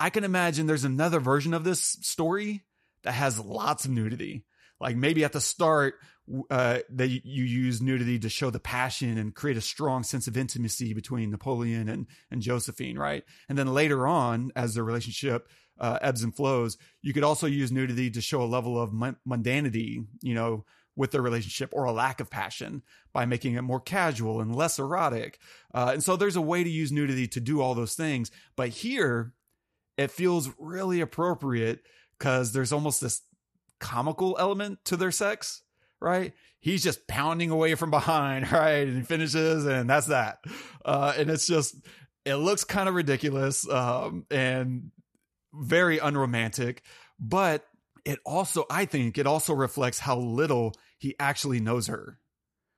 I 0.00 0.10
can 0.10 0.24
imagine 0.24 0.66
there's 0.66 0.84
another 0.84 1.20
version 1.20 1.54
of 1.54 1.64
this 1.64 1.82
story 1.82 2.64
that 3.02 3.12
has 3.12 3.38
lots 3.38 3.84
of 3.84 3.90
nudity. 3.90 4.44
Like 4.80 4.96
maybe 4.96 5.24
at 5.24 5.32
the 5.32 5.40
start, 5.40 5.94
uh, 6.50 6.78
that 6.90 7.08
you 7.08 7.44
use 7.44 7.82
nudity 7.82 8.18
to 8.18 8.28
show 8.28 8.50
the 8.50 8.60
passion 8.60 9.18
and 9.18 9.34
create 9.34 9.56
a 9.56 9.62
strong 9.62 10.02
sense 10.02 10.26
of 10.26 10.36
intimacy 10.36 10.94
between 10.94 11.30
Napoleon 11.30 11.88
and, 11.88 12.06
and 12.30 12.40
Josephine, 12.40 12.98
right? 12.98 13.24
And 13.48 13.58
then 13.58 13.74
later 13.74 14.06
on, 14.06 14.50
as 14.56 14.74
their 14.74 14.84
relationship 14.84 15.48
uh, 15.78 15.98
ebbs 16.00 16.22
and 16.22 16.34
flows, 16.34 16.78
you 17.02 17.12
could 17.12 17.24
also 17.24 17.46
use 17.46 17.70
nudity 17.70 18.10
to 18.10 18.20
show 18.20 18.42
a 18.42 18.44
level 18.44 18.80
of 18.80 18.92
mun- 18.92 19.16
mundanity, 19.28 20.06
you 20.22 20.34
know, 20.34 20.64
with 20.96 21.10
their 21.10 21.22
relationship 21.22 21.70
or 21.72 21.84
a 21.84 21.92
lack 21.92 22.20
of 22.20 22.30
passion 22.30 22.82
by 23.12 23.26
making 23.26 23.54
it 23.54 23.62
more 23.62 23.80
casual 23.80 24.40
and 24.40 24.54
less 24.54 24.78
erotic. 24.78 25.38
Uh, 25.74 25.90
and 25.94 26.02
so 26.02 26.16
there's 26.16 26.36
a 26.36 26.40
way 26.40 26.64
to 26.64 26.70
use 26.70 26.92
nudity 26.92 27.26
to 27.28 27.40
do 27.40 27.60
all 27.60 27.74
those 27.74 27.94
things. 27.94 28.30
But 28.56 28.68
here, 28.68 29.34
it 29.96 30.10
feels 30.10 30.50
really 30.58 31.00
appropriate 31.00 31.80
because 32.18 32.52
there's 32.52 32.72
almost 32.72 33.00
this 33.00 33.22
comical 33.84 34.34
element 34.40 34.78
to 34.86 34.96
their 34.96 35.10
sex, 35.10 35.62
right? 36.00 36.32
He's 36.58 36.82
just 36.82 37.06
pounding 37.06 37.50
away 37.50 37.74
from 37.74 37.90
behind, 37.90 38.50
right? 38.52 38.88
And 38.88 38.96
he 38.96 39.02
finishes, 39.02 39.66
and 39.66 39.88
that's 39.88 40.06
that. 40.06 40.38
Uh, 40.82 41.12
and 41.18 41.28
it's 41.28 41.46
just, 41.46 41.76
it 42.24 42.36
looks 42.36 42.64
kind 42.64 42.88
of 42.88 42.94
ridiculous 42.94 43.68
um, 43.68 44.24
and 44.30 44.90
very 45.52 45.98
unromantic, 45.98 46.82
but 47.20 47.66
it 48.06 48.18
also, 48.24 48.64
I 48.70 48.86
think, 48.86 49.18
it 49.18 49.26
also 49.26 49.52
reflects 49.52 49.98
how 49.98 50.16
little 50.16 50.74
he 50.96 51.14
actually 51.20 51.60
knows 51.60 51.88
her, 51.88 52.18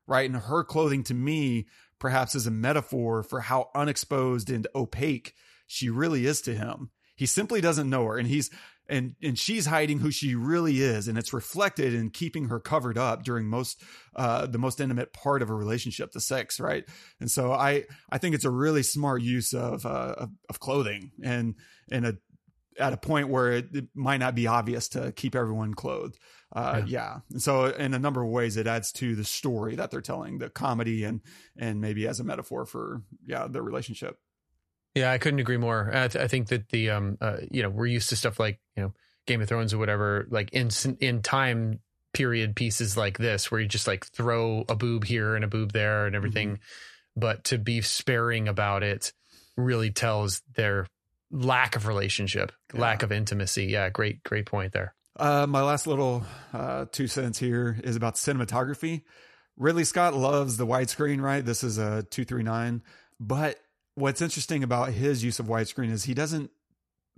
right? 0.08 0.28
And 0.28 0.40
her 0.40 0.64
clothing 0.64 1.04
to 1.04 1.14
me 1.14 1.68
perhaps 2.00 2.34
is 2.34 2.48
a 2.48 2.50
metaphor 2.50 3.22
for 3.22 3.40
how 3.40 3.70
unexposed 3.76 4.50
and 4.50 4.66
opaque 4.74 5.34
she 5.68 5.88
really 5.88 6.26
is 6.26 6.40
to 6.42 6.54
him. 6.54 6.90
He 7.14 7.26
simply 7.26 7.60
doesn't 7.60 7.88
know 7.88 8.04
her. 8.06 8.18
And 8.18 8.28
he's, 8.28 8.50
and 8.88 9.14
and 9.22 9.38
she's 9.38 9.66
hiding 9.66 9.98
who 9.98 10.10
she 10.10 10.34
really 10.34 10.80
is 10.80 11.08
and 11.08 11.18
it's 11.18 11.32
reflected 11.32 11.94
in 11.94 12.10
keeping 12.10 12.48
her 12.48 12.60
covered 12.60 12.98
up 12.98 13.24
during 13.24 13.46
most 13.46 13.82
uh 14.16 14.46
the 14.46 14.58
most 14.58 14.80
intimate 14.80 15.12
part 15.12 15.42
of 15.42 15.50
a 15.50 15.54
relationship 15.54 16.12
the 16.12 16.20
sex 16.20 16.60
right? 16.60 16.84
And 17.20 17.30
so 17.30 17.52
i 17.52 17.84
i 18.10 18.18
think 18.18 18.34
it's 18.34 18.44
a 18.44 18.50
really 18.50 18.82
smart 18.82 19.22
use 19.22 19.52
of 19.52 19.84
uh 19.86 20.14
of, 20.18 20.30
of 20.48 20.60
clothing 20.60 21.12
and 21.22 21.54
and 21.90 22.06
a 22.06 22.16
at 22.78 22.92
a 22.92 22.98
point 22.98 23.30
where 23.30 23.52
it, 23.52 23.74
it, 23.74 23.88
might 23.94 24.18
not 24.18 24.34
be 24.34 24.46
obvious 24.46 24.88
to 24.88 25.10
keep 25.12 25.34
everyone 25.34 25.72
clothed. 25.72 26.18
Uh 26.54 26.82
yeah. 26.84 26.84
yeah. 26.86 27.16
And 27.30 27.42
so 27.42 27.66
in 27.66 27.94
a 27.94 27.98
number 27.98 28.22
of 28.22 28.28
ways 28.28 28.56
it 28.56 28.66
adds 28.66 28.92
to 28.92 29.16
the 29.16 29.24
story 29.24 29.76
that 29.76 29.90
they're 29.90 30.00
telling 30.00 30.38
the 30.38 30.50
comedy 30.50 31.04
and 31.04 31.20
and 31.56 31.80
maybe 31.80 32.06
as 32.06 32.20
a 32.20 32.24
metaphor 32.24 32.66
for 32.66 33.02
yeah 33.26 33.46
their 33.48 33.62
relationship 33.62 34.18
yeah, 34.96 35.12
I 35.12 35.18
couldn't 35.18 35.40
agree 35.40 35.58
more. 35.58 35.90
I, 35.92 36.08
th- 36.08 36.24
I 36.24 36.26
think 36.26 36.48
that 36.48 36.70
the 36.70 36.90
um, 36.90 37.18
uh, 37.20 37.36
you 37.50 37.62
know, 37.62 37.68
we're 37.68 37.86
used 37.86 38.08
to 38.08 38.16
stuff 38.16 38.40
like 38.40 38.58
you 38.76 38.82
know, 38.82 38.94
Game 39.26 39.42
of 39.42 39.48
Thrones 39.48 39.74
or 39.74 39.78
whatever, 39.78 40.26
like 40.30 40.54
in 40.54 40.70
in 41.00 41.20
time 41.20 41.80
period 42.14 42.56
pieces 42.56 42.96
like 42.96 43.18
this, 43.18 43.50
where 43.50 43.60
you 43.60 43.68
just 43.68 43.86
like 43.86 44.06
throw 44.06 44.64
a 44.70 44.74
boob 44.74 45.04
here 45.04 45.36
and 45.36 45.44
a 45.44 45.48
boob 45.48 45.72
there 45.72 46.06
and 46.06 46.16
everything. 46.16 46.52
Mm-hmm. 46.52 47.20
But 47.20 47.44
to 47.44 47.58
be 47.58 47.82
sparing 47.82 48.48
about 48.48 48.82
it 48.82 49.12
really 49.58 49.90
tells 49.90 50.40
their 50.54 50.86
lack 51.30 51.76
of 51.76 51.86
relationship, 51.86 52.52
yeah. 52.72 52.80
lack 52.80 53.02
of 53.02 53.12
intimacy. 53.12 53.66
Yeah, 53.66 53.90
great, 53.90 54.22
great 54.22 54.46
point 54.46 54.72
there. 54.72 54.94
Uh, 55.14 55.46
my 55.46 55.62
last 55.62 55.86
little 55.86 56.24
uh, 56.54 56.86
two 56.90 57.06
cents 57.06 57.38
here 57.38 57.78
is 57.84 57.96
about 57.96 58.14
cinematography. 58.14 59.02
Ridley 59.58 59.84
Scott 59.84 60.14
loves 60.14 60.56
the 60.56 60.66
widescreen, 60.66 61.20
right? 61.20 61.44
This 61.44 61.62
is 61.62 61.76
a 61.76 62.02
239, 62.10 62.82
but 63.20 63.58
what's 63.96 64.22
interesting 64.22 64.62
about 64.62 64.90
his 64.92 65.24
use 65.24 65.40
of 65.40 65.46
widescreen 65.46 65.90
is 65.90 66.04
he 66.04 66.14
doesn't, 66.14 66.50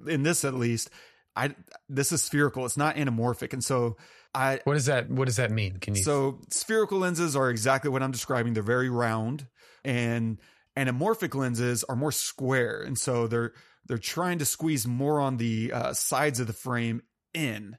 in 0.06 0.22
this 0.22 0.44
at 0.44 0.54
least, 0.54 0.88
I 1.36 1.54
this 1.88 2.10
is 2.10 2.22
spherical. 2.22 2.64
It's 2.64 2.76
not 2.76 2.96
anamorphic, 2.96 3.52
and 3.52 3.62
so 3.62 3.96
I. 4.34 4.60
What 4.64 4.74
does 4.74 4.86
that 4.86 5.10
What 5.10 5.26
does 5.26 5.36
that 5.36 5.50
mean? 5.50 5.78
Can 5.78 5.94
you? 5.94 6.02
So 6.02 6.40
spherical 6.50 6.98
lenses 6.98 7.36
are 7.36 7.50
exactly 7.50 7.90
what 7.90 8.02
I'm 8.02 8.10
describing. 8.10 8.54
They're 8.54 8.62
very 8.62 8.88
round, 8.88 9.46
and 9.84 10.38
anamorphic 10.76 11.34
lenses 11.34 11.84
are 11.84 11.94
more 11.94 12.12
square, 12.12 12.80
and 12.80 12.98
so 12.98 13.28
they're 13.28 13.52
they're 13.86 13.98
trying 13.98 14.38
to 14.38 14.44
squeeze 14.44 14.86
more 14.86 15.20
on 15.20 15.36
the 15.36 15.72
uh, 15.72 15.92
sides 15.92 16.40
of 16.40 16.46
the 16.46 16.52
frame 16.52 17.02
in. 17.34 17.76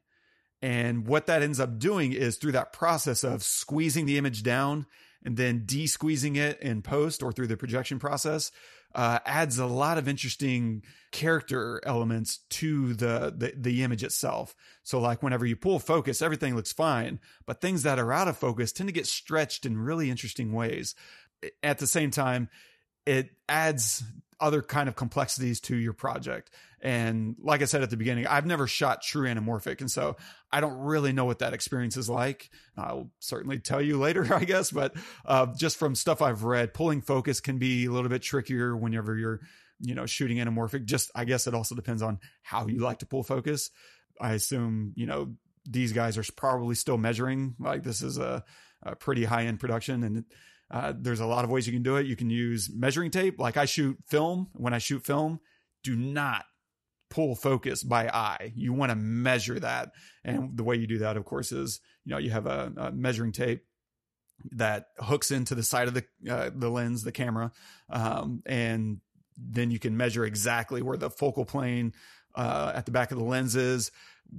And 0.62 1.08
what 1.08 1.28
that 1.28 1.41
ends 1.41 1.60
up 1.60 1.80
doing 1.80 2.14
is 2.14 2.38
through 2.38 2.54
that 2.54 2.74
process 2.74 3.24
of 3.24 3.43
squeezing 3.43 4.06
the 4.06 4.18
image 4.18 4.43
down 4.43 4.86
and 5.24 5.38
then 5.38 5.64
de 5.66 5.88
squeezing 5.88 6.36
it 6.36 6.62
in 6.62 6.82
post 6.82 7.24
or 7.24 7.32
through 7.32 7.47
the 7.47 7.58
projection 7.58 8.00
process, 8.00 8.52
uh, 8.96 9.20
adds 9.26 9.58
a 9.60 9.66
lot 9.66 9.98
of 9.98 10.08
interesting 10.08 10.84
character 11.12 11.82
elements 11.86 12.40
to 12.50 12.94
the, 12.94 13.34
the 13.36 13.54
the 13.56 13.84
image 13.84 14.04
itself. 14.04 14.56
So 14.84 15.00
like 15.00 15.24
whenever 15.24 15.46
you 15.46 15.56
pull 15.56 15.80
focus, 15.80 16.22
everything 16.22 16.56
looks 16.56 16.74
fine, 16.74 17.20
but 17.46 17.62
things 17.62 17.84
that 17.84 18.00
are 18.00 18.14
out 18.14 18.28
of 18.28 18.38
focus 18.38 18.72
tend 18.72 18.90
to 18.90 18.94
get 18.94 19.08
stretched 19.08 19.66
in 19.66 19.78
really 19.78 20.10
interesting 20.10 20.54
ways. 20.54 20.96
At 21.64 21.80
the 21.80 21.88
same 21.88 22.12
time, 22.12 22.50
it 23.06 23.30
adds 23.47 24.04
other 24.39 24.62
kind 24.62 24.88
of 24.88 24.95
complexities 24.95 25.60
to 25.60 25.76
your 25.76 25.93
project. 25.93 26.50
And 26.82 27.36
like 27.41 27.62
I 27.62 27.66
said 27.66 27.84
at 27.84 27.89
the 27.89 27.97
beginning, 27.97 28.26
I've 28.26 28.45
never 28.45 28.68
shot 28.68 29.02
true 29.02 29.28
anamorphic. 29.28 29.82
And 29.82 29.91
so 29.91 30.16
I 30.52 30.62
don't 30.62 30.78
really 30.78 31.12
know 31.12 31.26
what 31.26 31.39
that 31.39 31.54
experience 31.54 31.97
is 31.97 32.10
like. 32.10 32.50
I'll 32.78 33.12
certainly 33.20 33.60
tell 33.60 33.82
you 33.82 34.00
later, 34.00 34.34
I 34.34 34.45
guess. 34.45 34.72
But 34.72 34.95
uh, 35.26 35.47
just 35.58 35.78
from 35.78 35.95
stuff 35.95 36.22
I've 36.22 36.43
read, 36.43 36.74
pulling 36.74 37.02
focus 37.02 37.41
can 37.41 37.58
be 37.58 37.86
a 37.86 37.91
little 37.91 38.10
bit 38.10 38.22
trickier 38.22 38.76
whenever 38.76 39.18
you're, 39.18 39.41
you 39.82 39.93
know, 39.93 40.06
shooting 40.06 40.38
anamorphic. 40.38 40.86
Just, 40.86 41.12
I 41.14 41.26
guess 41.26 41.47
it 41.47 41.54
also 41.54 41.76
depends 41.76 42.02
on 42.02 42.20
how 42.41 42.68
you 42.68 42.80
like 42.80 43.00
to 43.00 43.06
pull 43.06 43.24
focus. 43.24 43.72
I 44.22 44.34
assume, 44.34 44.93
you 44.95 45.06
know, 45.06 45.34
these 45.66 45.91
guys 45.91 46.18
are 46.18 46.24
probably 46.36 46.76
still 46.76 46.97
measuring. 46.97 47.56
Like 47.60 47.84
this 47.84 48.02
is 48.02 48.18
a, 48.18 48.43
a 48.84 48.95
pretty 48.95 49.26
high 49.26 49.45
end 49.45 49.60
production. 49.60 50.04
And 50.04 50.26
uh, 50.72 50.93
there's 50.95 51.20
a 51.20 51.26
lot 51.26 51.43
of 51.43 51.49
ways 51.49 51.65
you 51.65 51.74
can 51.74 51.84
do 51.84 51.95
it. 51.95 52.05
You 52.05 52.15
can 52.15 52.30
use 52.30 52.70
measuring 52.74 53.11
tape. 53.11 53.39
Like 53.39 53.57
I 53.57 53.65
shoot 53.65 53.97
film. 54.05 54.49
When 54.53 54.74
I 54.74 54.78
shoot 54.78 55.05
film, 55.05 55.39
do 55.84 55.95
not 55.95 56.45
pull 57.09 57.36
focus 57.36 57.84
by 57.84 58.07
eye. 58.07 58.53
You 58.55 58.74
want 58.74 58.91
to 58.91 58.95
measure 58.95 59.59
that. 59.59 59.91
And 60.24 60.55
the 60.55 60.63
way 60.63 60.76
you 60.76 60.86
do 60.86 60.99
that, 60.99 61.17
of 61.17 61.26
course, 61.26 61.51
is, 61.51 61.80
you 62.05 62.11
know, 62.11 62.20
you 62.20 62.30
have 62.30 62.45
a, 62.45 62.72
a 62.78 62.91
measuring 62.91 63.32
tape 63.32 63.63
that 64.51 64.88
hooks 64.99 65.32
into 65.32 65.55
the 65.55 65.63
side 65.63 65.88
of 65.88 65.95
the, 65.95 66.05
uh, 66.30 66.51
the 66.53 66.70
lens, 66.70 67.03
the 67.03 67.11
camera. 67.11 67.51
Um, 67.89 68.43
and 68.45 68.99
then 69.38 69.72
you 69.72 69.80
can 69.80 69.97
measure 69.97 70.24
exactly 70.24 70.82
where 70.82 70.97
the 70.97 71.09
focal 71.09 71.45
plane, 71.45 71.93
uh, 72.36 72.72
at 72.76 72.86
the 72.86 72.91
back 72.91 73.11
of 73.11 73.17
the 73.17 73.24
lens 73.24 73.55
is 73.55 73.91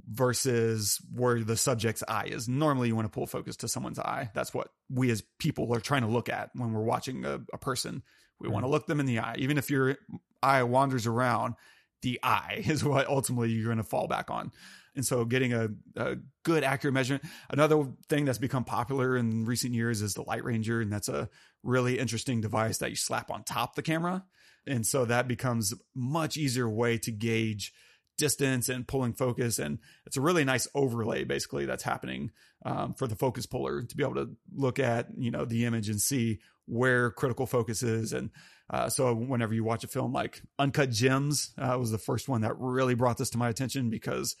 versus 0.09 0.99
where 1.13 1.39
the 1.41 1.57
subject's 1.57 2.03
eye 2.07 2.27
is. 2.27 2.47
Normally, 2.47 2.87
you 2.87 2.95
want 2.95 3.05
to 3.05 3.13
pull 3.13 3.27
focus 3.27 3.57
to 3.57 3.67
someone's 3.67 3.99
eye. 3.99 4.29
That's 4.33 4.53
what 4.53 4.69
we 4.89 5.11
as 5.11 5.23
people 5.39 5.73
are 5.73 5.79
trying 5.79 6.01
to 6.01 6.07
look 6.07 6.29
at 6.29 6.49
when 6.53 6.73
we're 6.73 6.83
watching 6.83 7.25
a, 7.25 7.41
a 7.53 7.57
person. 7.57 8.03
We 8.39 8.45
mm-hmm. 8.45 8.53
want 8.53 8.65
to 8.65 8.69
look 8.69 8.87
them 8.87 8.99
in 8.99 9.05
the 9.05 9.19
eye. 9.19 9.35
Even 9.37 9.57
if 9.57 9.69
your 9.69 9.97
eye 10.41 10.63
wanders 10.63 11.07
around, 11.07 11.55
the 12.01 12.19
eye 12.23 12.63
is 12.65 12.83
what 12.83 13.07
ultimately 13.07 13.51
you're 13.51 13.65
going 13.65 13.77
to 13.77 13.83
fall 13.83 14.07
back 14.07 14.29
on. 14.29 14.51
And 14.95 15.05
so 15.05 15.23
getting 15.23 15.53
a, 15.53 15.69
a, 15.95 16.17
good 16.43 16.63
accurate 16.65 16.93
measurement. 16.93 17.23
Another 17.49 17.87
thing 18.09 18.25
that's 18.25 18.37
become 18.37 18.65
popular 18.65 19.15
in 19.15 19.45
recent 19.45 19.73
years 19.73 20.01
is 20.01 20.15
the 20.15 20.23
Light 20.23 20.43
Ranger. 20.43 20.81
And 20.81 20.91
that's 20.91 21.07
a 21.07 21.29
really 21.63 21.97
interesting 21.97 22.41
device 22.41 22.79
that 22.79 22.89
you 22.89 22.97
slap 22.97 23.31
on 23.31 23.43
top 23.43 23.75
the 23.75 23.81
camera. 23.81 24.25
And 24.67 24.85
so 24.85 25.05
that 25.05 25.27
becomes 25.27 25.73
much 25.95 26.35
easier 26.35 26.69
way 26.69 26.97
to 26.99 27.11
gauge 27.11 27.73
distance 28.21 28.69
and 28.69 28.87
pulling 28.87 29.13
focus. 29.13 29.57
And 29.57 29.79
it's 30.05 30.15
a 30.15 30.21
really 30.21 30.45
nice 30.45 30.67
overlay 30.75 31.23
basically 31.23 31.65
that's 31.65 31.81
happening 31.81 32.29
um, 32.63 32.93
for 32.93 33.07
the 33.07 33.15
focus 33.15 33.47
puller 33.47 33.81
to 33.81 33.97
be 33.97 34.03
able 34.03 34.13
to 34.13 34.29
look 34.53 34.77
at, 34.77 35.07
you 35.17 35.31
know, 35.31 35.43
the 35.43 35.65
image 35.65 35.89
and 35.89 35.99
see 35.99 36.39
where 36.67 37.09
critical 37.09 37.47
focus 37.47 37.81
is. 37.81 38.13
And 38.13 38.29
uh, 38.69 38.89
so 38.89 39.15
whenever 39.15 39.55
you 39.55 39.63
watch 39.63 39.83
a 39.83 39.87
film 39.87 40.13
like 40.13 40.43
Uncut 40.59 40.91
Gems 40.91 41.51
uh, 41.57 41.75
was 41.79 41.89
the 41.89 41.97
first 41.97 42.29
one 42.29 42.41
that 42.41 42.53
really 42.59 42.93
brought 42.93 43.17
this 43.17 43.31
to 43.31 43.39
my 43.39 43.49
attention 43.49 43.89
because 43.89 44.35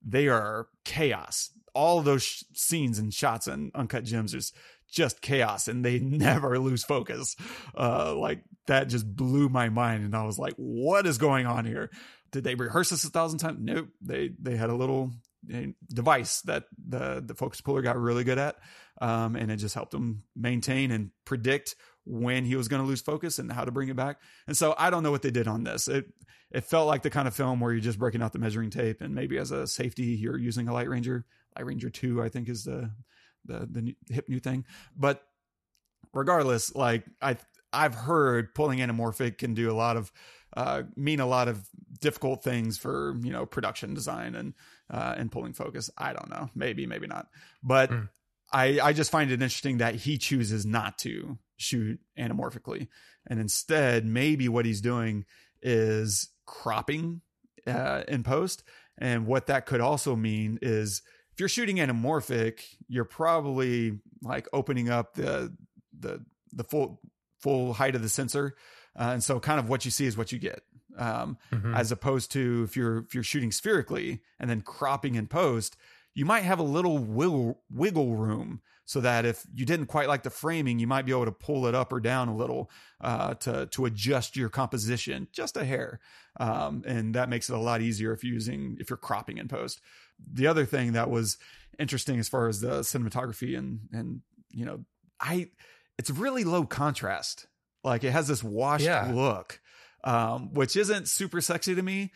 they 0.00 0.28
are 0.28 0.68
chaos. 0.84 1.50
All 1.74 2.02
those 2.02 2.22
sh- 2.22 2.44
scenes 2.54 3.00
and 3.00 3.12
shots 3.12 3.48
in 3.48 3.72
Uncut 3.74 4.04
Gems 4.04 4.32
is 4.32 4.52
just 4.88 5.20
chaos 5.20 5.66
and 5.66 5.84
they 5.84 5.98
never 6.26 6.56
lose 6.60 6.84
focus. 6.84 7.34
Uh, 7.76 8.14
like 8.14 8.44
that 8.68 8.88
just 8.88 9.16
blew 9.16 9.48
my 9.48 9.68
mind. 9.68 10.04
And 10.04 10.14
I 10.14 10.24
was 10.24 10.38
like, 10.38 10.54
what 10.56 11.06
is 11.06 11.18
going 11.18 11.46
on 11.46 11.64
here? 11.64 11.90
Did 12.34 12.42
they 12.42 12.56
rehearse 12.56 12.90
this 12.90 13.04
a 13.04 13.10
thousand 13.10 13.38
times? 13.38 13.58
Nope. 13.60 13.88
They 14.02 14.30
they 14.40 14.56
had 14.56 14.68
a 14.68 14.74
little 14.74 15.12
device 15.88 16.40
that 16.42 16.64
the 16.88 17.22
the 17.24 17.34
focus 17.34 17.60
puller 17.60 17.80
got 17.80 17.96
really 17.96 18.24
good 18.24 18.38
at, 18.38 18.56
um, 19.00 19.36
and 19.36 19.52
it 19.52 19.58
just 19.58 19.76
helped 19.76 19.94
him 19.94 20.24
maintain 20.34 20.90
and 20.90 21.10
predict 21.24 21.76
when 22.04 22.44
he 22.44 22.56
was 22.56 22.66
going 22.66 22.82
to 22.82 22.88
lose 22.88 23.00
focus 23.00 23.38
and 23.38 23.52
how 23.52 23.64
to 23.64 23.70
bring 23.70 23.88
it 23.88 23.94
back. 23.94 24.18
And 24.48 24.56
so 24.56 24.74
I 24.76 24.90
don't 24.90 25.04
know 25.04 25.12
what 25.12 25.22
they 25.22 25.30
did 25.30 25.46
on 25.46 25.62
this. 25.62 25.86
It 25.86 26.06
it 26.50 26.64
felt 26.64 26.88
like 26.88 27.02
the 27.02 27.10
kind 27.10 27.28
of 27.28 27.36
film 27.36 27.60
where 27.60 27.72
you're 27.72 27.80
just 27.80 28.00
breaking 28.00 28.20
out 28.20 28.32
the 28.32 28.40
measuring 28.40 28.70
tape 28.70 29.00
and 29.00 29.14
maybe 29.14 29.38
as 29.38 29.52
a 29.52 29.64
safety 29.68 30.06
you're 30.06 30.38
using 30.38 30.66
a 30.66 30.72
Light 30.72 30.88
Ranger. 30.88 31.24
Light 31.56 31.66
Ranger 31.66 31.88
Two, 31.88 32.20
I 32.20 32.30
think, 32.30 32.48
is 32.48 32.64
the 32.64 32.90
the 33.44 33.68
the 33.70 33.82
new, 33.82 33.94
hip 34.10 34.28
new 34.28 34.40
thing. 34.40 34.64
But 34.96 35.22
regardless, 36.12 36.74
like 36.74 37.04
I 37.22 37.36
I've 37.72 37.94
heard 37.94 38.56
pulling 38.56 38.80
anamorphic 38.80 39.38
can 39.38 39.54
do 39.54 39.70
a 39.70 39.74
lot 39.74 39.96
of 39.96 40.10
uh, 40.56 40.82
mean 40.96 41.20
a 41.20 41.26
lot 41.26 41.48
of 41.48 41.66
difficult 42.00 42.42
things 42.42 42.78
for 42.78 43.16
you 43.22 43.32
know 43.32 43.46
production 43.46 43.94
design 43.94 44.34
and 44.34 44.54
uh, 44.90 45.14
and 45.16 45.30
pulling 45.30 45.52
focus. 45.52 45.90
I 45.96 46.12
don't 46.12 46.30
know, 46.30 46.50
maybe 46.54 46.86
maybe 46.86 47.06
not, 47.06 47.28
but 47.62 47.90
mm. 47.90 48.08
I 48.52 48.78
I 48.80 48.92
just 48.92 49.10
find 49.10 49.30
it 49.30 49.34
interesting 49.34 49.78
that 49.78 49.94
he 49.94 50.18
chooses 50.18 50.64
not 50.64 50.98
to 50.98 51.38
shoot 51.56 52.00
anamorphically, 52.18 52.88
and 53.26 53.40
instead 53.40 54.04
maybe 54.04 54.48
what 54.48 54.66
he's 54.66 54.80
doing 54.80 55.24
is 55.62 56.30
cropping 56.46 57.20
uh, 57.66 58.02
in 58.06 58.22
post, 58.22 58.62
and 58.98 59.26
what 59.26 59.46
that 59.46 59.66
could 59.66 59.80
also 59.80 60.14
mean 60.14 60.58
is 60.62 61.02
if 61.32 61.40
you're 61.40 61.48
shooting 61.48 61.76
anamorphic, 61.76 62.60
you're 62.86 63.04
probably 63.04 63.98
like 64.22 64.46
opening 64.52 64.88
up 64.88 65.14
the 65.14 65.52
the 65.98 66.24
the 66.52 66.64
full 66.64 67.00
full 67.40 67.72
height 67.72 67.94
of 67.94 68.02
the 68.02 68.08
sensor 68.08 68.54
uh, 68.96 69.10
and 69.12 69.24
so 69.24 69.40
kind 69.40 69.58
of 69.58 69.68
what 69.68 69.84
you 69.84 69.90
see 69.90 70.06
is 70.06 70.16
what 70.16 70.32
you 70.32 70.38
get. 70.38 70.62
Um, 70.96 71.38
mm-hmm. 71.52 71.74
as 71.74 71.90
opposed 71.90 72.30
to 72.32 72.62
if 72.62 72.76
you're 72.76 72.98
if 72.98 73.14
you're 73.14 73.24
shooting 73.24 73.50
spherically 73.50 74.20
and 74.38 74.48
then 74.48 74.60
cropping 74.60 75.16
in 75.16 75.26
post, 75.26 75.76
you 76.14 76.24
might 76.24 76.42
have 76.42 76.60
a 76.60 76.64
little 76.64 76.98
wiggle 76.98 77.62
wiggle 77.68 78.14
room 78.14 78.60
so 78.86 79.00
that 79.00 79.24
if 79.24 79.44
you 79.54 79.64
didn't 79.64 79.86
quite 79.86 80.08
like 80.08 80.22
the 80.22 80.30
framing, 80.30 80.78
you 80.78 80.86
might 80.86 81.06
be 81.06 81.12
able 81.12 81.24
to 81.24 81.32
pull 81.32 81.66
it 81.66 81.74
up 81.74 81.92
or 81.92 82.00
down 82.00 82.28
a 82.28 82.36
little 82.36 82.70
uh, 83.00 83.34
to 83.34 83.66
to 83.66 83.86
adjust 83.86 84.36
your 84.36 84.48
composition 84.48 85.26
just 85.32 85.56
a 85.56 85.64
hair, 85.64 86.00
um, 86.38 86.82
and 86.86 87.14
that 87.14 87.28
makes 87.28 87.48
it 87.48 87.54
a 87.54 87.58
lot 87.58 87.80
easier 87.80 88.12
if 88.12 88.22
you're 88.22 88.34
using 88.34 88.76
if 88.78 88.90
you're 88.90 88.96
cropping 88.96 89.38
in 89.38 89.48
post. 89.48 89.80
The 90.32 90.46
other 90.46 90.64
thing 90.64 90.92
that 90.92 91.10
was 91.10 91.38
interesting 91.78 92.20
as 92.20 92.28
far 92.28 92.46
as 92.48 92.60
the 92.60 92.80
cinematography 92.80 93.56
and 93.56 93.80
and 93.92 94.20
you 94.50 94.64
know 94.64 94.84
I 95.20 95.50
it's 95.98 96.10
really 96.10 96.44
low 96.44 96.64
contrast 96.64 97.46
like 97.84 98.02
it 98.04 98.10
has 98.12 98.26
this 98.26 98.42
washed 98.42 98.84
yeah. 98.84 99.10
look, 99.12 99.60
um, 100.02 100.52
which 100.52 100.76
isn't 100.76 101.08
super 101.08 101.40
sexy 101.40 101.74
to 101.74 101.82
me. 101.82 102.12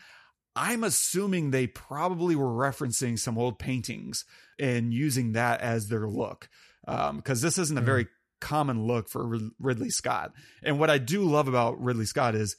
I'm 0.55 0.83
assuming 0.83 1.51
they 1.51 1.67
probably 1.67 2.35
were 2.35 2.47
referencing 2.47 3.17
some 3.17 3.37
old 3.37 3.59
paintings 3.59 4.25
and 4.59 4.93
using 4.93 5.33
that 5.33 5.61
as 5.61 5.87
their 5.87 6.07
look. 6.07 6.49
Because 6.85 7.09
um, 7.09 7.47
this 7.47 7.57
isn't 7.57 7.77
a 7.77 7.81
very 7.81 8.07
common 8.41 8.85
look 8.85 9.09
for 9.09 9.39
Ridley 9.59 9.89
Scott. 9.89 10.33
And 10.63 10.79
what 10.79 10.89
I 10.89 10.97
do 10.97 11.23
love 11.23 11.47
about 11.47 11.81
Ridley 11.81 12.05
Scott 12.05 12.35
is 12.35 12.55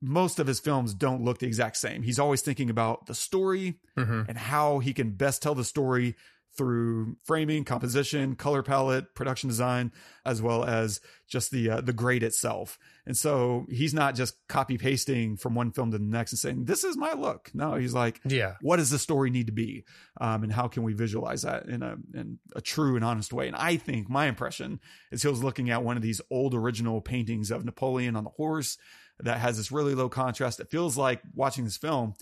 most 0.00 0.38
of 0.38 0.46
his 0.46 0.60
films 0.60 0.94
don't 0.94 1.22
look 1.22 1.38
the 1.38 1.46
exact 1.46 1.76
same. 1.76 2.02
He's 2.02 2.18
always 2.18 2.42
thinking 2.42 2.70
about 2.70 3.06
the 3.06 3.14
story 3.14 3.80
mm-hmm. 3.96 4.22
and 4.28 4.38
how 4.38 4.78
he 4.78 4.92
can 4.92 5.12
best 5.12 5.42
tell 5.42 5.54
the 5.54 5.64
story 5.64 6.16
through 6.56 7.16
framing, 7.24 7.64
composition, 7.64 8.36
color 8.36 8.62
palette, 8.62 9.14
production 9.14 9.48
design, 9.48 9.92
as 10.24 10.40
well 10.40 10.64
as 10.64 11.00
just 11.26 11.50
the 11.50 11.70
uh, 11.70 11.80
the 11.80 11.92
grade 11.92 12.22
itself. 12.22 12.78
And 13.06 13.16
so 13.16 13.66
he's 13.68 13.92
not 13.92 14.14
just 14.14 14.36
copy 14.48 14.78
pasting 14.78 15.36
from 15.36 15.54
one 15.54 15.72
film 15.72 15.90
to 15.90 15.98
the 15.98 16.04
next 16.04 16.32
and 16.32 16.38
saying 16.38 16.64
this 16.64 16.84
is 16.84 16.96
my 16.96 17.12
look. 17.12 17.50
No, 17.54 17.74
he's 17.74 17.94
like, 17.94 18.20
yeah, 18.24 18.54
what 18.62 18.76
does 18.76 18.90
the 18.90 18.98
story 18.98 19.30
need 19.30 19.46
to 19.46 19.52
be, 19.52 19.84
um, 20.20 20.42
and 20.44 20.52
how 20.52 20.68
can 20.68 20.82
we 20.82 20.92
visualize 20.92 21.42
that 21.42 21.66
in 21.66 21.82
a 21.82 21.96
in 22.14 22.38
a 22.54 22.60
true 22.60 22.96
and 22.96 23.04
honest 23.04 23.32
way? 23.32 23.46
And 23.46 23.56
I 23.56 23.76
think 23.76 24.08
my 24.08 24.26
impression 24.26 24.80
is 25.10 25.22
he 25.22 25.28
was 25.28 25.42
looking 25.42 25.70
at 25.70 25.82
one 25.82 25.96
of 25.96 26.02
these 26.02 26.20
old 26.30 26.54
original 26.54 27.00
paintings 27.00 27.50
of 27.50 27.64
Napoleon 27.64 28.16
on 28.16 28.24
the 28.24 28.30
horse 28.30 28.78
that 29.20 29.38
has 29.38 29.56
this 29.56 29.70
really 29.70 29.94
low 29.94 30.08
contrast. 30.08 30.60
It 30.60 30.70
feels 30.70 30.96
like 30.96 31.20
watching 31.34 31.64
this 31.64 31.76
film 31.76 32.14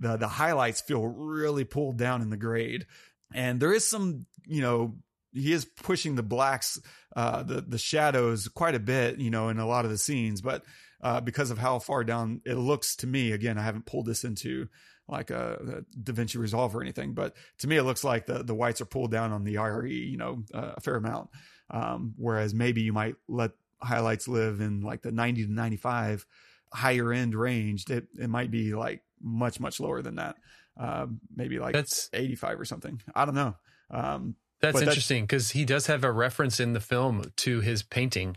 the 0.00 0.16
the 0.16 0.26
highlights 0.26 0.80
feel 0.80 1.06
really 1.06 1.64
pulled 1.64 1.98
down 1.98 2.22
in 2.22 2.30
the 2.30 2.36
grade 2.36 2.86
and 3.34 3.60
there 3.60 3.72
is 3.72 3.86
some 3.86 4.26
you 4.46 4.62
know 4.62 4.94
he 5.32 5.52
is 5.52 5.64
pushing 5.64 6.16
the 6.16 6.22
blacks 6.22 6.80
uh 7.16 7.42
the 7.42 7.60
the 7.60 7.78
shadows 7.78 8.48
quite 8.48 8.74
a 8.74 8.80
bit 8.80 9.18
you 9.18 9.30
know 9.30 9.48
in 9.48 9.58
a 9.58 9.66
lot 9.66 9.84
of 9.84 9.90
the 9.90 9.98
scenes 9.98 10.40
but 10.40 10.64
uh 11.02 11.20
because 11.20 11.50
of 11.50 11.58
how 11.58 11.78
far 11.78 12.04
down 12.04 12.40
it 12.44 12.54
looks 12.54 12.96
to 12.96 13.06
me 13.06 13.32
again 13.32 13.58
i 13.58 13.62
haven't 13.62 13.86
pulled 13.86 14.06
this 14.06 14.24
into 14.24 14.68
like 15.10 15.30
a, 15.30 15.84
a 15.96 16.00
DaVinci 16.00 16.36
Resolve 16.36 16.74
or 16.74 16.82
anything, 16.82 17.12
but 17.12 17.34
to 17.58 17.66
me 17.66 17.76
it 17.76 17.82
looks 17.82 18.04
like 18.04 18.26
the 18.26 18.42
the 18.42 18.54
whites 18.54 18.80
are 18.80 18.86
pulled 18.86 19.10
down 19.10 19.32
on 19.32 19.44
the 19.44 19.58
IRE, 19.58 19.86
you 19.86 20.16
know, 20.16 20.44
uh, 20.54 20.74
a 20.76 20.80
fair 20.80 20.96
amount. 20.96 21.30
Um, 21.70 22.14
whereas 22.16 22.54
maybe 22.54 22.82
you 22.82 22.92
might 22.92 23.16
let 23.28 23.52
highlights 23.82 24.28
live 24.28 24.60
in 24.60 24.80
like 24.80 25.02
the 25.02 25.12
90 25.12 25.46
to 25.46 25.52
95 25.52 26.26
higher 26.72 27.12
end 27.12 27.34
range. 27.34 27.88
It 27.90 28.06
it 28.18 28.30
might 28.30 28.50
be 28.50 28.74
like 28.74 29.02
much 29.20 29.60
much 29.60 29.80
lower 29.80 30.00
than 30.00 30.16
that 30.16 30.36
uh, 30.78 31.06
maybe 31.34 31.58
like 31.58 31.72
that's 31.72 32.10
85 32.12 32.60
or 32.60 32.64
something. 32.64 33.00
I 33.14 33.24
don't 33.24 33.34
know. 33.34 33.54
Um, 33.90 34.36
that's 34.60 34.80
interesting 34.80 35.24
because 35.24 35.50
he 35.50 35.64
does 35.64 35.86
have 35.86 36.04
a 36.04 36.12
reference 36.12 36.60
in 36.60 36.74
the 36.74 36.80
film 36.80 37.32
to 37.36 37.60
his 37.60 37.82
painting 37.82 38.36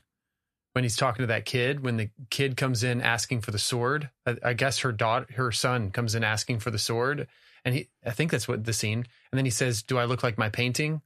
when 0.72 0.84
he's 0.84 0.96
talking 0.96 1.24
to 1.24 1.28
that 1.28 1.46
kid. 1.46 1.84
When 1.84 1.98
the 1.98 2.10
kid 2.30 2.56
comes 2.56 2.84
in 2.84 3.02
asking 3.02 3.42
for 3.42 3.52
the 3.52 3.60
sword, 3.60 4.10
I, 4.26 4.38
I 4.44 4.54
guess 4.54 4.80
her 4.80 4.92
daughter, 4.92 5.28
her 5.36 5.52
son, 5.52 5.92
comes 5.92 6.16
in 6.16 6.24
asking 6.24 6.60
for 6.60 6.72
the 6.72 6.80
sword, 6.80 7.28
and 7.66 7.76
he, 7.76 7.90
I 8.06 8.12
think 8.12 8.32
that's 8.32 8.48
what 8.48 8.64
the 8.64 8.74
scene. 8.74 9.06
And 9.32 9.38
then 9.38 9.46
he 9.46 9.52
says, 9.52 9.84
"Do 9.84 9.98
I 9.98 10.06
look 10.06 10.24
like 10.24 10.38
my 10.38 10.50
painting?" 10.50 11.02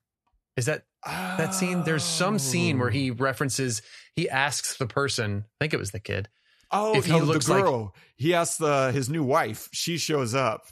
Is 0.56 0.66
that 0.66 0.86
oh. 1.06 1.36
that 1.38 1.54
scene? 1.54 1.84
There's 1.84 2.04
some 2.04 2.40
scene 2.40 2.80
where 2.80 2.90
he 2.90 3.12
references. 3.12 3.82
He 4.16 4.30
asks 4.30 4.78
the 4.78 4.88
person. 4.88 5.46
I 5.46 5.64
think 5.64 5.74
it 5.74 5.80
was 5.80 5.92
the 5.92 6.00
kid. 6.00 6.30
Oh, 6.72 6.96
if 6.98 7.06
he 7.06 7.14
no, 7.14 7.20
looks 7.20 7.46
the 7.48 7.62
girl. 7.62 7.82
Like, 7.82 7.92
he 8.18 8.34
asks 8.34 8.58
the 8.58 8.92
his 8.92 9.10
new 9.10 9.24
wife. 9.24 9.70
She 9.72 9.98
shows 9.98 10.36
up 10.36 10.64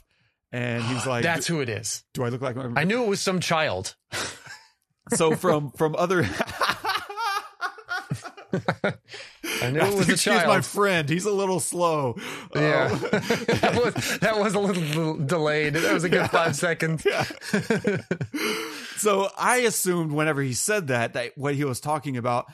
and 0.56 0.82
he's 0.84 1.06
like, 1.06 1.22
"That's 1.22 1.46
who 1.46 1.60
it 1.60 1.68
is." 1.68 2.02
Do 2.14 2.24
I 2.24 2.30
look 2.30 2.40
like? 2.40 2.56
My- 2.56 2.80
I 2.80 2.84
knew 2.84 3.02
it 3.02 3.08
was 3.08 3.20
some 3.20 3.40
child. 3.40 3.94
so 5.14 5.36
from 5.36 5.70
from 5.72 5.94
other. 5.96 6.26
I 9.62 9.70
knew 9.70 9.80
it 9.80 9.94
was 9.94 10.08
a 10.08 10.16
child. 10.16 10.40
He's 10.40 10.48
my 10.48 10.60
friend. 10.60 11.08
He's 11.08 11.24
a 11.24 11.30
little 11.30 11.60
slow. 11.60 12.16
Yeah, 12.54 12.88
um, 12.90 13.00
that 13.10 13.80
was 13.82 14.18
that 14.18 14.38
was 14.38 14.54
a 14.54 14.60
little 14.60 15.16
delayed. 15.16 15.74
That 15.74 15.92
was 15.92 16.04
a 16.04 16.08
good 16.08 16.22
yeah. 16.22 16.26
five 16.28 16.56
seconds. 16.56 17.04
Yeah. 17.04 17.24
so 18.96 19.28
I 19.36 19.58
assumed 19.58 20.12
whenever 20.12 20.42
he 20.42 20.54
said 20.54 20.88
that 20.88 21.12
that 21.14 21.36
what 21.36 21.54
he 21.54 21.64
was 21.64 21.80
talking 21.80 22.16
about, 22.16 22.46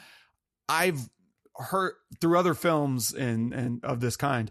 I've 0.68 1.08
heard 1.54 1.94
through 2.20 2.38
other 2.38 2.54
films 2.54 3.12
and 3.12 3.52
and 3.52 3.84
of 3.84 4.00
this 4.00 4.16
kind. 4.16 4.50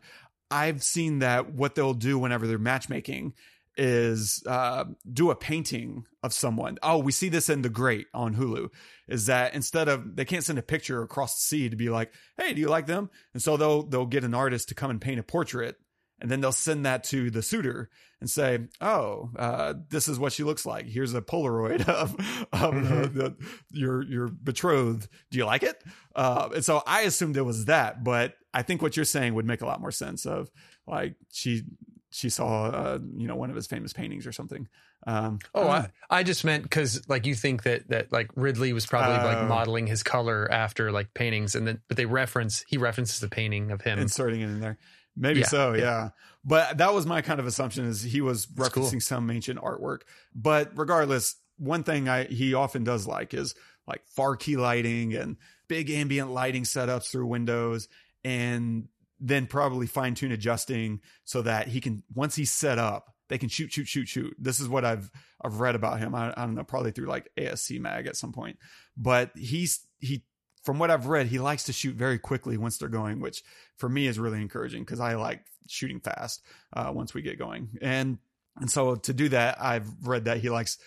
I've 0.52 0.84
seen 0.84 1.20
that 1.20 1.54
what 1.54 1.76
they'll 1.76 1.94
do 1.94 2.20
whenever 2.20 2.48
they're 2.48 2.58
matchmaking 2.58 3.34
is 3.78 4.44
uh, 4.48 4.86
do 5.12 5.32
a 5.32 5.36
painting 5.36 6.06
of 6.24 6.34
someone. 6.34 6.78
Oh, 6.84 6.98
we 6.98 7.12
see 7.12 7.30
this 7.30 7.50
in 7.50 7.62
The 7.62 7.70
Great 7.70 8.08
on 8.14 8.36
Hulu. 8.36 8.70
Is 9.08 9.28
that 9.28 9.54
instead 9.54 9.88
of 9.88 10.16
they 10.16 10.26
can't 10.26 10.44
send 10.44 10.60
a 10.60 10.64
picture 10.64 11.02
across 11.02 11.36
the 11.36 11.42
sea 11.42 11.70
to 11.70 11.76
be 11.76 11.90
like, 11.90 12.14
"Hey, 12.38 12.54
do 12.54 12.62
you 12.62 12.68
like 12.68 12.86
them?" 12.86 13.10
And 13.34 13.42
so 13.42 13.58
they'll 13.58 13.84
they'll 13.84 14.06
get 14.06 14.24
an 14.24 14.34
artist 14.34 14.70
to 14.70 14.76
come 14.76 14.92
and 14.92 15.02
paint 15.02 15.20
a 15.20 15.24
portrait, 15.24 15.78
and 16.22 16.30
then 16.30 16.40
they'll 16.40 16.52
send 16.52 16.86
that 16.86 17.04
to 17.06 17.30
the 17.32 17.42
suitor 17.42 17.90
and 18.20 18.30
say, 18.30 18.60
"Oh, 18.80 19.32
uh, 19.36 19.74
this 19.90 20.08
is 20.08 20.20
what 20.20 20.32
she 20.32 20.44
looks 20.44 20.66
like. 20.66 20.86
Here's 20.86 21.14
a 21.14 21.22
Polaroid 21.22 21.82
of, 21.90 22.14
of 22.54 22.74
mm-hmm. 22.74 23.02
the, 23.02 23.08
the, 23.08 23.36
your 23.72 24.04
your 24.04 24.28
betrothed. 24.28 25.10
Do 25.32 25.38
you 25.38 25.46
like 25.46 25.64
it?" 25.64 25.84
Uh, 26.16 26.50
and 26.56 26.64
so 26.64 26.84
I 26.86 27.02
assumed 27.02 27.36
it 27.36 27.42
was 27.42 27.66
that, 27.66 28.04
but 28.04 28.36
I 28.54 28.62
think 28.62 28.82
what 28.82 28.96
you're 28.96 29.06
saying 29.06 29.34
would 29.34 29.46
make 29.46 29.62
a 29.62 29.66
lot 29.66 29.82
more 29.82 29.92
sense. 29.92 30.26
Of 30.26 30.52
like 30.88 31.16
she 31.32 31.64
she 32.12 32.30
saw 32.30 32.66
uh, 32.66 33.00
you 33.18 33.28
know 33.28 33.36
one 33.36 33.50
of 33.50 33.56
his 33.56 33.68
famous 33.68 33.92
paintings 33.92 34.28
or 34.28 34.32
something. 34.32 34.68
Um, 35.08 35.40
oh, 35.56 35.68
I, 35.68 35.90
I, 36.12 36.22
just 36.22 36.44
meant 36.44 36.62
because 36.62 37.10
like 37.10 37.26
you 37.26 37.34
think 37.34 37.64
that 37.64 37.90
that 37.90 38.12
like 38.12 38.30
Ridley 38.36 38.72
was 38.72 38.86
probably 38.86 39.16
uh, 39.16 39.26
like 39.26 39.38
oh. 39.38 39.48
modeling 39.48 39.88
his 39.88 40.04
color 40.04 40.48
after 40.52 40.92
like 40.92 41.16
paintings, 41.16 41.56
and 41.56 41.68
then 41.68 41.82
but 41.88 41.98
they 41.98 42.06
reference 42.06 42.64
he 42.68 42.78
references 42.78 43.20
the 43.20 43.28
painting 43.28 43.72
of 43.72 43.82
him 43.82 43.98
inserting 43.98 44.42
it 44.42 44.46
in 44.46 44.60
there. 44.60 44.78
Maybe 45.16 45.42
yeah, 45.42 45.48
so, 45.48 45.74
yeah. 45.74 45.82
yeah. 45.82 46.10
But 46.44 46.78
that 46.78 46.94
was 46.94 47.06
my 47.06 47.22
kind 47.22 47.40
of 47.40 47.46
assumption 47.46 47.86
is 47.86 48.02
he 48.02 48.22
was 48.22 48.46
referencing 48.48 48.92
cool. 48.92 49.00
some 49.02 49.30
ancient 49.30 49.60
artwork. 49.60 50.02
But 50.34 50.72
regardless, 50.76 51.36
one 51.58 51.84
thing 51.84 52.10
I 52.10 52.24
he 52.24 52.54
often 52.54 52.84
does 52.84 53.06
like 53.06 53.34
is 53.34 53.54
like 53.88 54.02
far 54.08 54.36
key 54.36 54.58
lighting 54.58 55.14
and 55.14 55.38
big 55.68 55.90
ambient 55.90 56.32
lighting 56.32 56.64
setups 56.64 57.12
through 57.12 57.28
windows 57.28 57.88
and 58.24 58.88
then 59.20 59.46
probably 59.46 59.88
fine 59.88 60.16
tune 60.16 60.32
adjusting 60.32 61.00
so 61.24 61.42
that 61.44 61.68
he 61.68 61.80
can 61.80 62.04
once 62.14 62.36
he's 62.36 62.52
set 62.52 62.80
up 62.80 63.14
they 63.30 63.38
can 63.38 63.50
shoot 63.50 63.72
shoot 63.72 63.88
shoot 63.88 64.08
shoot 64.08 64.36
this 64.40 64.60
is 64.60 64.68
what 64.68 64.84
i've 64.84 65.10
i've 65.42 65.60
read 65.60 65.76
about 65.76 66.00
him 66.00 66.14
i, 66.16 66.32
I 66.36 66.46
don't 66.46 66.56
know 66.56 66.64
probably 66.64 66.92
through 66.92 67.08
like 67.08 67.30
asc 67.38 67.80
mag 67.80 68.08
at 68.08 68.16
some 68.16 68.32
point 68.32 68.58
but 68.98 69.32
he's 69.36 69.86
he 70.00 70.24
from 70.64 70.80
what 70.80 70.92
i've 70.92 71.08
read 71.08 71.28
he 71.28 71.40
likes 71.40 71.64
to 71.64 71.74
shoot 71.74 71.96
very 71.96 72.20
quickly 72.20 72.58
once 72.58 72.78
they're 72.78 72.90
going 72.90 73.20
which 73.20 73.44
for 73.78 73.90
me 73.90 74.08
is 74.08 74.20
really 74.20 74.42
encouraging 74.42 74.84
because 74.84 75.00
i 75.00 75.16
like 75.16 75.44
shooting 75.68 76.00
fast 76.00 76.44
uh, 76.74 76.92
once 76.94 77.14
we 77.14 77.22
get 77.22 77.40
going 77.40 77.70
and 77.82 78.18
and 78.60 78.70
so 78.70 78.96
to 78.96 79.14
do 79.14 79.30
that 79.30 79.62
i've 79.62 79.90
read 80.04 80.26
that 80.26 80.40
he 80.40 80.50
likes 80.50 80.78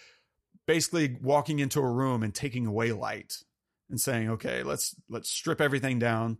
basically 0.66 1.16
walking 1.22 1.58
into 1.58 1.80
a 1.80 1.90
room 1.90 2.22
and 2.22 2.34
taking 2.34 2.66
away 2.66 2.92
light 2.92 3.34
and 3.90 4.00
saying 4.00 4.30
okay 4.30 4.62
let's 4.62 4.94
let's 5.08 5.30
strip 5.30 5.60
everything 5.60 5.98
down 5.98 6.38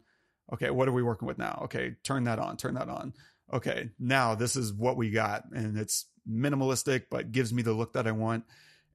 okay, 0.53 0.71
what 0.71 0.89
are 0.89 0.93
we 0.93 1.03
working 1.03 1.27
with 1.27 1.39
now? 1.39 1.61
Okay, 1.65 1.95
turn 2.03 2.25
that 2.25 2.39
on, 2.39 2.57
turn 2.57 2.75
that 2.75 2.89
on. 2.89 3.15
Okay, 3.53 3.91
now 3.99 4.35
this 4.35 4.57
is 4.57 4.73
what 4.73 4.97
we 4.97 5.11
got. 5.11 5.45
And 5.53 5.79
it's 5.79 6.07
minimalistic, 6.29 7.05
but 7.11 7.33
gives 7.33 7.53
me 7.53 7.63
the 7.63 7.73
look 7.73 7.95
that 7.95 8.07
I 8.07 8.13
want 8.13 8.45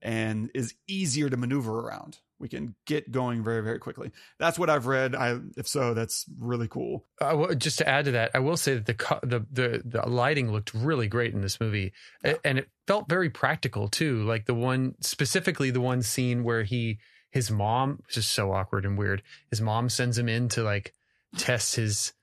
and 0.02 0.50
is 0.54 0.74
easier 0.88 1.30
to 1.30 1.38
maneuver 1.38 1.80
around. 1.80 2.20
We 2.40 2.48
can 2.48 2.76
get 2.86 3.12
going 3.12 3.44
very, 3.44 3.62
very 3.62 3.80
quickly. 3.80 4.12
That's 4.38 4.58
what 4.58 4.70
I've 4.70 4.88
read. 4.88 5.14
I, 5.14 5.40
if 5.58 5.68
so, 5.68 5.94
that's 5.94 6.26
really 6.40 6.70
cool. 6.70 7.06
Uh, 7.20 7.54
just 7.54 7.80
to 7.80 7.90
add 7.90 8.06
to 8.06 8.12
that, 8.12 8.32
I 8.34 8.40
will 8.40 8.56
say 8.56 8.76
that 8.76 8.86
the 8.86 9.20
the 9.24 9.46
the, 9.52 9.82
the 9.84 10.10
lighting 10.10 10.52
looked 10.52 10.74
really 10.74 11.08
great 11.08 11.34
in 11.34 11.42
this 11.42 11.60
movie, 11.60 11.92
yeah. 12.24 12.36
and 12.46 12.58
it 12.58 12.70
felt 12.88 13.10
very 13.10 13.30
practical 13.30 13.90
too. 13.90 14.24
Like 14.24 14.46
the 14.46 14.54
one 14.54 14.96
specifically, 15.02 15.70
the 15.70 15.82
one 15.82 16.02
scene 16.02 16.46
where 16.46 16.64
he 16.64 17.00
his 17.30 17.52
mom, 17.52 18.00
which 18.08 18.18
is 18.18 18.26
so 18.26 18.54
awkward 18.54 18.86
and 18.86 18.98
weird. 18.98 19.22
His 19.50 19.60
mom 19.60 19.90
sends 19.90 20.18
him 20.18 20.30
in 20.30 20.48
to 20.50 20.64
like 20.64 20.94
test 21.38 21.76
his 21.76 22.14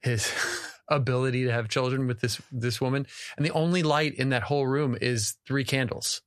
his 0.00 0.32
ability 0.88 1.44
to 1.44 1.52
have 1.52 1.68
children 1.68 2.06
with 2.06 2.20
this 2.20 2.40
this 2.50 2.80
woman 2.80 3.06
and 3.36 3.44
the 3.44 3.52
only 3.52 3.82
light 3.82 4.14
in 4.14 4.30
that 4.30 4.44
whole 4.44 4.66
room 4.66 4.96
is 5.00 5.34
three 5.44 5.64
candles 5.64 6.22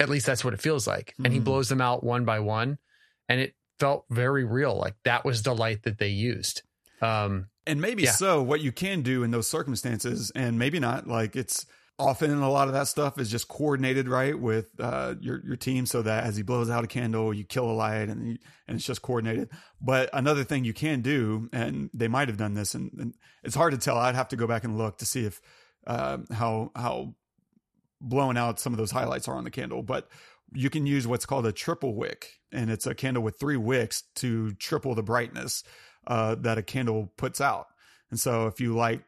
at 0.00 0.08
least 0.08 0.26
that's 0.26 0.44
what 0.44 0.54
it 0.54 0.60
feels 0.60 0.86
like 0.86 1.12
mm-hmm. 1.12 1.24
and 1.24 1.32
he 1.32 1.38
hmm. 1.38 1.44
blows 1.44 1.68
them 1.68 1.80
out 1.80 2.04
one 2.04 2.24
by 2.24 2.40
one 2.40 2.78
and 3.28 3.40
it 3.40 3.54
felt 3.78 4.04
very 4.10 4.44
real 4.44 4.76
like 4.76 4.94
that 5.04 5.24
was 5.24 5.42
the 5.42 5.54
light 5.54 5.82
that 5.82 5.98
they 5.98 6.08
used 6.08 6.62
um 7.02 7.46
and 7.66 7.80
maybe 7.80 8.04
yeah. 8.04 8.12
so 8.12 8.42
what 8.42 8.60
you 8.60 8.72
can 8.72 9.02
do 9.02 9.22
in 9.22 9.30
those 9.30 9.48
circumstances 9.48 10.32
and 10.34 10.58
maybe 10.58 10.78
not 10.78 11.06
like 11.06 11.36
it's 11.36 11.66
often 11.98 12.30
a 12.42 12.50
lot 12.50 12.68
of 12.68 12.74
that 12.74 12.86
stuff 12.86 13.18
is 13.18 13.30
just 13.30 13.48
coordinated 13.48 14.08
right 14.08 14.38
with 14.38 14.68
uh, 14.80 15.14
your 15.20 15.40
your 15.46 15.56
team 15.56 15.86
so 15.86 16.02
that 16.02 16.24
as 16.24 16.36
he 16.36 16.42
blows 16.42 16.68
out 16.68 16.84
a 16.84 16.86
candle 16.86 17.32
you 17.32 17.44
kill 17.44 17.70
a 17.70 17.72
light 17.72 18.08
and 18.08 18.28
you, 18.28 18.38
and 18.68 18.76
it's 18.76 18.84
just 18.84 19.02
coordinated 19.02 19.48
but 19.80 20.10
another 20.12 20.44
thing 20.44 20.64
you 20.64 20.74
can 20.74 21.00
do 21.00 21.48
and 21.52 21.88
they 21.94 22.08
might 22.08 22.28
have 22.28 22.36
done 22.36 22.54
this 22.54 22.74
and, 22.74 22.90
and 22.98 23.14
it's 23.42 23.54
hard 23.54 23.72
to 23.72 23.78
tell 23.78 23.96
i'd 23.96 24.14
have 24.14 24.28
to 24.28 24.36
go 24.36 24.46
back 24.46 24.64
and 24.64 24.76
look 24.76 24.98
to 24.98 25.06
see 25.06 25.24
if 25.24 25.40
uh, 25.86 26.18
how 26.32 26.70
how 26.74 27.14
blown 28.00 28.36
out 28.36 28.60
some 28.60 28.72
of 28.72 28.78
those 28.78 28.90
highlights 28.90 29.28
are 29.28 29.36
on 29.36 29.44
the 29.44 29.50
candle 29.50 29.82
but 29.82 30.08
you 30.52 30.70
can 30.70 30.86
use 30.86 31.06
what's 31.06 31.26
called 31.26 31.46
a 31.46 31.52
triple 31.52 31.94
wick 31.94 32.40
and 32.52 32.70
it's 32.70 32.86
a 32.86 32.94
candle 32.94 33.22
with 33.22 33.38
three 33.38 33.56
wicks 33.56 34.02
to 34.14 34.52
triple 34.54 34.94
the 34.94 35.02
brightness 35.02 35.64
uh, 36.06 36.34
that 36.36 36.58
a 36.58 36.62
candle 36.62 37.12
puts 37.16 37.40
out 37.40 37.68
and 38.10 38.20
so 38.20 38.46
if 38.46 38.60
you 38.60 38.74
light 38.74 39.02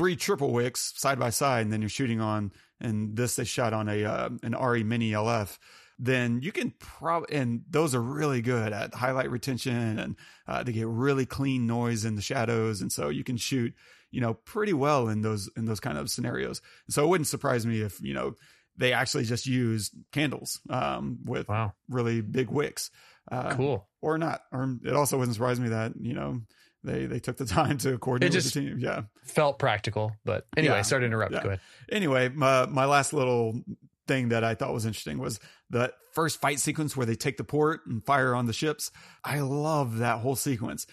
three 0.00 0.16
triple 0.16 0.50
wicks 0.50 0.94
side 0.96 1.18
by 1.18 1.28
side, 1.28 1.60
and 1.60 1.70
then 1.70 1.82
you're 1.82 1.90
shooting 1.90 2.22
on, 2.22 2.50
and 2.80 3.14
this 3.18 3.36
they 3.36 3.44
shot 3.44 3.74
on 3.74 3.86
a 3.86 4.02
uh, 4.02 4.30
an 4.42 4.54
ARRI 4.54 4.82
Mini 4.82 5.10
LF. 5.10 5.58
Then 5.98 6.40
you 6.40 6.52
can 6.52 6.70
probably, 6.78 7.36
and 7.36 7.64
those 7.68 7.94
are 7.94 8.00
really 8.00 8.40
good 8.40 8.72
at 8.72 8.94
highlight 8.94 9.30
retention, 9.30 9.98
and 9.98 10.16
uh, 10.48 10.62
they 10.62 10.72
get 10.72 10.86
really 10.86 11.26
clean 11.26 11.66
noise 11.66 12.06
in 12.06 12.16
the 12.16 12.22
shadows, 12.22 12.80
and 12.80 12.90
so 12.90 13.10
you 13.10 13.22
can 13.22 13.36
shoot, 13.36 13.74
you 14.10 14.20
know, 14.20 14.34
pretty 14.34 14.72
well 14.72 15.08
in 15.08 15.22
those 15.22 15.50
in 15.56 15.64
those 15.64 15.80
kind 15.80 15.98
of 15.98 16.10
scenarios. 16.10 16.60
So 16.88 17.04
it 17.04 17.08
wouldn't 17.08 17.28
surprise 17.28 17.66
me 17.66 17.80
if 17.80 18.00
you 18.00 18.14
know 18.14 18.34
they 18.76 18.92
actually 18.92 19.24
just 19.24 19.46
used 19.46 19.92
candles 20.12 20.60
um, 20.70 21.18
with 21.24 21.48
Wow. 21.48 21.72
really 21.88 22.20
big 22.20 22.50
wicks. 22.50 22.90
Uh, 23.30 23.54
Cool. 23.54 23.86
or 24.00 24.16
not. 24.18 24.40
Or 24.50 24.76
it 24.84 24.94
also 24.94 25.18
wouldn't 25.18 25.34
surprise 25.34 25.60
me 25.60 25.68
that 25.68 25.92
you 26.00 26.14
know 26.14 26.40
they 26.82 27.06
they 27.06 27.20
took 27.20 27.36
the 27.36 27.44
time 27.60 27.78
to 27.78 27.98
coordinate 27.98 28.32
It 28.32 28.36
with 28.36 28.44
just- 28.44 28.54
the 28.54 28.60
team. 28.60 28.78
Yeah. 28.78 29.02
Felt 29.24 29.58
practical, 29.58 30.12
but 30.24 30.46
anyway, 30.56 30.76
Yeah. 30.76 30.82
sorry 30.82 31.02
to 31.02 31.06
interrupt. 31.06 31.32
Yeah. 31.32 31.42
Go 31.42 31.48
ahead. 31.50 31.60
Anyway, 31.90 32.28
my 32.30 32.66
my 32.66 32.86
last 32.86 33.12
little 33.12 33.60
thing 34.08 34.30
that 34.30 34.42
I 34.42 34.54
thought 34.56 34.72
was 34.72 34.86
interesting 34.86 35.18
was 35.18 35.38
the 35.68 35.92
first 36.14 36.40
fight 36.40 36.58
sequence 36.58 36.96
where 36.96 37.06
they 37.06 37.14
take 37.14 37.36
the 37.36 37.44
port 37.44 37.82
and 37.86 38.04
fire 38.04 38.34
on 38.34 38.46
the 38.46 38.52
ships. 38.52 38.90
I 39.24 39.38
love 39.40 39.98
that 39.98 40.18
whole 40.18 40.34
sequence. 40.34 40.86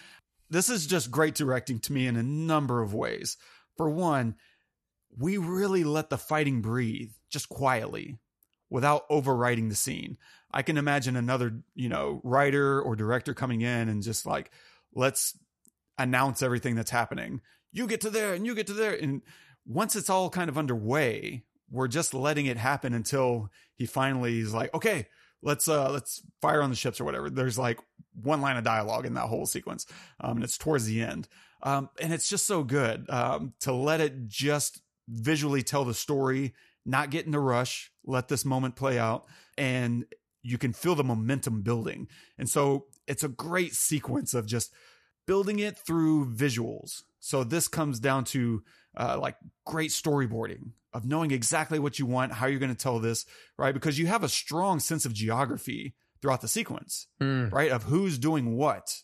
This 0.50 0.70
is 0.70 0.86
just 0.86 1.10
great 1.10 1.34
directing 1.34 1.78
to 1.80 1.92
me 1.92 2.06
in 2.06 2.16
a 2.16 2.22
number 2.22 2.82
of 2.82 2.94
ways. 2.94 3.36
For 3.76 3.88
one, 3.88 4.36
we 5.16 5.36
really 5.36 5.84
let 5.84 6.10
the 6.10 6.18
fighting 6.18 6.60
breathe 6.60 7.10
just 7.30 7.48
quietly 7.48 8.18
without 8.70 9.08
overwriting 9.08 9.68
the 9.68 9.74
scene. 9.74 10.16
I 10.52 10.62
can 10.62 10.78
imagine 10.78 11.16
another, 11.16 11.60
you 11.74 11.88
know, 11.88 12.20
writer 12.24 12.80
or 12.80 12.96
director 12.96 13.34
coming 13.34 13.60
in 13.60 13.88
and 13.88 14.02
just 14.02 14.26
like, 14.26 14.50
let's 14.94 15.38
announce 15.98 16.42
everything 16.42 16.74
that's 16.74 16.90
happening. 16.90 17.40
You 17.72 17.86
get 17.86 18.00
to 18.02 18.10
there 18.10 18.34
and 18.34 18.46
you 18.46 18.54
get 18.54 18.66
to 18.68 18.72
there. 18.72 18.94
And 18.94 19.22
once 19.66 19.96
it's 19.96 20.10
all 20.10 20.30
kind 20.30 20.48
of 20.48 20.56
underway, 20.56 21.44
we're 21.70 21.88
just 21.88 22.14
letting 22.14 22.46
it 22.46 22.56
happen 22.56 22.94
until 22.94 23.50
he 23.74 23.84
finally 23.86 24.40
is 24.40 24.54
like, 24.54 24.72
okay, 24.74 25.08
let's 25.42 25.68
uh 25.68 25.90
let's 25.90 26.22
fire 26.40 26.62
on 26.62 26.70
the 26.70 26.76
ships 26.76 27.00
or 27.00 27.04
whatever. 27.04 27.30
There's 27.30 27.58
like 27.58 27.78
one 28.22 28.40
line 28.40 28.56
of 28.56 28.64
dialogue 28.64 29.06
in 29.06 29.14
that 29.14 29.28
whole 29.28 29.46
sequence. 29.46 29.86
Um 30.20 30.36
and 30.36 30.44
it's 30.44 30.58
towards 30.58 30.86
the 30.86 31.02
end. 31.02 31.28
Um 31.62 31.90
and 32.00 32.12
it's 32.12 32.28
just 32.28 32.46
so 32.46 32.62
good 32.62 33.08
um 33.10 33.54
to 33.60 33.72
let 33.72 34.00
it 34.00 34.28
just 34.28 34.82
visually 35.08 35.62
tell 35.62 35.84
the 35.84 35.94
story, 35.94 36.54
not 36.84 37.10
get 37.10 37.26
in 37.26 37.34
a 37.34 37.40
rush, 37.40 37.90
let 38.04 38.28
this 38.28 38.44
moment 38.44 38.76
play 38.76 38.98
out 38.98 39.24
and 39.56 40.04
you 40.42 40.58
can 40.58 40.72
feel 40.72 40.94
the 40.94 41.04
momentum 41.04 41.62
building. 41.62 42.08
And 42.38 42.48
so 42.48 42.86
it's 43.06 43.24
a 43.24 43.28
great 43.28 43.74
sequence 43.74 44.34
of 44.34 44.46
just 44.46 44.72
building 45.26 45.58
it 45.58 45.76
through 45.76 46.32
visuals. 46.34 47.02
So 47.20 47.44
this 47.44 47.68
comes 47.68 48.00
down 48.00 48.24
to 48.24 48.62
uh, 48.96 49.18
like 49.20 49.36
great 49.66 49.90
storyboarding 49.90 50.70
of 50.92 51.04
knowing 51.04 51.30
exactly 51.30 51.78
what 51.78 51.98
you 51.98 52.06
want, 52.06 52.32
how 52.32 52.46
you're 52.46 52.58
going 52.58 52.74
to 52.74 52.82
tell 52.82 52.98
this, 52.98 53.26
right? 53.58 53.74
Because 53.74 53.98
you 53.98 54.06
have 54.06 54.24
a 54.24 54.28
strong 54.28 54.80
sense 54.80 55.04
of 55.04 55.12
geography 55.12 55.94
throughout 56.20 56.40
the 56.40 56.48
sequence, 56.48 57.06
Mm. 57.20 57.52
right? 57.52 57.70
Of 57.70 57.84
who's 57.84 58.18
doing 58.18 58.56
what. 58.56 59.02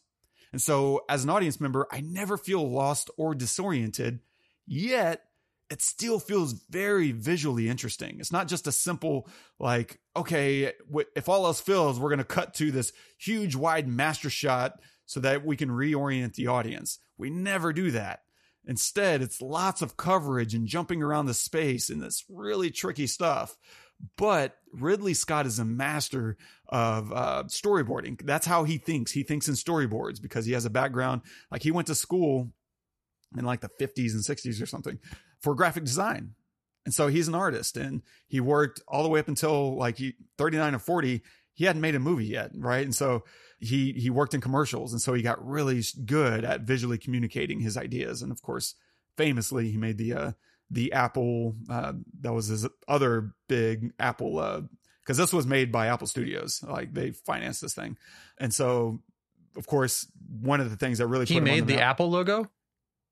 And 0.53 0.61
so 0.62 1.05
as 1.09 1.25
an 1.25 1.31
audience 1.31 1.61
member, 1.61 1.87
I 1.91 2.01
never 2.01 2.37
feel 2.37 2.71
lost 2.71 3.11
or 3.17 3.35
disoriented, 3.35 4.21
yet 4.67 5.25
it 5.71 5.83
still 5.83 6.21
feels 6.21 6.53
very 6.71 7.11
visually 7.11 7.69
interesting. 7.69 8.21
It's 8.21 8.31
not 8.31 8.49
just 8.49 8.67
a 8.67 8.73
simple, 8.73 9.29
like, 9.59 9.99
okay, 10.15 10.73
if 11.17 11.29
all 11.29 11.47
else 11.47 11.61
fails, 11.61 11.99
we're 11.99 12.11
going 12.11 12.19
to 12.19 12.25
cut 12.25 12.55
to 12.55 12.71
this 12.71 12.93
huge, 13.19 13.57
wide 13.57 13.89
master 13.89 14.31
shot 14.31 14.81
so 15.07 15.21
that 15.21 15.45
we 15.45 15.57
can 15.57 15.71
reorient 15.71 16.35
the 16.35 16.47
audience. 16.47 16.99
We 17.19 17.31
never 17.31 17.73
do 17.73 17.91
that. 17.93 18.21
Instead, 18.67 19.21
it's 19.23 19.43
lots 19.43 19.83
of 19.83 19.97
coverage 19.97 20.55
and 20.55 20.67
jumping 20.67 21.03
around 21.03 21.27
the 21.27 21.35
space 21.35 21.91
and 21.91 22.01
this 22.01 22.25
really 22.29 22.71
tricky 22.71 23.07
stuff. 23.07 23.57
But 24.17 24.57
Ridley 24.73 25.15
Scott 25.15 25.47
is 25.47 25.59
a 25.59 25.65
master 25.65 26.37
of 26.69 27.13
uh, 27.13 27.45
storyboarding. 27.47 28.25
That's 28.25 28.47
how 28.47 28.65
he 28.65 28.79
thinks. 28.79 29.13
He 29.13 29.23
thinks 29.23 29.49
in 29.49 29.55
storyboards 29.55 30.21
because 30.21 30.47
he 30.47 30.53
has 30.53 30.65
a 30.65 30.71
background. 30.71 31.23
Like 31.51 31.63
he 31.63 31.71
went 31.71 31.87
to 31.87 31.95
school 31.95 32.51
in 33.37 33.45
like 33.45 33.61
the 33.61 33.71
50s 33.81 34.13
and 34.13 34.23
60s 34.23 34.63
or 34.63 34.67
something 34.67 34.99
for 35.41 35.55
graphic 35.55 35.85
design. 35.85 36.35
And 36.85 36.93
so 36.93 37.09
he's 37.09 37.29
an 37.29 37.35
artist 37.35 37.77
and 37.77 38.03
he 38.27 38.41
worked 38.41 38.83
all 38.87 39.03
the 39.03 39.09
way 39.09 39.21
up 39.21 39.29
until 39.29 39.77
like 39.79 39.97
he 39.97 40.15
39 40.37 40.75
or 40.75 40.79
40. 40.79 41.23
He 41.55 41.65
hadn't 41.65 41.81
made 41.83 41.95
a 41.95 42.01
movie 42.01 42.27
yet, 42.27 42.51
right? 42.55 42.85
And 42.85 42.95
so 42.95 43.25
he 43.65 43.93
he 43.93 44.11
worked 44.11 44.35
in 44.35 44.41
commercials 44.41 44.93
and 44.93 45.01
so 45.01 45.15
he 45.15 45.23
got 45.23 45.45
really 45.45 45.83
good 46.05 46.45
at 46.45 46.63
visually 46.63 46.99
communicating 46.99 47.61
his 47.61 47.77
ideas 47.77 48.21
and 48.21 48.31
of 48.31 48.43
course 48.43 48.75
famously 49.17 49.71
he 49.71 49.79
made 49.79 49.97
the 49.97 50.13
uh 50.13 50.33
the 50.71 50.93
Apple 50.93 51.55
uh 51.69 51.93
that 52.21 52.33
was 52.33 52.49
his 52.49 52.67
other 52.89 53.33
big 53.49 53.93
Apple 53.99 54.39
uh 54.39 54.62
cuz 55.07 55.17
this 55.17 55.33
was 55.33 55.47
made 55.47 55.71
by 55.71 55.87
Apple 55.89 56.07
Studios 56.07 56.62
like 56.67 56.95
they 56.95 57.11
financed 57.12 57.61
this 57.61 57.75
thing. 57.75 57.97
And 58.39 58.53
so 58.53 59.01
of 59.57 59.67
course 59.67 60.07
one 60.41 60.61
of 60.61 60.71
the 60.71 60.77
things 60.77 60.99
that 60.99 61.07
really 61.07 61.27
He 61.27 61.35
put 61.35 61.39
him 61.39 61.45
on 61.45 61.51
made 61.61 61.67
the 61.67 61.77
map- 61.77 61.91
Apple 61.91 62.11
logo. 62.11 62.51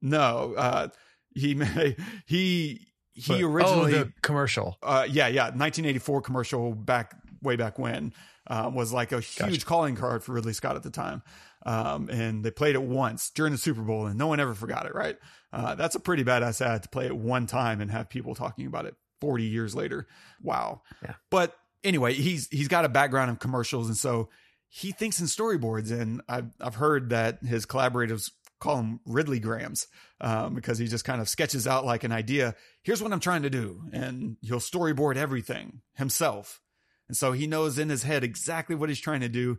no, 0.00 0.55
uh, 0.57 0.88
he 1.34 1.55
made 1.55 1.96
he 2.26 2.86
he 3.14 3.34
But- 3.34 3.42
originally 3.42 3.94
oh, 3.94 4.05
the 4.05 4.12
commercial. 4.22 4.78
uh, 4.82 5.07
yeah 5.09 5.28
yeah 5.28 5.44
1984 5.50 6.22
commercial 6.22 6.72
back 6.74 7.14
way 7.42 7.57
back 7.57 7.78
when 7.78 8.12
uh, 8.48 8.70
was 8.74 8.92
like 8.92 9.12
a 9.12 9.20
huge 9.20 9.36
Gotcha. 9.53 9.66
calling 9.66 9.94
card 9.96 10.24
for 10.24 10.32
Ridley 10.32 10.53
Scott 10.53 10.74
at 10.76 10.82
the 10.82 10.90
time, 10.90 11.22
um, 11.64 12.08
and 12.10 12.44
they 12.44 12.50
played 12.50 12.74
it 12.74 12.82
once 12.82 13.30
during 13.30 13.52
the 13.52 13.58
Super 13.58 13.82
Bowl 13.82 14.06
and 14.06 14.18
no 14.18 14.26
one 14.26 14.40
ever 14.40 14.54
forgot 14.54 14.86
it. 14.86 14.94
Right, 14.94 15.16
uh, 15.52 15.74
that's 15.74 15.94
a 15.94 16.00
pretty 16.00 16.24
badass 16.24 16.60
ad 16.64 16.82
to 16.84 16.88
play 16.88 17.06
it 17.06 17.16
one 17.16 17.46
time 17.46 17.80
and 17.80 17.90
have 17.90 18.08
people 18.08 18.34
talking 18.34 18.66
about 18.66 18.86
it 18.86 18.94
40 19.20 19.44
years 19.44 19.74
later. 19.74 20.06
Wow. 20.42 20.82
Yeah. 21.02 21.14
But 21.30 21.56
anyway, 21.84 22.14
he's 22.14 22.48
he's 22.48 22.68
got 22.68 22.84
a 22.84 22.88
background 22.88 23.30
in 23.30 23.36
commercials 23.36 23.88
and 23.88 23.96
so 23.96 24.30
he 24.68 24.90
thinks 24.90 25.20
in 25.20 25.26
storyboards 25.26 25.90
and 25.92 26.22
I've 26.28 26.50
I've 26.60 26.76
heard 26.76 27.10
that 27.10 27.42
his 27.42 27.66
collaborators 27.66 28.30
call 28.62 28.78
him 28.78 29.00
Ridleygrams 29.06 29.86
um, 30.20 30.54
because 30.54 30.78
he 30.78 30.86
just 30.86 31.04
kind 31.04 31.20
of 31.20 31.28
sketches 31.28 31.66
out 31.66 31.84
like 31.84 32.04
an 32.04 32.12
idea. 32.12 32.54
Here's 32.84 33.02
what 33.02 33.12
I'm 33.12 33.20
trying 33.20 33.42
to 33.42 33.50
do, 33.50 33.82
and 33.92 34.36
he'll 34.40 34.60
storyboard 34.60 35.16
everything 35.16 35.82
himself. 35.94 36.60
And 37.08 37.16
so 37.16 37.32
he 37.32 37.48
knows 37.48 37.78
in 37.78 37.88
his 37.88 38.04
head 38.04 38.22
exactly 38.22 38.76
what 38.76 38.88
he's 38.88 39.00
trying 39.00 39.20
to 39.20 39.28
do, 39.28 39.58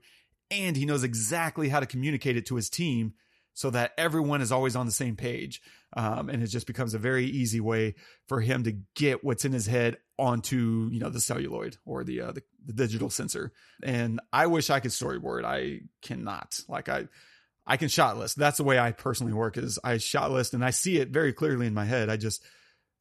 and 0.52 0.76
he 0.76 0.86
knows 0.86 1.04
exactly 1.04 1.70
how 1.70 1.80
to 1.80 1.86
communicate 1.86 2.38
it 2.38 2.46
to 2.48 2.56
his 2.56 2.70
team 2.70 3.14
so 3.54 3.70
that 3.70 3.92
everyone 3.98 4.42
is 4.42 4.52
always 4.52 4.76
on 4.76 4.86
the 4.86 4.92
same 4.92 5.16
page. 5.16 5.62
Um, 5.96 6.30
and 6.30 6.42
it 6.42 6.48
just 6.48 6.66
becomes 6.66 6.94
a 6.94 7.00
very 7.00 7.26
easy 7.26 7.60
way 7.60 7.96
for 8.28 8.42
him 8.42 8.64
to 8.64 8.78
get 8.96 9.24
what's 9.24 9.46
in 9.46 9.52
his 9.52 9.68
head 9.68 9.98
onto 10.18 10.90
you 10.92 11.00
know 11.00 11.10
the 11.10 11.20
celluloid 11.20 11.78
or 11.86 12.04
the 12.04 12.22
uh, 12.22 12.32
the, 12.32 12.44
the 12.66 12.74
digital 12.74 13.10
sensor. 13.10 13.52
And 13.84 14.20
I 14.32 14.48
wish 14.48 14.70
I 14.70 14.80
could 14.80 14.92
storyboard. 14.92 15.46
I 15.46 15.82
cannot. 16.02 16.60
Like 16.68 16.90
I. 16.90 17.08
I 17.66 17.78
can 17.78 17.88
shot 17.88 18.18
list. 18.18 18.38
That's 18.38 18.58
the 18.58 18.66
way 18.66 18.78
I 18.78 18.92
personally 18.92 19.32
work 19.32 19.58
is 19.58 19.80
I 19.82 19.96
shot 19.96 20.32
list 20.32 20.54
and 20.54 20.66
I 20.66 20.72
see 20.72 20.98
it 20.98 21.12
very 21.12 21.32
clearly 21.32 21.66
in 21.66 21.74
my 21.74 21.86
head. 21.86 22.10
I 22.10 22.18
just, 22.18 22.44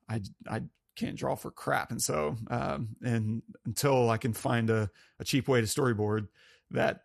I, 0.08 0.20
I 0.48 0.62
can't 0.94 1.16
draw 1.16 1.34
for 1.34 1.50
crap. 1.50 1.90
And 1.90 2.00
so, 2.00 2.36
um, 2.48 2.90
and 3.02 3.42
until 3.66 4.08
I 4.08 4.18
can 4.18 4.32
find 4.32 4.70
a, 4.70 4.88
a 5.18 5.24
cheap 5.24 5.48
way 5.48 5.60
to 5.60 5.66
storyboard 5.66 6.28
that 6.70 7.00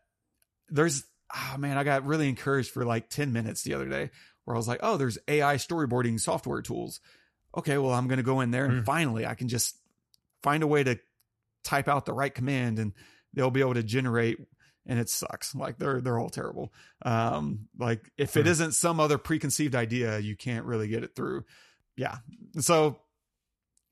there's, 0.69 1.03
oh 1.35 1.57
man, 1.57 1.77
I 1.77 1.83
got 1.83 2.05
really 2.05 2.29
encouraged 2.29 2.71
for 2.71 2.85
like 2.85 3.09
10 3.09 3.31
minutes 3.33 3.63
the 3.63 3.73
other 3.73 3.87
day 3.87 4.09
where 4.45 4.55
I 4.55 4.57
was 4.57 4.67
like, 4.67 4.79
oh, 4.83 4.97
there's 4.97 5.17
AI 5.27 5.55
storyboarding 5.55 6.19
software 6.19 6.61
tools. 6.61 6.99
Okay. 7.57 7.77
Well, 7.77 7.93
I'm 7.93 8.07
going 8.07 8.17
to 8.17 8.23
go 8.23 8.41
in 8.41 8.51
there 8.51 8.65
and 8.65 8.81
Mm. 8.81 8.85
finally 8.85 9.25
I 9.25 9.35
can 9.35 9.47
just 9.47 9.77
find 10.43 10.63
a 10.63 10.67
way 10.67 10.83
to 10.83 10.99
type 11.63 11.87
out 11.87 12.05
the 12.05 12.13
right 12.13 12.33
command 12.33 12.79
and 12.79 12.93
they'll 13.33 13.51
be 13.51 13.59
able 13.61 13.73
to 13.73 13.83
generate 13.83 14.37
and 14.85 14.99
it 14.99 15.09
sucks. 15.09 15.53
Like 15.53 15.77
they're 15.77 15.99
they're 15.99 16.17
all 16.17 16.29
terrible. 16.29 16.71
Um, 17.03 17.67
like 17.77 18.09
if 18.17 18.37
it 18.37 18.43
Hmm. 18.45 18.51
isn't 18.51 18.71
some 18.73 18.99
other 19.01 19.17
preconceived 19.17 19.75
idea, 19.75 20.19
you 20.19 20.37
can't 20.37 20.65
really 20.65 20.87
get 20.87 21.03
it 21.03 21.13
through. 21.15 21.43
Yeah. 21.97 22.17
So 22.59 22.99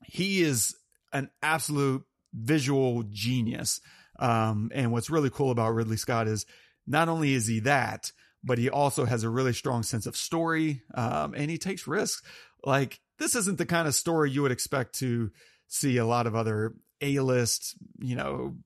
he 0.04 0.42
is 0.42 0.74
an 1.12 1.30
absolute 1.42 2.04
visual 2.32 3.02
genius. 3.10 3.80
Um, 4.18 4.70
and 4.74 4.92
what's 4.92 5.10
really 5.10 5.30
cool 5.30 5.50
about 5.50 5.74
Ridley 5.74 5.96
Scott 5.98 6.28
is 6.28 6.46
not 6.86 7.08
only 7.08 7.34
is 7.34 7.46
he 7.46 7.60
that, 7.60 8.12
but 8.44 8.58
he 8.58 8.70
also 8.70 9.04
has 9.04 9.24
a 9.24 9.30
really 9.30 9.52
strong 9.52 9.82
sense 9.82 10.06
of 10.06 10.16
story. 10.16 10.82
Um, 10.94 11.34
and 11.34 11.50
he 11.50 11.58
takes 11.58 11.86
risks. 11.86 12.22
Like 12.64 13.00
this 13.18 13.34
isn't 13.34 13.58
the 13.58 13.66
kind 13.66 13.88
of 13.88 13.94
story 13.94 14.30
you 14.30 14.42
would 14.42 14.52
expect 14.52 14.98
to 15.00 15.30
see 15.66 15.96
a 15.96 16.06
lot 16.06 16.26
of 16.26 16.34
other 16.34 16.74
A-list, 17.00 17.74
you 17.98 18.14
know, 18.14 18.56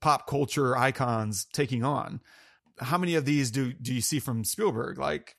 pop 0.00 0.26
culture 0.26 0.76
icons 0.76 1.46
taking 1.52 1.84
on. 1.84 2.20
How 2.78 2.98
many 2.98 3.14
of 3.14 3.24
these 3.24 3.50
do 3.50 3.72
do 3.72 3.94
you 3.94 4.00
see 4.00 4.18
from 4.18 4.44
Spielberg? 4.44 4.98
Like 4.98 5.36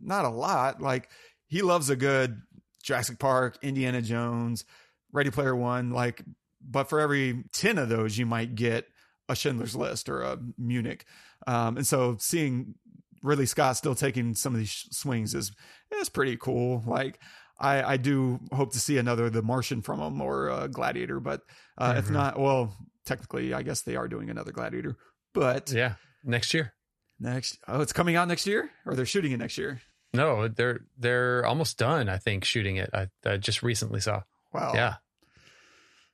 not 0.00 0.24
a 0.24 0.30
lot. 0.30 0.80
Like 0.80 1.08
he 1.46 1.62
loves 1.62 1.88
a 1.88 1.96
good 1.96 2.42
Jurassic 2.82 3.18
Park, 3.18 3.58
Indiana 3.62 4.02
Jones, 4.02 4.64
Ready 5.12 5.30
Player 5.30 5.54
One, 5.54 5.90
like 5.90 6.22
but 6.60 6.88
for 6.88 7.00
every 7.00 7.44
10 7.52 7.78
of 7.78 7.88
those 7.88 8.18
you 8.18 8.26
might 8.26 8.54
get 8.54 8.86
a 9.28 9.36
Schindler's 9.36 9.76
List 9.76 10.08
or 10.08 10.22
a 10.22 10.38
Munich. 10.58 11.04
Um, 11.46 11.76
and 11.76 11.86
so 11.86 12.16
seeing 12.20 12.74
Ridley 13.22 13.46
Scott 13.46 13.76
still 13.76 13.94
taking 13.94 14.34
some 14.34 14.54
of 14.54 14.58
these 14.60 14.86
swings 14.90 15.34
is 15.34 15.52
is 16.00 16.08
pretty 16.08 16.36
cool. 16.36 16.82
Like 16.86 17.18
I, 17.58 17.82
I 17.82 17.96
do 17.98 18.40
hope 18.52 18.72
to 18.72 18.80
see 18.80 18.96
another 18.98 19.28
The 19.30 19.42
Martian 19.42 19.82
from 19.82 20.00
him 20.00 20.20
or 20.20 20.48
uh, 20.50 20.66
Gladiator, 20.68 21.20
but 21.20 21.42
uh, 21.76 21.94
if 21.98 22.06
Mhm. 22.06 22.12
not, 22.12 22.38
well, 22.40 22.74
technically, 23.04 23.52
I 23.52 23.62
guess 23.62 23.82
they 23.82 23.96
are 23.96 24.08
doing 24.08 24.30
another 24.30 24.52
Gladiator. 24.52 24.96
But 25.34 25.70
Yeah, 25.70 25.94
next 26.24 26.54
year. 26.54 26.72
next, 27.18 27.58
oh, 27.68 27.80
it's 27.82 27.92
coming 27.92 28.16
out 28.16 28.28
next 28.28 28.46
year, 28.46 28.70
or 28.86 28.94
they're 28.94 29.04
shooting 29.06 29.32
it 29.32 29.36
next 29.38 29.58
year. 29.58 29.82
No, 30.14 30.48
they're 30.48 30.80
they're 30.98 31.44
almost 31.46 31.76
done. 31.78 32.08
I 32.08 32.16
think 32.18 32.44
shooting 32.44 32.76
it. 32.76 32.90
I, 32.94 33.08
I 33.26 33.36
just 33.36 33.62
recently 33.62 34.00
saw. 34.00 34.22
Wow. 34.52 34.72
Yeah, 34.74 34.94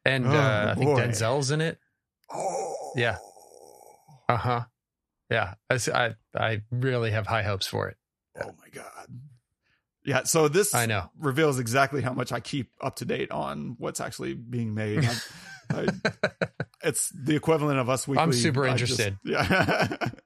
and 0.04 0.26
Oh, 0.26 0.30
uh, 0.30 0.68
I 0.72 0.74
think 0.74 0.90
boy. 0.90 1.00
Denzel's 1.00 1.50
in 1.50 1.60
it. 1.60 1.78
Oh. 2.32 2.92
Yeah. 2.96 3.18
Uh 4.28 4.36
huh. 4.36 4.64
Yeah, 5.30 5.54
I, 5.70 6.14
I 6.36 6.62
really 6.70 7.10
have 7.10 7.26
high 7.26 7.42
hopes 7.42 7.66
for 7.66 7.88
it. 7.88 7.96
Oh 8.40 8.52
my 8.60 8.68
god. 8.72 9.06
Yeah. 10.04 10.22
So 10.24 10.46
this 10.48 10.74
I 10.74 10.86
know. 10.86 11.10
reveals 11.18 11.58
exactly 11.58 12.00
how 12.02 12.12
much 12.12 12.30
I 12.32 12.40
keep 12.40 12.70
up 12.80 12.96
to 12.96 13.04
date 13.04 13.30
on 13.32 13.74
what's 13.78 14.00
actually 14.00 14.34
being 14.34 14.74
made. 14.74 15.08
I, 15.72 15.88
it's 16.84 17.08
the 17.10 17.34
equivalent 17.34 17.78
of 17.80 17.88
us 17.88 18.06
weekly. 18.06 18.22
I'm 18.22 18.32
super 18.32 18.68
I 18.68 18.76
just- 18.76 19.00
interested. 19.00 19.18
yeah. 19.24 19.96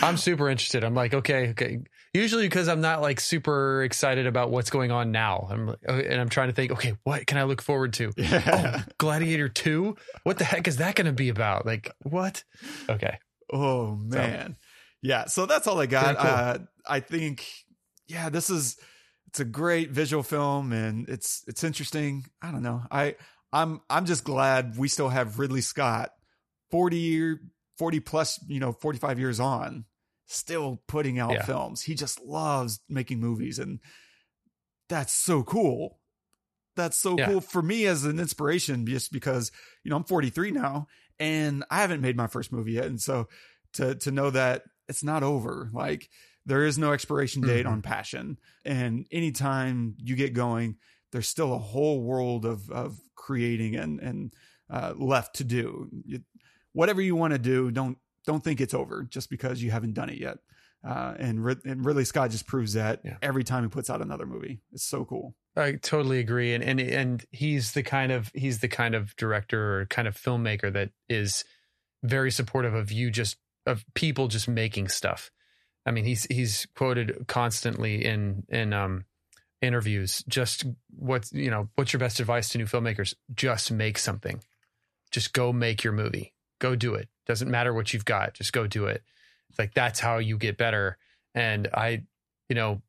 I'm 0.00 0.16
super 0.16 0.48
interested. 0.48 0.84
I'm 0.84 0.94
like, 0.94 1.12
okay, 1.12 1.50
okay. 1.50 1.78
Usually 2.14 2.44
because 2.44 2.68
I'm 2.68 2.80
not 2.80 3.02
like 3.02 3.18
super 3.18 3.82
excited 3.82 4.26
about 4.26 4.50
what's 4.50 4.70
going 4.70 4.92
on 4.92 5.10
now. 5.10 5.48
I'm 5.50 5.66
like, 5.66 5.78
oh, 5.88 5.94
and 5.98 6.20
I'm 6.20 6.28
trying 6.28 6.48
to 6.48 6.54
think, 6.54 6.70
okay, 6.72 6.94
what 7.02 7.26
can 7.26 7.36
I 7.36 7.42
look 7.44 7.60
forward 7.60 7.92
to? 7.94 8.12
yeah. 8.16 8.82
Oh, 8.86 8.92
Gladiator 8.98 9.48
2? 9.48 9.96
What 10.22 10.38
the 10.38 10.44
heck 10.44 10.68
is 10.68 10.76
that 10.76 10.94
going 10.94 11.06
to 11.06 11.12
be 11.12 11.30
about? 11.30 11.66
Like, 11.66 11.90
what? 12.02 12.44
Okay. 12.88 13.18
Oh 13.52 13.94
man. 13.96 14.56
Yeah, 15.02 15.26
so 15.26 15.46
that's 15.46 15.66
all 15.66 15.80
I 15.80 15.86
got. 15.86 16.16
Cool. 16.16 16.26
Uh 16.26 16.58
I 16.86 17.00
think 17.00 17.46
yeah, 18.08 18.28
this 18.30 18.50
is 18.50 18.76
it's 19.28 19.40
a 19.40 19.44
great 19.44 19.90
visual 19.90 20.22
film 20.22 20.72
and 20.72 21.08
it's 21.08 21.42
it's 21.46 21.64
interesting. 21.64 22.26
I 22.42 22.50
don't 22.50 22.62
know. 22.62 22.82
I 22.90 23.16
I'm 23.52 23.80
I'm 23.90 24.06
just 24.06 24.24
glad 24.24 24.76
we 24.78 24.88
still 24.88 25.08
have 25.10 25.38
Ridley 25.38 25.60
Scott 25.60 26.10
40 26.70 26.96
year 26.96 27.40
40 27.78 28.00
plus, 28.00 28.38
you 28.48 28.60
know, 28.60 28.72
45 28.72 29.18
years 29.18 29.40
on 29.40 29.84
still 30.26 30.82
putting 30.86 31.18
out 31.18 31.32
Yeah. 31.32 31.42
films. 31.42 31.82
He 31.82 31.94
just 31.94 32.20
loves 32.22 32.80
making 32.88 33.20
movies 33.20 33.58
and 33.58 33.80
that's 34.88 35.12
so 35.12 35.42
cool. 35.42 35.98
That's 36.76 36.96
so 36.98 37.18
Yeah. 37.18 37.26
cool 37.26 37.40
for 37.40 37.60
me 37.62 37.86
as 37.86 38.04
an 38.04 38.18
inspiration 38.18 38.86
just 38.86 39.12
because, 39.12 39.50
you 39.84 39.90
know, 39.90 39.96
I'm 39.96 40.04
43 40.04 40.50
now 40.50 40.86
and 41.22 41.64
I 41.70 41.80
haven't 41.80 42.00
made 42.00 42.16
my 42.16 42.26
first 42.26 42.52
movie 42.52 42.72
yet. 42.72 42.86
And 42.86 43.00
so 43.00 43.28
to 43.74 43.94
to 43.94 44.10
know 44.10 44.30
that 44.30 44.64
it's 44.88 45.04
not 45.04 45.22
over, 45.22 45.70
like 45.72 46.10
there 46.44 46.64
is 46.66 46.76
no 46.76 46.92
expiration 46.92 47.42
date 47.42 47.64
Mhm. 47.66 47.70
on 47.70 47.82
passion. 47.82 48.38
And 48.64 49.06
anytime 49.12 49.94
you 49.98 50.16
get 50.16 50.32
going, 50.34 50.76
there's 51.12 51.28
still 51.28 51.54
a 51.54 51.58
whole 51.58 52.02
world 52.02 52.44
of 52.44 52.68
of 52.70 52.98
creating 53.14 53.76
and 53.76 54.00
and 54.00 54.34
uh, 54.68 54.94
left 54.96 55.36
to 55.36 55.44
do. 55.44 55.88
You, 56.04 56.20
whatever 56.72 57.00
you 57.00 57.14
want 57.14 57.32
to 57.34 57.38
do, 57.38 57.70
don't 57.70 57.98
don't 58.26 58.42
think 58.42 58.60
it's 58.60 58.74
over 58.74 59.04
just 59.04 59.30
because 59.30 59.62
you 59.62 59.70
haven't 59.70 59.94
done 59.94 60.08
it 60.10 60.18
yet. 60.18 60.38
Uh, 60.84 61.14
and 61.18 61.44
Rid- 61.44 61.64
and 61.64 61.84
Ridley 61.84 62.04
Scott 62.04 62.30
just 62.30 62.46
proves 62.46 62.72
that 62.72 63.00
Yeah. 63.04 63.16
every 63.22 63.44
time 63.44 63.62
he 63.62 63.68
puts 63.68 63.88
out 63.88 64.00
another 64.02 64.26
movie. 64.26 64.60
It's 64.72 64.84
so 64.84 65.04
cool. 65.04 65.34
I 65.56 65.72
totally 65.72 66.18
agree, 66.18 66.54
and 66.54 66.64
and 66.64 66.80
and 66.80 67.24
he's 67.30 67.72
the 67.72 67.82
kind 67.82 68.10
of 68.10 68.30
he's 68.34 68.60
the 68.60 68.68
kind 68.68 68.94
of 68.94 69.14
director 69.16 69.80
or 69.80 69.86
kind 69.86 70.08
of 70.08 70.16
filmmaker 70.16 70.72
that 70.72 70.90
is 71.08 71.44
very 72.02 72.30
supportive 72.32 72.74
of 72.74 72.90
you 72.90 73.10
just 73.10 73.36
of 73.66 73.84
people 73.94 74.26
just 74.28 74.48
making 74.48 74.88
stuff. 74.88 75.30
I 75.86 75.90
mean, 75.92 76.04
he's 76.04 76.24
he's 76.24 76.66
quoted 76.74 77.26
constantly 77.28 78.04
in 78.04 78.44
in 78.48 78.72
um 78.72 79.04
interviews. 79.60 80.24
Just 80.26 80.64
what's 80.90 81.32
you 81.32 81.50
know 81.50 81.68
what's 81.76 81.92
your 81.92 82.00
best 82.00 82.18
advice 82.18 82.48
to 82.50 82.58
new 82.58 82.66
filmmakers? 82.66 83.14
Just 83.34 83.70
make 83.70 83.98
something. 83.98 84.42
Just 85.12 85.32
go 85.32 85.52
make 85.52 85.84
your 85.84 85.92
movie. 85.92 86.34
Go 86.58 86.74
do 86.74 86.94
it. 86.94 87.08
Doesn't 87.26 87.50
matter 87.50 87.72
what 87.74 87.92
you've 87.92 88.04
got. 88.04 88.34
Just 88.34 88.52
go 88.52 88.66
do 88.66 88.86
it. 88.86 89.02
It's 89.52 89.58
like 89.58 89.74
that's 89.74 90.00
how 90.00 90.16
you 90.16 90.38
get 90.38 90.56
better. 90.56 90.96
And 91.34 91.68
I, 91.74 92.04
you 92.48 92.54
know, 92.54 92.80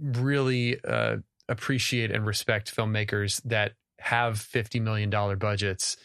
really 0.00 0.82
uh, 0.82 1.18
appreciate 1.48 2.10
and 2.10 2.26
respect 2.26 2.74
filmmakers 2.74 3.40
that 3.44 3.74
have 4.00 4.40
fifty 4.40 4.80
million 4.80 5.08
dollar 5.08 5.36
budgets. 5.36 5.96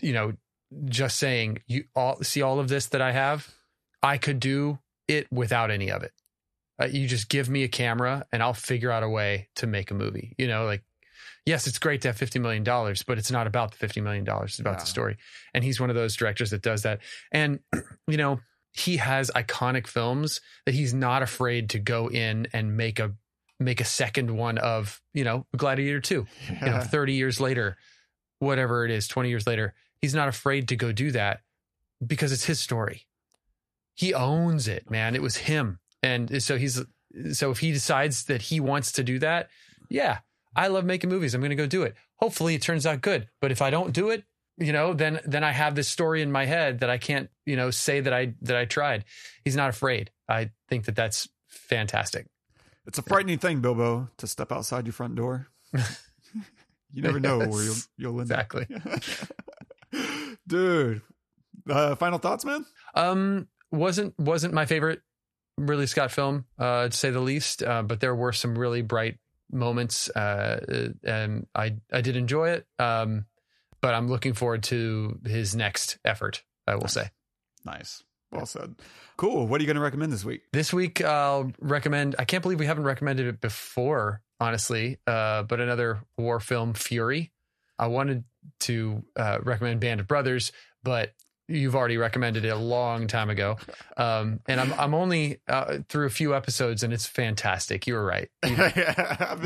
You 0.00 0.12
know, 0.12 0.32
just 0.84 1.16
saying 1.16 1.58
you 1.66 1.84
all 1.96 2.22
see 2.22 2.40
all 2.40 2.60
of 2.60 2.68
this 2.68 2.86
that 2.86 3.02
I 3.02 3.10
have, 3.10 3.52
I 4.00 4.16
could 4.16 4.38
do 4.38 4.78
it 5.08 5.26
without 5.32 5.72
any 5.72 5.90
of 5.90 6.04
it. 6.04 6.12
Uh, 6.80 6.86
you 6.86 7.08
just 7.08 7.28
give 7.28 7.48
me 7.48 7.64
a 7.64 7.68
camera 7.68 8.26
and 8.30 8.44
I'll 8.44 8.54
figure 8.54 8.92
out 8.92 9.02
a 9.02 9.08
way 9.08 9.48
to 9.56 9.66
make 9.66 9.90
a 9.90 9.94
movie. 9.94 10.36
You 10.38 10.46
know, 10.46 10.66
like 10.66 10.84
yes, 11.46 11.66
it's 11.66 11.80
great 11.80 12.02
to 12.02 12.08
have 12.08 12.16
fifty 12.16 12.38
million 12.38 12.62
dollars, 12.62 13.02
but 13.02 13.18
it's 13.18 13.32
not 13.32 13.48
about 13.48 13.72
the 13.72 13.78
fifty 13.78 14.00
million 14.00 14.22
dollars. 14.22 14.52
It's 14.52 14.60
about 14.60 14.78
the 14.78 14.86
story. 14.86 15.16
And 15.52 15.64
he's 15.64 15.80
one 15.80 15.90
of 15.90 15.96
those 15.96 16.14
directors 16.14 16.50
that 16.50 16.62
does 16.62 16.82
that. 16.82 17.00
And 17.32 17.58
you 18.06 18.16
know, 18.16 18.38
he 18.76 18.98
has 18.98 19.30
iconic 19.34 19.86
films 19.86 20.40
that 20.66 20.74
he's 20.74 20.92
not 20.92 21.22
afraid 21.22 21.70
to 21.70 21.78
go 21.78 22.08
in 22.08 22.46
and 22.52 22.76
make 22.76 22.98
a 22.98 23.12
make 23.58 23.80
a 23.80 23.84
second 23.84 24.36
one 24.36 24.58
of. 24.58 25.00
You 25.14 25.24
know, 25.24 25.46
Gladiator 25.56 26.00
Two 26.00 26.26
you 26.48 26.66
know, 26.66 26.80
30 26.80 27.14
years 27.14 27.40
later, 27.40 27.76
whatever 28.38 28.84
it 28.84 28.90
is, 28.90 29.08
20 29.08 29.28
years 29.28 29.46
later, 29.46 29.74
he's 30.00 30.14
not 30.14 30.28
afraid 30.28 30.68
to 30.68 30.76
go 30.76 30.92
do 30.92 31.10
that 31.12 31.40
because 32.04 32.32
it's 32.32 32.44
his 32.44 32.60
story. 32.60 33.06
He 33.94 34.12
owns 34.12 34.68
it, 34.68 34.90
man. 34.90 35.14
It 35.14 35.22
was 35.22 35.36
him. 35.36 35.78
And 36.02 36.42
so 36.42 36.58
he's, 36.58 36.82
so 37.32 37.50
if 37.50 37.60
he 37.60 37.72
decides 37.72 38.24
that 38.24 38.42
he 38.42 38.60
wants 38.60 38.92
to 38.92 39.02
do 39.02 39.18
that, 39.20 39.48
yeah, 39.88 40.18
I 40.54 40.68
love 40.68 40.84
making 40.84 41.10
movies. 41.10 41.34
I'm 41.34 41.40
going 41.40 41.50
to 41.50 41.56
go 41.56 41.66
do 41.66 41.82
it. 41.82 41.94
Hopefully 42.16 42.54
it 42.54 42.62
turns 42.62 42.84
out 42.84 43.00
good. 43.00 43.28
But 43.40 43.52
if 43.52 43.62
I 43.62 43.70
don't 43.70 43.92
do 43.92 44.10
it, 44.10 44.24
you 44.58 44.72
know, 44.72 44.94
then, 44.94 45.20
then 45.24 45.44
I 45.44 45.52
have 45.52 45.74
this 45.74 45.88
story 45.88 46.22
in 46.22 46.32
my 46.32 46.44
head 46.46 46.80
that 46.80 46.90
I 46.90 46.98
can't, 46.98 47.28
you 47.44 47.56
know, 47.56 47.70
say 47.70 48.00
that 48.00 48.12
I, 48.12 48.34
that 48.42 48.56
I 48.56 48.64
tried. 48.64 49.04
He's 49.44 49.56
not 49.56 49.70
afraid. 49.70 50.10
I 50.28 50.50
think 50.68 50.86
that 50.86 50.96
that's 50.96 51.28
fantastic. 51.48 52.26
It's 52.86 52.98
a 52.98 53.02
frightening 53.02 53.38
thing, 53.38 53.60
Bilbo, 53.60 54.08
to 54.18 54.26
step 54.26 54.52
outside 54.52 54.86
your 54.86 54.92
front 54.92 55.16
door. 55.16 55.48
you 56.92 57.02
never 57.02 57.18
know 57.18 57.38
where 57.38 57.48
you'll 57.48 57.74
Yes, 57.74 57.88
you'll 57.96 58.20
end 58.20 58.30
Exactly. 58.30 58.66
Dude, 60.46 61.02
uh, 61.68 61.94
final 61.96 62.18
thoughts, 62.18 62.44
man? 62.44 62.64
Um, 62.94 63.48
wasn't 63.72 64.18
wasn't 64.18 64.54
my 64.54 64.66
favorite 64.66 65.00
Ridley 65.58 65.86
Scott 65.86 66.12
film, 66.12 66.44
uh, 66.58 66.88
to 66.88 66.96
say 66.96 67.10
the 67.10 67.20
least. 67.20 67.62
Uh, 67.62 67.82
but 67.82 68.00
there 68.00 68.14
were 68.14 68.32
some 68.32 68.56
really 68.56 68.82
bright 68.82 69.18
moments, 69.50 70.08
uh, 70.10 70.92
and 71.02 71.46
I 71.54 71.76
I 71.92 72.00
did 72.00 72.16
enjoy 72.16 72.50
it. 72.50 72.66
Um, 72.78 73.26
but 73.86 73.94
I'm 73.94 74.08
looking 74.08 74.32
forward 74.32 74.64
to 74.64 75.20
his 75.24 75.54
next 75.54 75.98
effort. 76.04 76.42
I 76.66 76.74
will 76.74 76.88
say 76.88 77.08
Nice. 77.64 78.02
Well 78.32 78.44
said. 78.44 78.74
Cool. 79.16 79.46
What 79.46 79.60
are 79.60 79.62
you 79.62 79.68
going 79.68 79.76
to 79.76 79.80
recommend 79.80 80.12
this 80.12 80.24
week? 80.24 80.42
this 80.52 80.72
week 80.72 81.04
I'll 81.04 81.52
recommend. 81.60 82.16
I 82.18 82.24
can't 82.24 82.42
believe 82.42 82.58
we 82.58 82.66
haven't 82.66 82.82
recommended 82.82 83.28
it 83.28 83.40
before, 83.40 84.22
honestly. 84.40 84.98
Uh, 85.06 85.44
but 85.44 85.60
another 85.60 86.00
war 86.18 86.40
film, 86.40 86.74
Fury. 86.74 87.30
I 87.78 87.86
wanted 87.86 88.24
to 88.62 89.04
uh, 89.14 89.38
recommend 89.44 89.78
Band 89.78 90.00
of 90.00 90.08
Brothers, 90.08 90.50
but 90.82 91.12
you've 91.48 91.76
already 91.76 91.96
recommended 91.96 92.44
it 92.44 92.48
a 92.48 92.56
long 92.56 93.06
time 93.06 93.30
ago. 93.30 93.56
Um, 93.96 94.40
and 94.46 94.60
I'm 94.60 94.72
I'm 94.74 94.94
only 94.94 95.38
uh, 95.48 95.78
through 95.88 96.06
a 96.06 96.10
few 96.10 96.34
episodes, 96.34 96.82
and 96.82 96.92
it's 96.92 97.06
fantastic. 97.06 97.86
You 97.86 97.94
were 97.94 98.04
right. 98.04 98.28
You, 98.44 98.50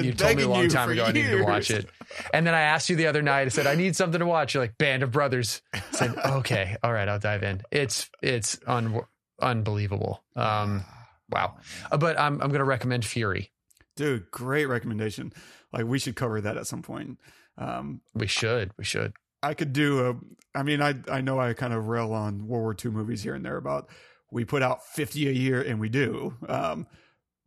you 0.03 0.13
told 0.15 0.37
me 0.37 0.43
a 0.45 0.49
long 0.49 0.69
time 0.69 0.91
ago 0.91 1.05
I 1.05 1.13
needed 1.13 1.37
to 1.37 1.43
watch 1.45 1.71
it. 1.71 1.89
And 2.33 2.47
then 2.47 2.55
I 2.55 2.63
asked 2.63 2.89
you 2.89 2.97
the 2.97 3.07
other 3.07 3.23
night. 3.23 3.47
I 3.47 3.49
said 3.49 3.67
I 3.67 3.75
need 3.75 3.97
something 3.97 4.19
to 4.21 4.27
watch. 4.27 4.55
You're 4.55 4.63
like 4.63 4.79
Band 4.79 5.03
of 5.03 5.11
Brothers. 5.11 5.63
I 5.75 5.83
said 5.93 6.15
okay, 6.27 6.77
all 6.83 6.93
right, 6.93 7.09
I'll 7.09 7.19
dive 7.19 7.43
in. 7.43 7.63
It's 7.71 8.09
it's 8.23 8.59
un- 8.67 9.01
unbelievable. 9.41 10.23
Um, 10.37 10.85
wow. 11.31 11.57
Uh, 11.91 11.97
But 11.99 12.19
I'm 12.19 12.35
I'm 12.41 12.49
going 12.49 12.61
to 12.61 12.65
recommend 12.65 13.05
Fury. 13.05 13.51
Dude, 13.97 14.31
great 14.31 14.67
recommendation. 14.67 15.33
Like 15.73 15.85
we 15.85 15.99
should 15.99 16.17
cover 16.17 16.41
that 16.41 16.57
at 16.57 16.67
some 16.67 16.83
point. 16.83 17.19
Um, 17.59 18.01
We 18.15 18.27
should. 18.27 18.71
We 18.79 18.85
should. 18.85 19.13
I 19.43 19.55
could 19.55 19.73
do 19.73 20.09
a. 20.11 20.59
I 20.59 20.63
mean, 20.63 20.83
I 20.83 20.95
I 21.11 21.21
know 21.21 21.39
I 21.39 21.53
kind 21.55 21.73
of 21.73 21.87
rail 21.87 22.13
on 22.13 22.47
World 22.49 22.63
War 22.63 22.77
II 22.85 22.91
movies 22.91 23.23
here 23.23 23.35
and 23.35 23.45
there 23.45 23.57
about 23.57 23.89
we 24.31 24.45
put 24.45 24.63
out 24.63 24.85
fifty 24.87 25.29
a 25.29 25.33
year, 25.33 25.61
and 25.63 25.81
we 25.81 25.89
do. 25.89 26.35
Um, 26.49 26.87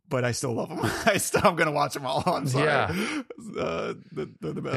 but 0.08 0.24
I 0.24 0.32
still 0.32 0.52
love 0.54 0.68
them. 0.68 0.80
I 1.06 1.16
still, 1.18 1.42
I'm 1.44 1.56
gonna 1.56 1.72
watch 1.72 1.94
them 1.94 2.06
all. 2.06 2.22
I'm 2.26 2.46
sorry. 2.46 2.66
Yeah. 2.66 3.22
Uh, 3.58 3.94
they're, 4.10 4.52
the 4.52 4.62
best. 4.62 4.76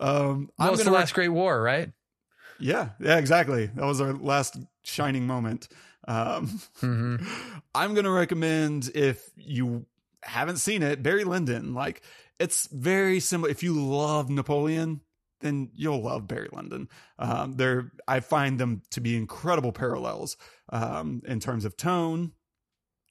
Yeah. 0.00 0.06
Um, 0.06 0.50
Well, 0.58 0.68
I'm 0.68 0.74
it's 0.74 0.82
the 0.84 0.90
last 0.90 1.14
Great 1.14 1.28
War, 1.28 1.60
right? 1.62 1.92
yeah, 2.58 2.90
yeah, 3.00 3.18
exactly. 3.18 3.66
That 3.66 3.84
was 3.84 4.00
our 4.00 4.12
last 4.12 4.56
shining 4.82 5.26
moment. 5.26 5.68
Um, 6.06 6.60
hmm 6.80 7.16
I'm 7.74 7.94
gonna 7.94 8.10
recommend 8.10 8.90
if 8.94 9.30
you 9.36 9.86
haven't 10.22 10.56
seen 10.56 10.82
it, 10.82 11.02
Barry 11.02 11.22
Lyndon. 11.24 11.74
Like 11.74 12.02
it's 12.40 12.66
very 12.72 13.20
similar. 13.20 13.50
If 13.50 13.62
you 13.62 13.74
love 13.74 14.30
Napoleon, 14.30 15.00
then 15.40 15.70
you'll 15.74 16.02
love 16.02 16.26
Barry 16.26 16.48
Lyndon. 16.52 16.88
Um, 17.18 17.56
there, 17.56 17.92
I 18.06 18.20
find 18.20 18.58
them 18.58 18.82
to 18.90 19.00
be 19.00 19.16
incredible 19.16 19.72
parallels 19.72 20.36
um, 20.70 21.22
in 21.26 21.40
terms 21.40 21.64
of 21.64 21.76
tone 21.76 22.32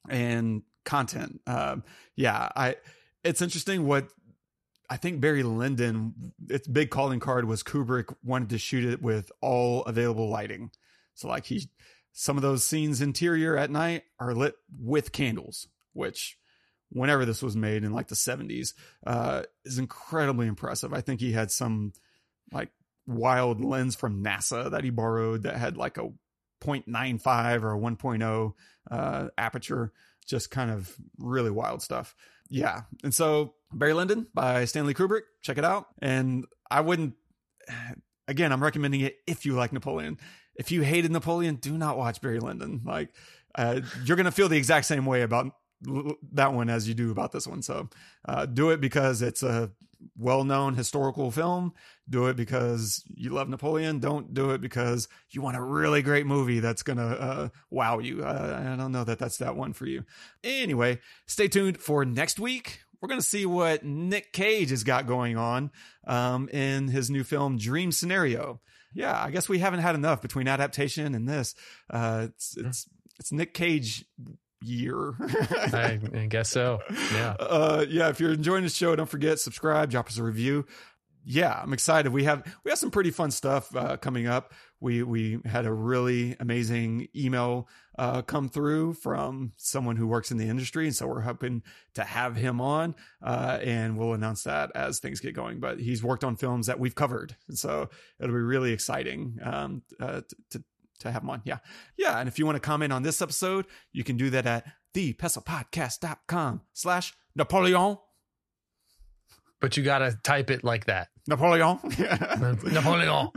and 0.08 0.62
content. 0.84 1.40
Um, 1.46 1.84
yeah, 2.16 2.48
I. 2.54 2.76
It's 3.24 3.42
interesting 3.42 3.84
what 3.86 4.08
I 4.88 4.96
think 4.96 5.20
Barry 5.20 5.42
Lyndon, 5.42 6.32
its 6.48 6.66
big 6.66 6.90
calling 6.90 7.20
card 7.20 7.46
was 7.46 7.62
Kubrick 7.62 8.14
wanted 8.24 8.50
to 8.50 8.58
shoot 8.58 8.84
it 8.84 9.02
with 9.02 9.30
all 9.40 9.82
available 9.84 10.28
lighting. 10.28 10.70
So 11.14 11.28
like 11.28 11.46
he, 11.46 11.68
some 12.12 12.36
of 12.36 12.42
those 12.42 12.64
scenes 12.64 13.00
interior 13.00 13.56
at 13.56 13.70
night 13.70 14.04
are 14.18 14.34
lit 14.34 14.54
with 14.80 15.12
candles, 15.12 15.68
which 15.92 16.38
whenever 16.90 17.26
this 17.26 17.42
was 17.42 17.54
made 17.54 17.84
in 17.84 17.92
like 17.92 18.08
the 18.08 18.14
70s 18.14 18.72
uh, 19.06 19.42
is 19.64 19.78
incredibly 19.78 20.46
impressive. 20.46 20.94
I 20.94 21.02
think 21.02 21.20
he 21.20 21.32
had 21.32 21.50
some 21.50 21.92
like 22.52 22.70
wild 23.06 23.64
lens 23.64 23.94
from 23.94 24.22
NASA 24.22 24.70
that 24.70 24.84
he 24.84 24.90
borrowed 24.90 25.44
that 25.44 25.56
had 25.56 25.76
like 25.76 25.96
a 25.98 26.10
0.95 26.62 27.62
or 27.62 27.74
a 27.74 27.78
1.0 27.78 28.52
uh, 28.90 29.28
aperture, 29.36 29.92
just 30.26 30.50
kind 30.50 30.70
of 30.70 30.94
really 31.18 31.50
wild 31.50 31.82
stuff. 31.82 32.14
Yeah. 32.50 32.82
And 33.02 33.14
so 33.14 33.54
Barry 33.72 33.94
Lyndon 33.94 34.26
by 34.34 34.64
Stanley 34.64 34.94
Kubrick, 34.94 35.22
check 35.42 35.58
it 35.58 35.64
out. 35.64 35.86
And 36.00 36.44
I 36.70 36.80
wouldn't, 36.80 37.14
again, 38.28 38.52
I'm 38.52 38.62
recommending 38.62 39.00
it 39.00 39.16
if 39.26 39.46
you 39.46 39.54
like 39.54 39.72
Napoleon. 39.72 40.18
If 40.56 40.72
you 40.72 40.82
hated 40.82 41.12
Napoleon, 41.12 41.56
do 41.56 41.78
not 41.78 41.96
watch 41.96 42.20
Barry 42.20 42.40
Lyndon. 42.40 42.82
Like, 42.84 43.10
uh, 43.54 43.80
you're 44.04 44.16
going 44.16 44.26
to 44.26 44.32
feel 44.32 44.48
the 44.48 44.56
exact 44.56 44.86
same 44.86 45.06
way 45.06 45.22
about 45.22 45.52
that 45.82 46.52
one 46.52 46.68
as 46.70 46.88
you 46.88 46.94
do 46.94 47.10
about 47.10 47.32
this 47.32 47.46
one. 47.46 47.62
So 47.62 47.88
uh, 48.26 48.46
do 48.46 48.70
it 48.70 48.80
because 48.80 49.22
it's 49.22 49.42
a 49.42 49.70
well 50.16 50.44
known 50.44 50.74
historical 50.74 51.30
film. 51.30 51.72
Do 52.08 52.26
it 52.26 52.36
because 52.36 53.04
you 53.08 53.30
love 53.30 53.48
Napoleon. 53.48 53.98
Don't 53.98 54.32
do 54.32 54.50
it 54.50 54.60
because 54.60 55.08
you 55.30 55.42
want 55.42 55.56
a 55.56 55.62
really 55.62 56.02
great 56.02 56.26
movie 56.26 56.60
that's 56.60 56.82
going 56.82 56.98
to 56.98 57.20
uh, 57.20 57.48
wow 57.70 57.98
you. 57.98 58.24
Uh, 58.24 58.60
I 58.72 58.76
don't 58.76 58.92
know 58.92 59.04
that 59.04 59.18
that's 59.18 59.38
that 59.38 59.56
one 59.56 59.72
for 59.72 59.86
you. 59.86 60.04
Anyway, 60.42 61.00
stay 61.26 61.48
tuned 61.48 61.80
for 61.80 62.04
next 62.04 62.38
week. 62.38 62.80
We're 63.00 63.08
going 63.08 63.20
to 63.20 63.26
see 63.26 63.46
what 63.46 63.84
Nick 63.84 64.32
Cage 64.32 64.70
has 64.70 64.82
got 64.82 65.06
going 65.06 65.36
on 65.36 65.70
um, 66.06 66.48
in 66.48 66.88
his 66.88 67.10
new 67.10 67.22
film, 67.22 67.56
Dream 67.56 67.92
Scenario. 67.92 68.60
Yeah, 68.92 69.22
I 69.22 69.30
guess 69.30 69.48
we 69.48 69.60
haven't 69.60 69.80
had 69.80 69.94
enough 69.94 70.20
between 70.20 70.48
adaptation 70.48 71.14
and 71.14 71.28
this. 71.28 71.54
Uh, 71.88 72.26
it's, 72.30 72.56
it's, 72.56 72.88
it's 73.20 73.30
Nick 73.30 73.54
Cage 73.54 74.04
year. 74.62 75.14
I, 75.20 75.98
I, 76.14 76.26
guess 76.26 76.50
so. 76.50 76.80
Yeah. 77.12 77.36
Uh, 77.48 77.84
yeah. 77.88 78.08
If 78.08 78.20
you're 78.20 78.32
enjoying 78.32 78.62
the 78.62 78.68
show, 78.68 78.94
don't 78.94 79.08
forget 79.08 79.38
subscribe, 79.38 79.90
drop 79.90 80.08
us 80.08 80.18
a 80.18 80.22
review. 80.22 80.66
Yeah, 81.24 81.60
I'm 81.62 81.72
excited. 81.72 82.12
We 82.12 82.24
have 82.24 82.42
we 82.64 82.70
have 82.70 82.78
some 82.78 82.90
pretty 82.90 83.10
fun 83.10 83.30
stuff 83.30 83.74
uh, 83.74 83.96
coming 83.96 84.26
up. 84.26 84.52
We 84.80 85.02
we 85.02 85.40
had 85.44 85.66
a 85.66 85.72
really 85.72 86.36
amazing 86.40 87.08
email 87.14 87.68
uh, 87.98 88.22
come 88.22 88.48
through 88.48 88.94
from 88.94 89.52
someone 89.56 89.96
who 89.96 90.06
works 90.06 90.30
in 90.30 90.38
the 90.38 90.48
industry, 90.48 90.86
and 90.86 90.96
so 90.96 91.06
we're 91.06 91.20
hoping 91.20 91.62
to 91.94 92.04
have 92.04 92.36
him 92.36 92.60
on, 92.60 92.94
uh, 93.22 93.58
and 93.62 93.98
we'll 93.98 94.14
announce 94.14 94.44
that 94.44 94.70
as 94.74 95.00
things 95.00 95.20
get 95.20 95.34
going. 95.34 95.58
But 95.60 95.80
he's 95.80 96.02
worked 96.02 96.24
on 96.24 96.36
films 96.36 96.66
that 96.66 96.78
we've 96.78 96.94
covered, 96.94 97.36
and 97.48 97.58
so 97.58 97.90
it'll 98.20 98.34
be 98.34 98.40
really 98.40 98.72
exciting 98.72 99.38
um, 99.42 99.82
uh, 100.00 100.22
to 100.50 100.62
to 101.00 101.10
have 101.10 101.22
them 101.22 101.30
on. 101.30 101.42
Yeah. 101.44 101.58
Yeah. 101.96 102.18
And 102.18 102.28
if 102.28 102.38
you 102.38 102.46
want 102.46 102.56
to 102.56 102.60
comment 102.60 102.92
on 102.92 103.02
this 103.02 103.22
episode, 103.22 103.66
you 103.92 104.04
can 104.04 104.16
do 104.16 104.30
that 104.30 104.46
at 104.46 104.66
thepestlepodcast.com 104.94 106.62
slash 106.72 107.14
Napoleon. 107.34 107.98
But 109.60 109.76
you 109.76 109.82
got 109.82 109.98
to 109.98 110.16
type 110.22 110.50
it 110.50 110.62
like 110.62 110.86
that. 110.86 111.08
Napoleon. 111.26 111.78
Napoleon. 112.64 113.30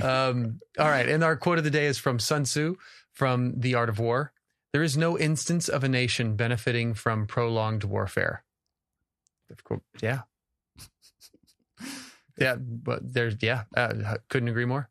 Um, 0.00 0.60
all 0.78 0.88
right. 0.88 1.08
And 1.08 1.24
our 1.24 1.36
quote 1.36 1.58
of 1.58 1.64
the 1.64 1.70
day 1.70 1.86
is 1.86 1.98
from 1.98 2.18
Sun 2.18 2.44
Tzu 2.44 2.76
from 3.12 3.60
The 3.60 3.74
Art 3.74 3.88
of 3.88 3.98
War. 3.98 4.32
There 4.72 4.82
is 4.82 4.96
no 4.96 5.18
instance 5.18 5.68
of 5.68 5.84
a 5.84 5.88
nation 5.88 6.36
benefiting 6.36 6.94
from 6.94 7.26
prolonged 7.26 7.84
warfare. 7.84 8.44
Yeah. 10.00 10.22
Yeah. 12.38 12.56
But 12.56 13.12
there's, 13.12 13.36
yeah, 13.42 13.64
uh, 13.76 14.16
couldn't 14.30 14.48
agree 14.48 14.64
more. 14.64 14.88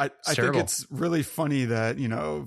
I, 0.00 0.10
I 0.26 0.34
think 0.34 0.56
it's 0.56 0.86
really 0.90 1.22
funny 1.22 1.66
that, 1.66 1.98
you 1.98 2.08
know, 2.08 2.46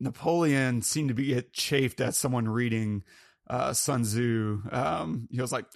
Napoleon 0.00 0.82
seemed 0.82 1.08
to 1.08 1.14
be 1.14 1.26
get 1.26 1.52
chafed 1.52 2.00
at 2.00 2.14
someone 2.14 2.48
reading 2.48 3.04
uh, 3.48 3.72
Sun 3.72 4.02
Tzu. 4.02 4.62
Um, 4.72 5.28
he 5.30 5.40
was 5.40 5.52
like, 5.52 5.66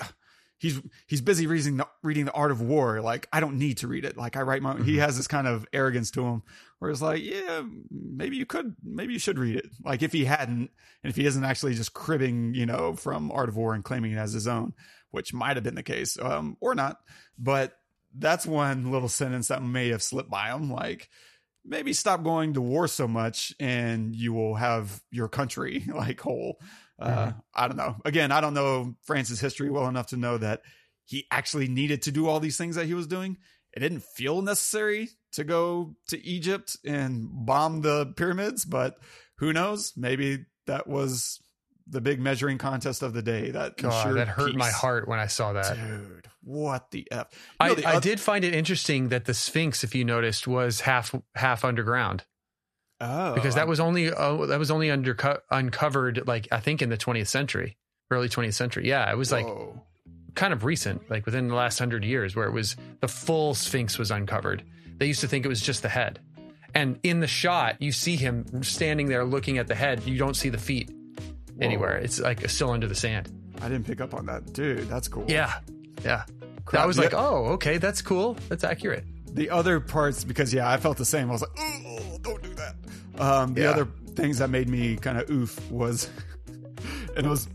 he's 0.59 0.81
he's 1.07 1.21
busy 1.21 1.47
reading 1.47 1.77
the 1.77 1.87
reading 2.03 2.25
the 2.25 2.33
Art 2.33 2.51
of 2.51 2.61
War. 2.61 3.01
Like 3.01 3.29
I 3.33 3.41
don't 3.41 3.59
need 3.59 3.79
to 3.79 3.89
read 3.89 4.05
it. 4.05 4.17
Like 4.17 4.37
I 4.37 4.43
write 4.43 4.63
my. 4.63 4.75
Mm-hmm. 4.75 4.85
He 4.85 4.97
has 4.97 5.17
this 5.17 5.27
kind 5.27 5.47
of 5.47 5.67
arrogance 5.73 6.11
to 6.13 6.25
him, 6.25 6.43
where 6.79 6.91
it's 6.91 7.03
like, 7.03 7.23
yeah, 7.23 7.63
maybe 7.91 8.37
you 8.37 8.47
could, 8.47 8.75
maybe 8.83 9.13
you 9.13 9.19
should 9.19 9.39
read 9.39 9.57
it. 9.57 9.67
Like 9.85 10.03
if 10.03 10.13
he 10.13 10.25
hadn't, 10.25 10.71
and 11.03 11.11
if 11.11 11.17
he 11.17 11.27
isn't 11.27 11.45
actually 11.45 11.75
just 11.75 11.93
cribbing, 11.93 12.55
you 12.55 12.67
know, 12.67 12.95
from 12.95 13.31
Art 13.31 13.49
of 13.49 13.57
War 13.57 13.75
and 13.75 13.85
claiming 13.85 14.13
it 14.13 14.19
as 14.19 14.33
his 14.33 14.49
own, 14.49 14.73
which 15.11 15.35
might 15.35 15.57
have 15.57 15.65
been 15.65 15.75
the 15.75 15.83
case, 15.83 16.19
um, 16.19 16.57
or 16.61 16.75
not. 16.75 16.99
But 17.39 17.77
that's 18.17 18.47
one 18.47 18.91
little 18.91 19.09
sentence 19.09 19.49
that 19.49 19.63
may 19.63 19.89
have 19.89 20.03
slipped 20.03 20.31
by 20.31 20.49
him. 20.49 20.71
Like, 20.71 21.09
maybe 21.65 21.93
stop 21.93 22.23
going 22.23 22.55
to 22.55 22.61
war 22.61 22.87
so 22.87 23.09
much 23.09 23.55
and 23.59 24.15
you 24.15 24.33
will 24.33 24.55
have 24.55 25.03
your 25.11 25.29
country 25.29 25.85
like 25.95 26.21
whole. 26.21 26.59
Uh, 26.99 27.09
mm-hmm. 27.09 27.39
I 27.55 27.69
don't 27.69 27.77
know. 27.77 27.97
Again, 28.05 28.31
I 28.31 28.41
don't 28.41 28.55
know 28.55 28.95
France's 29.03 29.41
history 29.41 29.71
well 29.71 29.89
enough 29.89 30.09
to 30.09 30.17
know 30.17 30.39
that 30.39 30.63
he 31.05 31.27
actually 31.31 31.69
needed 31.69 32.03
to 32.03 32.13
do 32.13 32.29
all 32.29 32.41
these 32.41 32.57
things 32.57 32.77
that 32.77 32.87
he 32.87 32.95
was 32.95 33.07
doing. 33.07 33.39
It 33.73 33.81
didn't 33.81 34.05
feel 34.05 34.41
necessary 34.43 35.11
to 35.33 35.43
go 35.43 35.97
to 36.09 36.25
Egypt 36.25 36.77
and 36.85 37.29
bomb 37.31 37.81
the 37.81 38.13
pyramids, 38.17 38.65
but 38.65 38.97
who 39.39 39.53
knows? 39.53 39.93
Maybe 39.97 40.47
that 40.67 40.87
was 40.87 41.41
the 41.87 42.01
big 42.01 42.21
measuring 42.21 42.59
contest 42.59 43.03
of 43.03 43.13
the 43.13 43.23
day. 43.23 43.51
That 43.51 43.77
God, 43.77 44.17
that 44.17 44.29
hurt 44.29 44.49
peace. 44.53 44.57
my 44.57 44.71
heart 44.71 45.09
when 45.09 45.19
I 45.19 45.27
saw 45.27 45.53
that. 45.53 45.77
Dude, 45.77 46.29
what 46.43 46.91
the 46.91 47.07
f? 47.11 47.29
You 47.61 47.67
know, 47.67 47.73
I, 47.73 47.75
the 47.75 47.89
I 47.89 48.01
did 48.01 48.21
find 48.21 48.45
it 48.45 48.55
interesting 48.55 49.09
that 49.09 49.25
the 49.25 49.35
Sphinx, 49.35 49.85
if 49.85 49.95
you 49.95 50.05
noticed, 50.05 50.47
was 50.47 50.81
half 50.81 51.15
half 51.35 51.65
underground. 51.65 52.25
Oh, 53.01 53.35
because 53.35 53.57
that 53.57 53.69
was 53.69 53.81
only 53.81 54.13
uh, 54.13 54.47
that 54.47 54.59
was 54.59 54.71
only 54.71 54.89
underco- 54.89 55.41
uncovered 55.51 56.27
like 56.27 56.49
I 56.53 56.61
think 56.61 56.81
in 56.81 56.89
the 56.89 56.97
20th 56.97 57.27
century, 57.27 57.77
early 58.11 58.29
20th 58.29 58.55
century. 58.55 58.89
Yeah, 58.89 59.11
it 59.11 59.17
was 59.17 59.33
like 59.33 59.47
Whoa. 59.47 59.83
kind 60.35 60.53
of 60.53 60.65
recent, 60.65 61.11
like 61.11 61.27
within 61.27 61.49
the 61.49 61.55
last 61.55 61.79
hundred 61.79 62.05
years, 62.05 62.35
where 62.37 62.47
it 62.47 62.53
was 62.53 62.77
the 63.01 63.09
full 63.09 63.55
Sphinx 63.55 63.99
was 63.99 64.11
uncovered. 64.11 64.63
They 64.97 65.07
used 65.07 65.21
to 65.21 65.29
think 65.29 65.45
it 65.45 65.49
was 65.49 65.61
just 65.61 65.83
the 65.83 65.89
head, 65.89 66.21
and 66.73 66.99
in 67.03 67.21
the 67.21 67.27
shot 67.27 67.83
you 67.83 67.91
see 67.91 68.17
him 68.17 68.63
standing 68.63 69.09
there 69.09 69.25
looking 69.25 69.59
at 69.59 69.67
the 69.67 69.75
head. 69.75 70.05
You 70.07 70.17
don't 70.17 70.35
see 70.35 70.49
the 70.49 70.59
feet 70.59 70.91
Whoa. 71.57 71.67
anywhere. 71.67 71.97
It's 71.97 72.21
like 72.21 72.49
still 72.51 72.71
under 72.71 72.87
the 72.87 72.95
sand. 72.95 73.31
I 73.61 73.69
didn't 73.69 73.87
pick 73.87 74.01
up 74.01 74.15
on 74.15 74.27
that, 74.27 74.53
dude. 74.53 74.89
That's 74.89 75.09
cool. 75.09 75.25
Yeah, 75.29 75.53
yeah. 76.05 76.25
Crap. 76.65 76.83
I 76.83 76.87
was 76.87 76.99
like, 76.99 77.15
oh, 77.15 77.47
okay, 77.53 77.79
that's 77.79 78.03
cool. 78.03 78.37
That's 78.49 78.65
accurate. 78.65 79.05
The 79.27 79.51
other 79.51 79.81
parts, 79.81 80.25
because 80.25 80.53
yeah, 80.55 80.69
I 80.69 80.77
felt 80.77 80.97
the 80.97 81.05
same. 81.05 81.29
I 81.29 81.33
was 81.33 81.43
like, 81.43 81.51
oh, 81.59 82.19
don't 82.23 82.43
do 82.43 82.55
that. 82.55 82.77
Um, 83.19 83.55
the 83.55 83.63
yeah. 83.63 83.71
other 83.71 83.89
things 84.15 84.39
that 84.39 84.51
made 84.51 84.69
me 84.69 84.97
kind 84.97 85.19
of 85.19 85.29
oof 85.31 85.71
was, 85.71 86.09
and 87.17 87.27
it 87.27 87.29
was 87.29 87.49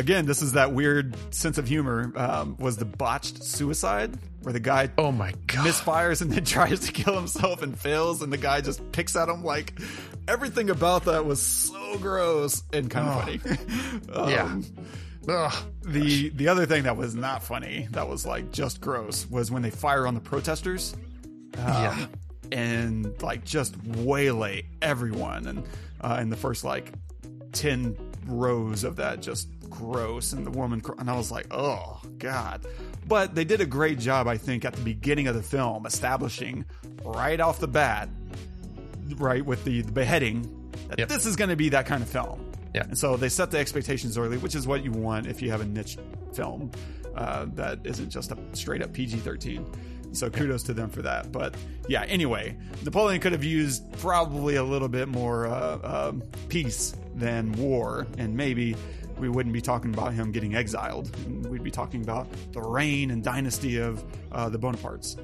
again, 0.00 0.26
this 0.26 0.42
is 0.42 0.54
that 0.54 0.72
weird 0.72 1.14
sense 1.32 1.58
of 1.58 1.68
humor. 1.68 2.12
Um, 2.16 2.56
was 2.58 2.78
the 2.78 2.84
botched 2.84 3.44
suicide 3.44 4.18
where 4.42 4.52
the 4.52 4.60
guy 4.60 4.90
oh 4.96 5.12
my 5.12 5.34
god 5.46 5.66
misfires 5.66 6.22
and 6.22 6.32
then 6.32 6.44
tries 6.56 6.80
to 6.80 6.92
kill 6.92 7.14
himself 7.14 7.62
and 7.62 7.78
fails, 7.78 8.22
and 8.22 8.32
the 8.32 8.38
guy 8.38 8.60
just 8.60 8.90
picks 8.92 9.14
at 9.14 9.28
him 9.28 9.44
like 9.44 9.78
everything 10.26 10.70
about 10.70 11.04
that 11.04 11.24
was 11.24 11.40
so 11.40 11.98
gross 11.98 12.62
and 12.72 12.90
kind 12.90 13.08
of 13.08 13.14
oh. 13.14 13.20
funny. 13.20 14.10
um, 14.12 14.30
yeah. 14.30 14.60
Ugh. 15.28 15.64
The 15.84 16.30
the 16.30 16.48
other 16.48 16.66
thing 16.66 16.84
that 16.84 16.96
was 16.96 17.14
not 17.14 17.42
funny, 17.42 17.86
that 17.90 18.08
was 18.08 18.24
like 18.24 18.50
just 18.50 18.80
gross, 18.80 19.28
was 19.28 19.50
when 19.50 19.62
they 19.62 19.70
fire 19.70 20.06
on 20.06 20.14
the 20.14 20.20
protesters. 20.20 20.94
Um, 21.58 21.66
yeah. 21.66 22.06
And 22.52 23.22
like 23.22 23.44
just 23.44 23.76
waylay 23.84 24.64
everyone, 24.82 25.46
and 25.46 25.64
uh, 26.00 26.18
in 26.20 26.30
the 26.30 26.36
first 26.36 26.64
like 26.64 26.92
ten 27.52 27.96
rows 28.26 28.82
of 28.82 28.96
that, 28.96 29.20
just 29.20 29.48
gross. 29.70 30.32
And 30.32 30.46
the 30.46 30.50
woman, 30.50 30.82
and 30.98 31.08
I 31.08 31.16
was 31.16 31.30
like, 31.30 31.46
oh 31.50 32.00
god. 32.18 32.66
But 33.06 33.34
they 33.34 33.44
did 33.44 33.60
a 33.60 33.66
great 33.66 33.98
job, 33.98 34.26
I 34.28 34.36
think, 34.36 34.64
at 34.64 34.74
the 34.74 34.82
beginning 34.82 35.26
of 35.26 35.34
the 35.34 35.42
film, 35.42 35.86
establishing 35.86 36.64
right 37.04 37.40
off 37.40 37.58
the 37.58 37.68
bat, 37.68 38.08
right 39.16 39.44
with 39.44 39.64
the, 39.64 39.82
the 39.82 39.92
beheading, 39.92 40.72
that 40.88 40.98
yep. 40.98 41.08
this 41.08 41.26
is 41.26 41.36
going 41.36 41.50
to 41.50 41.56
be 41.56 41.70
that 41.70 41.86
kind 41.86 42.02
of 42.02 42.08
film. 42.08 42.44
Yeah. 42.74 42.82
And 42.84 42.96
so 42.96 43.16
they 43.16 43.28
set 43.28 43.50
the 43.50 43.58
expectations 43.58 44.16
early, 44.16 44.36
which 44.36 44.54
is 44.54 44.66
what 44.66 44.84
you 44.84 44.92
want 44.92 45.26
if 45.26 45.42
you 45.42 45.50
have 45.50 45.60
a 45.60 45.64
niche 45.64 45.98
film 46.32 46.70
uh, 47.16 47.46
that 47.54 47.80
isn't 47.84 48.10
just 48.10 48.30
a 48.32 48.38
straight 48.52 48.82
up 48.82 48.92
PG 48.92 49.18
13. 49.18 49.66
So 50.12 50.28
kudos 50.28 50.64
to 50.64 50.74
them 50.74 50.90
for 50.90 51.02
that. 51.02 51.30
But 51.30 51.54
yeah, 51.88 52.02
anyway, 52.04 52.56
Napoleon 52.84 53.20
could 53.20 53.32
have 53.32 53.44
used 53.44 53.90
probably 53.98 54.56
a 54.56 54.64
little 54.64 54.88
bit 54.88 55.08
more 55.08 55.46
uh, 55.46 56.08
um, 56.08 56.22
peace 56.48 56.94
than 57.14 57.52
war, 57.52 58.06
and 58.18 58.36
maybe 58.36 58.76
we 59.20 59.28
wouldn't 59.28 59.52
be 59.52 59.60
talking 59.60 59.92
about 59.92 60.14
him 60.14 60.32
getting 60.32 60.54
exiled. 60.54 61.14
We'd 61.46 61.62
be 61.62 61.70
talking 61.70 62.02
about 62.02 62.28
the 62.52 62.62
reign 62.62 63.10
and 63.10 63.22
dynasty 63.22 63.78
of 63.78 64.04
uh, 64.32 64.48
the 64.48 64.58
Bonapartes. 64.58 65.20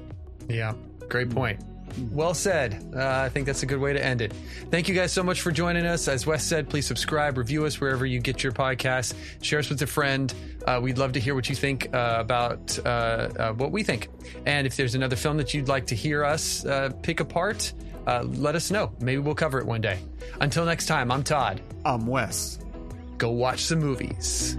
Yeah, 0.47 0.73
great 1.09 1.29
point. 1.29 1.59
Well 2.11 2.33
said. 2.33 2.93
Uh, 2.95 3.21
I 3.25 3.29
think 3.29 3.45
that's 3.45 3.63
a 3.63 3.65
good 3.65 3.79
way 3.79 3.93
to 3.93 4.03
end 4.03 4.21
it. 4.21 4.33
Thank 4.69 4.87
you 4.89 4.95
guys 4.95 5.11
so 5.11 5.23
much 5.23 5.41
for 5.41 5.51
joining 5.51 5.85
us. 5.85 6.07
As 6.07 6.25
Wes 6.25 6.43
said, 6.43 6.69
please 6.69 6.85
subscribe, 6.85 7.37
review 7.37 7.65
us 7.65 7.79
wherever 7.79 8.05
you 8.05 8.19
get 8.19 8.43
your 8.43 8.51
podcasts, 8.51 9.13
share 9.41 9.59
us 9.59 9.69
with 9.69 9.81
a 9.81 9.87
friend. 9.87 10.33
Uh, 10.65 10.79
we'd 10.81 10.97
love 10.97 11.13
to 11.13 11.19
hear 11.19 11.33
what 11.33 11.49
you 11.49 11.55
think 11.55 11.93
uh, 11.93 12.17
about 12.19 12.77
uh, 12.85 12.89
uh, 12.89 13.53
what 13.53 13.71
we 13.71 13.83
think. 13.83 14.09
And 14.45 14.67
if 14.67 14.75
there's 14.75 14.95
another 14.95 15.15
film 15.15 15.37
that 15.37 15.53
you'd 15.53 15.69
like 15.69 15.87
to 15.87 15.95
hear 15.95 16.23
us 16.23 16.65
uh, 16.65 16.89
pick 17.01 17.19
apart, 17.19 17.73
uh, 18.05 18.23
let 18.23 18.55
us 18.55 18.69
know. 18.69 18.91
Maybe 18.99 19.19
we'll 19.19 19.35
cover 19.35 19.59
it 19.59 19.65
one 19.65 19.81
day. 19.81 19.99
Until 20.39 20.65
next 20.65 20.85
time, 20.87 21.11
I'm 21.11 21.23
Todd. 21.23 21.61
I'm 21.85 22.05
Wes 22.05 22.59
go 23.17 23.31
watch 23.31 23.63
some 23.65 23.79
movies. 23.79 24.57